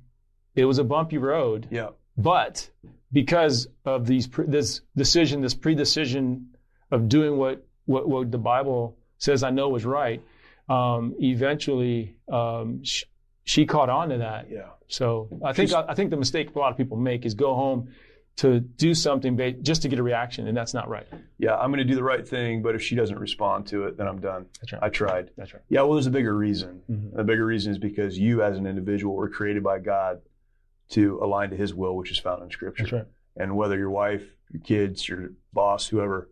it 0.54 0.64
was 0.64 0.78
a 0.78 0.84
bumpy 0.84 1.18
road. 1.18 1.68
Yeah. 1.70 1.90
But 2.16 2.68
because 3.12 3.68
of 3.84 4.06
these, 4.06 4.28
this 4.46 4.80
decision, 4.96 5.40
this 5.40 5.54
pre-decision 5.54 6.48
of 6.90 7.08
doing 7.08 7.36
what, 7.36 7.64
what, 7.84 8.08
what 8.08 8.30
the 8.30 8.38
Bible 8.38 8.96
says 9.18 9.42
I 9.42 9.50
know 9.50 9.74
is 9.76 9.84
right, 9.84 10.22
um, 10.68 11.14
eventually, 11.20 12.16
um, 12.30 12.82
sh- 12.84 13.04
she 13.44 13.66
caught 13.66 13.88
on 13.88 14.08
to 14.08 14.18
that. 14.18 14.50
Yeah. 14.50 14.70
So 14.88 15.28
I 15.44 15.52
think 15.52 15.70
She's- 15.70 15.84
I, 15.88 15.94
think 15.94 16.10
the 16.10 16.16
mistake 16.16 16.54
a 16.54 16.58
lot 16.58 16.70
of 16.72 16.76
people 16.76 16.96
make 16.96 17.24
is 17.24 17.34
go 17.34 17.54
home 17.54 17.90
to 18.36 18.60
do 18.60 18.92
something 18.94 19.36
ba- 19.36 19.52
just 19.52 19.82
to 19.82 19.88
get 19.88 19.98
a 19.98 20.02
reaction, 20.02 20.46
and 20.46 20.56
that's 20.56 20.74
not 20.74 20.88
right. 20.88 21.06
Yeah. 21.38 21.56
I'm 21.56 21.70
going 21.70 21.78
to 21.78 21.84
do 21.84 21.94
the 21.94 22.02
right 22.02 22.26
thing, 22.26 22.60
but 22.62 22.74
if 22.74 22.82
she 22.82 22.94
doesn't 22.94 23.18
respond 23.18 23.66
to 23.68 23.84
it, 23.84 23.96
then 23.96 24.06
I'm 24.08 24.20
done. 24.20 24.46
That's 24.60 24.72
right. 24.72 24.82
I 24.82 24.88
tried. 24.90 25.30
That's 25.36 25.54
right. 25.54 25.62
Yeah. 25.68 25.82
Well, 25.82 25.94
there's 25.94 26.06
a 26.06 26.10
bigger 26.10 26.36
reason. 26.36 26.82
Mhm. 26.90 27.14
The 27.16 27.24
bigger 27.24 27.46
reason 27.46 27.72
is 27.72 27.78
because 27.78 28.18
you, 28.18 28.42
as 28.42 28.58
an 28.58 28.66
individual, 28.66 29.14
were 29.14 29.28
created 29.30 29.62
by 29.62 29.78
God 29.78 30.20
to 30.90 31.18
align 31.22 31.50
to 31.50 31.56
His 31.56 31.74
will, 31.74 31.96
which 31.96 32.10
is 32.10 32.18
found 32.18 32.42
in 32.42 32.50
Scripture. 32.50 32.84
That's 32.84 32.92
right. 32.92 33.06
And 33.36 33.56
whether 33.56 33.76
your 33.76 33.90
wife, 33.90 34.22
your 34.50 34.62
kids, 34.62 35.08
your 35.08 35.30
boss, 35.52 35.86
whoever 35.88 36.30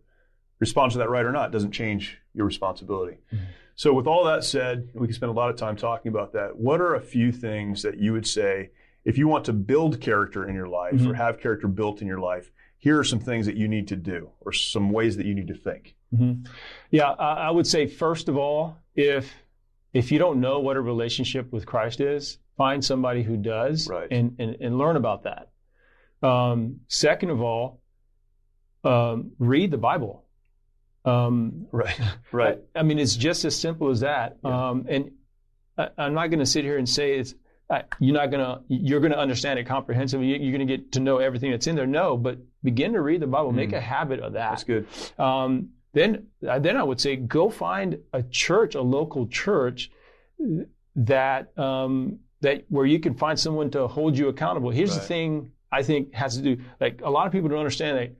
responds 0.59 0.95
to 0.95 0.99
that 0.99 1.09
right 1.09 1.25
or 1.25 1.31
not 1.31 1.51
doesn't 1.51 1.71
change 1.71 2.17
your 2.33 2.45
responsibility. 2.45 3.17
Mhm. 3.33 3.39
So, 3.75 3.93
with 3.93 4.07
all 4.07 4.23
that 4.25 4.43
said, 4.45 4.89
we 4.93 5.05
can 5.07 5.13
spend 5.13 5.29
a 5.29 5.33
lot 5.35 5.49
of 5.49 5.57
time 5.57 5.75
talking 5.75 6.09
about 6.09 6.31
that. 6.33 6.57
What 6.57 6.79
are 6.79 6.95
a 6.95 7.01
few 7.01 7.31
things 7.31 7.83
that 7.83 7.99
you 7.99 8.13
would 8.13 8.25
say 8.25 8.71
if 9.03 9.17
you 9.17 9.27
want 9.27 9.45
to 9.45 9.53
build 9.53 9.99
character 9.99 10.47
in 10.47 10.55
your 10.55 10.67
life 10.69 10.93
or 10.93 11.11
Mhm. 11.11 11.15
have 11.15 11.39
character 11.39 11.67
built 11.67 12.01
in 12.01 12.07
your 12.07 12.19
life? 12.19 12.51
Here 12.77 12.97
are 12.97 13.03
some 13.03 13.19
things 13.19 13.45
that 13.47 13.57
you 13.57 13.67
need 13.67 13.87
to 13.89 13.95
do 13.95 14.29
or 14.41 14.51
some 14.53 14.91
ways 14.91 15.17
that 15.17 15.25
you 15.25 15.35
need 15.35 15.47
to 15.49 15.55
think. 15.55 15.95
Mhm. 16.13 16.47
Yeah, 16.91 17.11
I, 17.11 17.47
I 17.47 17.51
would 17.51 17.67
say 17.67 17.85
first 17.87 18.29
of 18.29 18.37
all, 18.37 18.77
if 18.95 19.33
if 19.93 20.11
you 20.11 20.19
don't 20.19 20.39
know 20.41 20.59
what 20.59 20.75
a 20.75 20.81
relationship 20.81 21.51
with 21.53 21.65
Christ 21.65 22.01
is, 22.01 22.37
find 22.57 22.83
somebody 22.83 23.23
who 23.23 23.37
does, 23.37 23.87
Right. 23.89 24.07
and, 24.11 24.35
and 24.39 24.55
and 24.61 24.77
learn 24.77 24.95
about 24.95 25.23
that. 25.23 25.49
Um, 26.27 26.81
second 26.87 27.29
of 27.31 27.41
all, 27.41 27.81
um, 28.83 29.31
read 29.39 29.71
the 29.71 29.77
Bible. 29.77 30.23
Um, 31.03 31.67
Right. 31.71 31.99
Right. 32.31 32.59
I, 32.75 32.79
I 32.79 32.83
mean, 32.83 32.99
it's 32.99 33.15
just 33.15 33.45
as 33.45 33.55
simple 33.55 33.89
as 33.89 33.99
that. 34.01 34.37
Yeah. 34.43 34.69
Um, 34.69 34.85
and 34.89 35.11
I, 35.77 35.89
I'm 35.97 36.13
not 36.13 36.27
going 36.27 36.39
to 36.39 36.45
sit 36.45 36.63
here 36.65 36.77
and 36.77 36.87
say 36.87 37.17
it's 37.19 37.35
uh, 37.69 37.81
you're 37.99 38.13
not 38.13 38.29
going 38.31 38.45
to 38.45 38.61
you're 38.67 38.99
going 38.99 39.11
to 39.11 39.17
understand 39.19 39.57
it 39.59 39.65
comprehensively. 39.65 40.27
You, 40.27 40.35
you're 40.37 40.55
going 40.57 40.67
to 40.67 40.77
get 40.77 40.91
to 40.93 40.99
know 40.99 41.17
everything 41.17 41.51
that's 41.51 41.67
in 41.67 41.75
there. 41.75 41.87
No, 41.87 42.15
but 42.17 42.37
begin 42.63 42.93
to 42.93 43.01
read 43.01 43.21
the 43.21 43.27
Bible. 43.27 43.51
Make 43.51 43.71
Mm. 43.71 43.77
a 43.77 43.81
habit 43.81 44.19
of 44.19 44.33
that. 44.33 44.49
That's 44.51 44.63
good. 44.63 44.87
Um, 45.19 45.69
then, 45.93 46.27
uh, 46.47 46.59
then 46.59 46.75
I 46.77 46.83
would 46.83 46.99
say 46.99 47.15
go 47.15 47.49
find 47.49 47.99
a 48.13 48.21
church, 48.21 48.75
a 48.75 48.81
local 48.81 49.27
church 49.27 49.89
that 50.97 51.57
um, 51.57 52.19
that 52.41 52.65
where 52.69 52.85
you 52.85 52.99
can 52.99 53.15
find 53.15 53.39
someone 53.39 53.71
to 53.71 53.87
hold 53.87 54.17
you 54.17 54.27
accountable. 54.27 54.69
Here's 54.69 54.93
the 54.93 55.01
thing 55.01 55.51
I 55.71 55.83
think 55.83 56.13
has 56.13 56.37
to 56.37 56.41
do 56.43 56.63
like 56.79 57.01
a 57.03 57.09
lot 57.09 57.25
of 57.27 57.31
people 57.33 57.49
don't 57.49 57.59
understand 57.59 57.97
that 57.97 58.15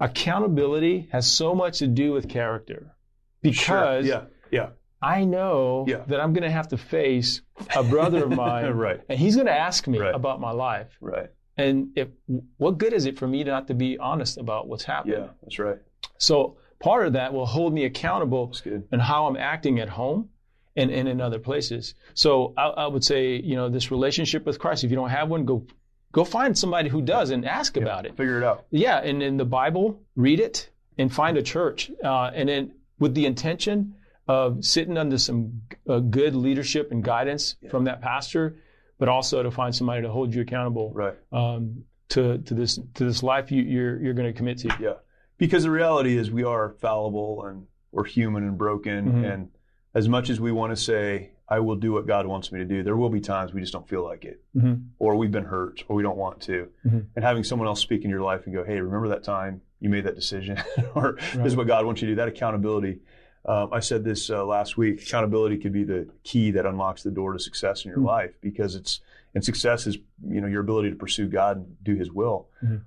accountability 0.00 1.08
has 1.12 1.26
so 1.30 1.54
much 1.54 1.78
to 1.78 1.86
do 1.86 2.12
with 2.12 2.28
character 2.28 2.94
because 3.40 4.06
Sure. 4.06 4.14
Yeah. 4.14 4.24
Yeah. 4.50 4.68
I 5.00 5.24
know 5.24 5.84
Yeah. 5.88 6.04
that 6.08 6.20
I'm 6.20 6.32
going 6.32 6.44
to 6.44 6.50
have 6.50 6.68
to 6.68 6.76
face 6.76 7.42
a 7.74 7.82
brother 7.82 8.24
of 8.24 8.30
mine, 8.44 8.70
Right. 8.72 9.00
and 9.08 9.18
he's 9.18 9.34
going 9.34 9.46
to 9.48 9.52
ask 9.52 9.86
me 9.86 9.98
Right. 9.98 10.14
about 10.14 10.40
my 10.40 10.52
life. 10.52 10.96
Right. 11.00 11.30
And 11.56 11.88
if 11.96 12.08
what 12.56 12.78
good 12.78 12.92
is 12.92 13.04
it 13.06 13.18
for 13.18 13.26
me 13.28 13.44
not 13.44 13.66
to 13.68 13.74
be 13.74 13.98
honest 13.98 14.38
about 14.38 14.68
what's 14.68 14.84
happening? 14.84 15.18
Yeah. 15.20 15.28
That's 15.42 15.58
right. 15.58 15.78
So 16.18 16.56
part 16.80 17.06
of 17.06 17.12
that 17.14 17.32
will 17.32 17.46
hold 17.46 17.72
me 17.74 17.84
accountable 17.84 18.52
and 18.90 19.02
how 19.02 19.26
I'm 19.26 19.36
acting 19.36 19.78
at 19.80 19.88
home 19.90 20.30
and, 20.76 20.90
and 20.90 21.08
in 21.08 21.20
other 21.20 21.38
places. 21.38 21.94
So 22.14 22.54
I, 22.56 22.66
I 22.68 22.86
would 22.86 23.04
say, 23.04 23.36
you 23.36 23.56
know, 23.56 23.68
this 23.68 23.90
relationship 23.90 24.46
with 24.46 24.58
Christ, 24.58 24.84
if 24.84 24.90
you 24.90 24.96
don't 24.96 25.10
have 25.10 25.28
one, 25.28 25.44
go 25.44 25.66
go 26.12 26.24
find 26.24 26.56
somebody 26.56 26.88
who 26.90 27.00
does 27.02 27.30
and 27.30 27.44
ask 27.46 27.76
about 27.76 28.04
it. 28.06 28.16
Figure 28.16 28.38
it 28.38 28.44
out. 28.44 28.66
Yeah, 28.70 28.98
and 28.98 29.22
in 29.22 29.36
the 29.38 29.44
Bible, 29.46 30.02
read 30.16 30.40
it 30.40 30.68
and 30.98 31.12
find 31.12 31.36
a 31.38 31.42
church. 31.42 31.90
Uh, 32.04 32.30
and 32.34 32.48
then 32.48 32.72
with 32.98 33.14
the 33.14 33.24
intention 33.26 33.94
of 34.28 34.64
sitting 34.64 34.98
under 34.98 35.18
some 35.18 35.62
uh, 35.88 35.98
good 36.00 36.34
leadership 36.34 36.92
and 36.92 37.02
guidance 37.02 37.56
from 37.70 37.84
that 37.84 38.00
pastor, 38.02 38.56
but 38.98 39.08
also 39.08 39.42
to 39.42 39.50
find 39.50 39.74
somebody 39.74 40.02
to 40.02 40.10
hold 40.10 40.34
you 40.34 40.42
accountable 40.42 40.92
Right. 40.94 41.14
um, 41.32 41.84
to, 42.10 42.38
to 42.38 42.54
this 42.54 42.78
to 42.94 43.04
this 43.04 43.22
life 43.22 43.50
you, 43.50 43.62
you're 43.62 43.98
you're 44.00 44.12
going 44.14 44.30
to 44.30 44.36
commit 44.36 44.58
to. 44.58 44.76
Yeah. 44.78 44.94
Because 45.38 45.62
the 45.64 45.70
reality 45.70 46.16
is 46.16 46.30
we 46.30 46.44
are 46.44 46.74
fallible 46.80 47.44
and 47.46 47.66
we're 47.90 48.04
human 48.04 48.44
and 48.44 48.56
broken. 48.58 49.10
Mhm. 49.12 49.32
And 49.32 49.48
as 49.94 50.08
much 50.08 50.30
as 50.30 50.40
we 50.40 50.52
want 50.52 50.70
to 50.74 50.76
say, 50.76 51.30
I 51.48 51.60
will 51.60 51.76
do 51.76 51.92
what 51.92 52.06
God 52.06 52.26
wants 52.26 52.50
me 52.50 52.60
to 52.60 52.64
do, 52.64 52.82
there 52.82 52.96
will 52.96 53.10
be 53.10 53.20
times 53.20 53.52
we 53.52 53.60
just 53.60 53.72
don't 53.74 53.86
feel 53.88 54.02
like 54.04 54.24
it. 54.24 54.40
Mhm. 54.56 54.86
Or 54.98 55.16
we've 55.16 55.30
been 55.32 55.44
hurt 55.44 55.84
or 55.88 55.96
we 55.96 56.02
don't 56.02 56.16
want 56.16 56.40
to. 56.42 56.68
Mhm. 56.86 57.06
And 57.14 57.24
having 57.24 57.44
someone 57.44 57.68
else 57.68 57.80
speak 57.80 58.04
in 58.04 58.10
your 58.10 58.22
life 58.22 58.46
and 58.46 58.54
go, 58.54 58.64
hey, 58.64 58.80
remember 58.80 59.08
that 59.08 59.22
time 59.22 59.60
you 59.80 59.90
made 59.90 60.04
that 60.04 60.14
decision? 60.14 60.56
or 60.94 61.16
this 61.34 61.46
is 61.52 61.56
what 61.56 61.66
God 61.66 61.84
wants 61.84 62.00
you 62.00 62.06
to 62.08 62.12
do. 62.12 62.16
That 62.16 62.28
accountability. 62.28 63.00
Um, 63.44 63.70
I 63.72 63.80
said 63.80 64.04
this 64.04 64.30
uh, 64.30 64.46
last 64.46 64.76
week. 64.78 65.02
Accountability 65.02 65.58
could 65.58 65.72
be 65.72 65.84
the 65.84 66.08
key 66.22 66.52
that 66.52 66.64
unlocks 66.64 67.02
the 67.02 67.10
door 67.10 67.32
to 67.32 67.38
success 67.40 67.84
in 67.84 67.90
your 67.90 67.98
Mhm. 67.98 68.06
life 68.06 68.34
because 68.40 68.74
it's 68.76 69.00
and 69.34 69.42
success 69.44 69.86
is 69.86 69.96
you 70.28 70.40
know 70.40 70.46
your 70.46 70.60
ability 70.60 70.90
to 70.90 70.96
pursue 70.96 71.26
God 71.28 71.56
and 71.56 71.76
do 71.82 71.96
His 71.96 72.12
will 72.12 72.48
Mhm. 72.64 72.82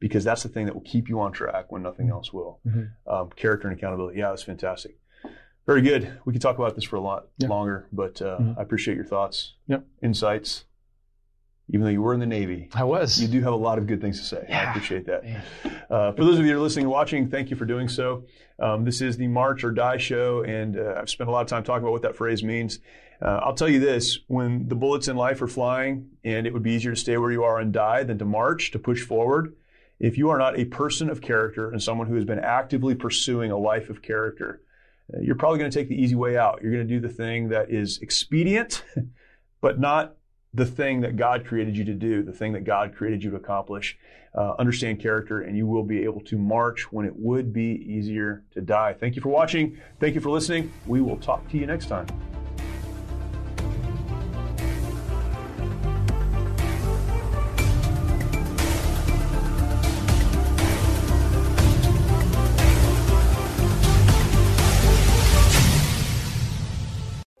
because 0.00 0.24
that's 0.24 0.42
the 0.44 0.48
thing 0.48 0.64
that 0.66 0.74
will 0.74 0.80
keep 0.82 1.08
you 1.08 1.20
on 1.20 1.30
track 1.32 1.70
when 1.70 1.82
nothing 1.82 2.08
else 2.08 2.32
will. 2.32 2.58
Mhm. 2.66 2.88
Um, 3.06 3.30
character 3.36 3.68
and 3.68 3.76
accountability. 3.76 4.18
Yeah, 4.18 4.30
that's 4.30 4.42
fantastic. 4.44 4.96
Very 5.68 5.82
good. 5.82 6.10
We 6.24 6.32
could 6.32 6.40
talk 6.40 6.56
about 6.58 6.74
this 6.74 6.84
for 6.84 6.96
a 6.96 7.00
lot 7.00 7.26
Yeah. 7.36 7.48
longer, 7.48 7.86
but 7.92 8.22
uh, 8.22 8.38
Mhm. 8.38 8.58
I 8.58 8.62
appreciate 8.62 8.94
your 8.94 9.04
thoughts, 9.04 9.52
Yep. 9.68 9.84
insights. 10.02 10.64
even 11.70 11.82
though 11.84 11.90
you 11.90 12.00
were 12.00 12.14
in 12.14 12.20
the 12.20 12.24
Navy. 12.24 12.66
I 12.74 12.84
was. 12.84 13.20
You 13.20 13.28
do 13.28 13.42
have 13.42 13.52
a 13.52 13.56
lot 13.56 13.76
of 13.76 13.86
good 13.86 14.00
things 14.00 14.18
to 14.18 14.24
say. 14.24 14.46
I 14.50 14.70
appreciate 14.70 15.04
that. 15.04 15.22
Uh, 15.90 16.12
for 16.12 16.24
those 16.24 16.38
of 16.38 16.46
you 16.46 16.52
that 16.52 16.56
are 16.58 16.62
listening 16.62 16.86
and 16.86 16.90
watching, 16.90 17.28
thank 17.28 17.50
you 17.50 17.56
for 17.56 17.66
doing 17.66 17.88
so. 17.88 18.24
Um, 18.58 18.86
this 18.86 19.02
is 19.02 19.18
the 19.18 19.28
March 19.28 19.62
or 19.64 19.70
Die 19.70 19.98
show, 19.98 20.42
and 20.44 20.78
uh, 20.78 20.94
I've 20.96 21.10
spent 21.10 21.28
a 21.28 21.30
lot 21.30 21.42
of 21.42 21.46
time 21.48 21.62
talking 21.64 21.82
about 21.82 21.92
what 21.92 22.00
that 22.00 22.16
phrase 22.16 22.42
means. 22.42 22.78
Uh, 23.20 23.40
I'll 23.42 23.52
tell 23.52 23.68
you 23.68 23.80
this 23.80 24.18
when 24.28 24.68
the 24.68 24.74
bullets 24.76 25.08
in 25.08 25.16
life 25.18 25.42
are 25.42 25.46
flying, 25.46 26.08
and 26.24 26.46
it 26.46 26.54
would 26.54 26.62
be 26.62 26.70
easier 26.72 26.92
to 26.92 26.96
stay 26.98 27.18
where 27.18 27.32
you 27.32 27.44
are 27.44 27.58
and 27.58 27.70
die 27.70 28.02
than 28.02 28.16
to 28.16 28.24
march, 28.24 28.70
to 28.70 28.78
push 28.78 29.02
forward. 29.04 29.52
If 30.00 30.16
you 30.16 30.30
are 30.30 30.38
not 30.38 30.58
a 30.58 30.64
person 30.64 31.10
of 31.10 31.20
character 31.20 31.70
and 31.70 31.82
someone 31.82 32.06
who 32.06 32.14
has 32.14 32.24
been 32.24 32.38
actively 32.38 32.94
pursuing 32.94 33.50
a 33.50 33.58
life 33.58 33.90
of 33.90 34.00
character, 34.00 34.62
you're 35.20 35.36
probably 35.36 35.58
going 35.58 35.70
to 35.70 35.78
take 35.78 35.88
the 35.88 36.00
easy 36.00 36.14
way 36.14 36.36
out. 36.36 36.60
You're 36.62 36.72
going 36.72 36.86
to 36.86 36.94
do 36.94 37.00
the 37.00 37.12
thing 37.12 37.48
that 37.48 37.70
is 37.70 37.98
expedient, 37.98 38.84
but 39.60 39.78
not 39.78 40.16
the 40.54 40.66
thing 40.66 41.00
that 41.02 41.16
God 41.16 41.46
created 41.46 41.76
you 41.76 41.84
to 41.84 41.94
do, 41.94 42.22
the 42.22 42.32
thing 42.32 42.52
that 42.52 42.64
God 42.64 42.94
created 42.94 43.22
you 43.22 43.30
to 43.30 43.36
accomplish. 43.36 43.98
Uh, 44.34 44.54
understand 44.58 45.00
character, 45.00 45.40
and 45.40 45.56
you 45.56 45.66
will 45.66 45.82
be 45.82 46.04
able 46.04 46.20
to 46.20 46.36
march 46.38 46.92
when 46.92 47.06
it 47.06 47.12
would 47.16 47.52
be 47.52 47.82
easier 47.88 48.44
to 48.52 48.60
die. 48.60 48.92
Thank 48.92 49.16
you 49.16 49.22
for 49.22 49.30
watching. 49.30 49.78
Thank 50.00 50.14
you 50.14 50.20
for 50.20 50.28
listening. 50.30 50.70
We 50.86 51.00
will 51.00 51.16
talk 51.16 51.48
to 51.50 51.56
you 51.56 51.66
next 51.66 51.86
time. 51.86 52.06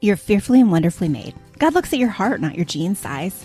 You're 0.00 0.16
fearfully 0.16 0.60
and 0.60 0.70
wonderfully 0.70 1.08
made. 1.08 1.34
God 1.58 1.74
looks 1.74 1.92
at 1.92 1.98
your 1.98 2.08
heart, 2.08 2.40
not 2.40 2.54
your 2.54 2.64
jean 2.64 2.94
size. 2.94 3.44